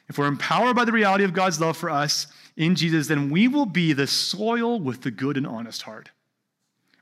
if 0.10 0.18
we're 0.18 0.28
empowered 0.28 0.76
by 0.76 0.86
the 0.86 0.92
reality 0.92 1.24
of 1.24 1.34
God's 1.34 1.62
love 1.62 1.78
for 1.78 1.90
us 1.90 2.28
in 2.56 2.76
Jesus, 2.76 3.08
then 3.08 3.30
we 3.30 3.48
will 3.48 3.66
be 3.66 3.94
the 3.94 4.08
soil 4.08 4.80
with 4.80 5.02
the 5.02 5.12
good 5.12 5.38
and 5.38 5.48
honest 5.48 5.84
heart. 5.84 6.12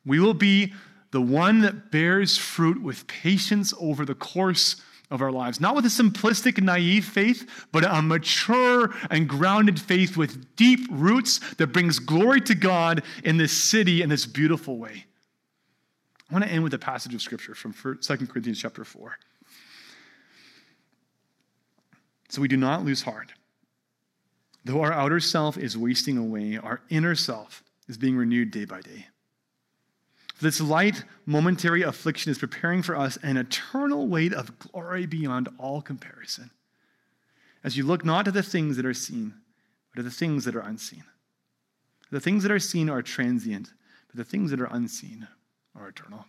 We 0.06 0.20
will 0.20 0.34
be 0.34 0.74
the 1.12 1.22
one 1.22 1.62
that 1.62 1.91
bears 1.91 2.38
fruit 2.38 2.82
with 2.82 3.08
patience 3.08 3.74
over 3.80 4.06
the 4.06 4.16
course 4.16 4.78
of 5.10 5.22
our 5.22 5.32
lives. 5.32 5.60
Not 5.60 5.76
with 5.76 5.86
a 5.86 5.89
simplistic, 5.89 6.62
naive 6.64 7.04
faith, 7.04 7.68
but 7.74 7.84
a 7.84 8.02
mature 8.02 8.93
and 9.10 9.28
grounded 9.28 9.80
faith 9.80 10.16
with 10.16 10.56
deep 10.56 10.88
roots 10.89 11.39
that 11.56 11.68
brings 11.68 11.99
glory 11.99 12.39
to 12.41 12.56
God 12.56 13.04
in 13.24 13.36
this 13.36 13.52
city 13.52 14.02
in 14.02 14.10
this 14.10 14.26
beautiful 14.26 14.78
way. 14.78 15.06
I 16.30 16.34
want 16.34 16.45
to 16.45 16.52
end 16.52 16.64
with 16.64 16.74
a 16.74 16.80
passage 16.80 17.14
of 17.14 17.22
scripture 17.22 17.54
from 17.54 17.74
2 17.74 17.97
Corinthians 18.28 18.62
chapter 18.62 18.86
4. 18.86 19.18
So 22.30 22.41
we 22.41 22.47
do 22.47 22.56
not 22.56 22.86
lose 22.86 23.02
heart. 23.02 23.34
Though 24.64 24.82
our 24.82 24.93
outer 24.93 25.20
self 25.20 25.57
is 25.57 25.78
wasting 25.78 26.18
away, 26.18 26.57
our 26.57 26.82
inner 26.89 27.16
self 27.16 27.64
is 27.88 27.97
being 27.97 28.16
renewed 28.16 28.51
day 28.51 28.66
by 28.66 28.82
day. 28.82 29.07
This 30.39 30.59
light, 30.59 31.03
momentary 31.26 31.84
affliction 31.84 32.32
is 32.32 32.39
preparing 32.39 32.82
for 32.82 32.95
us 32.95 33.18
an 33.18 33.38
eternal 33.38 34.07
weight 34.07 34.34
of 34.34 34.57
glory 34.57 35.05
beyond 35.05 35.49
all 35.59 35.82
comparison. 35.82 36.49
As 37.64 37.78
you 37.78 37.86
look 37.86 38.03
not 38.03 38.26
to 38.26 38.32
the 38.32 38.41
things 38.41 38.76
that 38.78 38.86
are 38.86 38.93
seen, 38.93 39.36
but 39.91 39.97
to 39.97 40.03
the 40.03 40.12
things 40.12 40.45
that 40.45 40.55
are 40.55 40.62
unseen. 40.62 41.03
The 42.09 42.20
things 42.20 42.43
that 42.43 42.51
are 42.51 42.59
seen 42.59 42.89
are 42.89 43.03
transient, 43.03 43.72
but 44.07 44.18
the 44.18 44.24
things 44.24 44.51
that 44.51 44.59
are 44.59 44.70
unseen 44.72 45.28
are 45.76 45.88
eternal. 45.88 46.26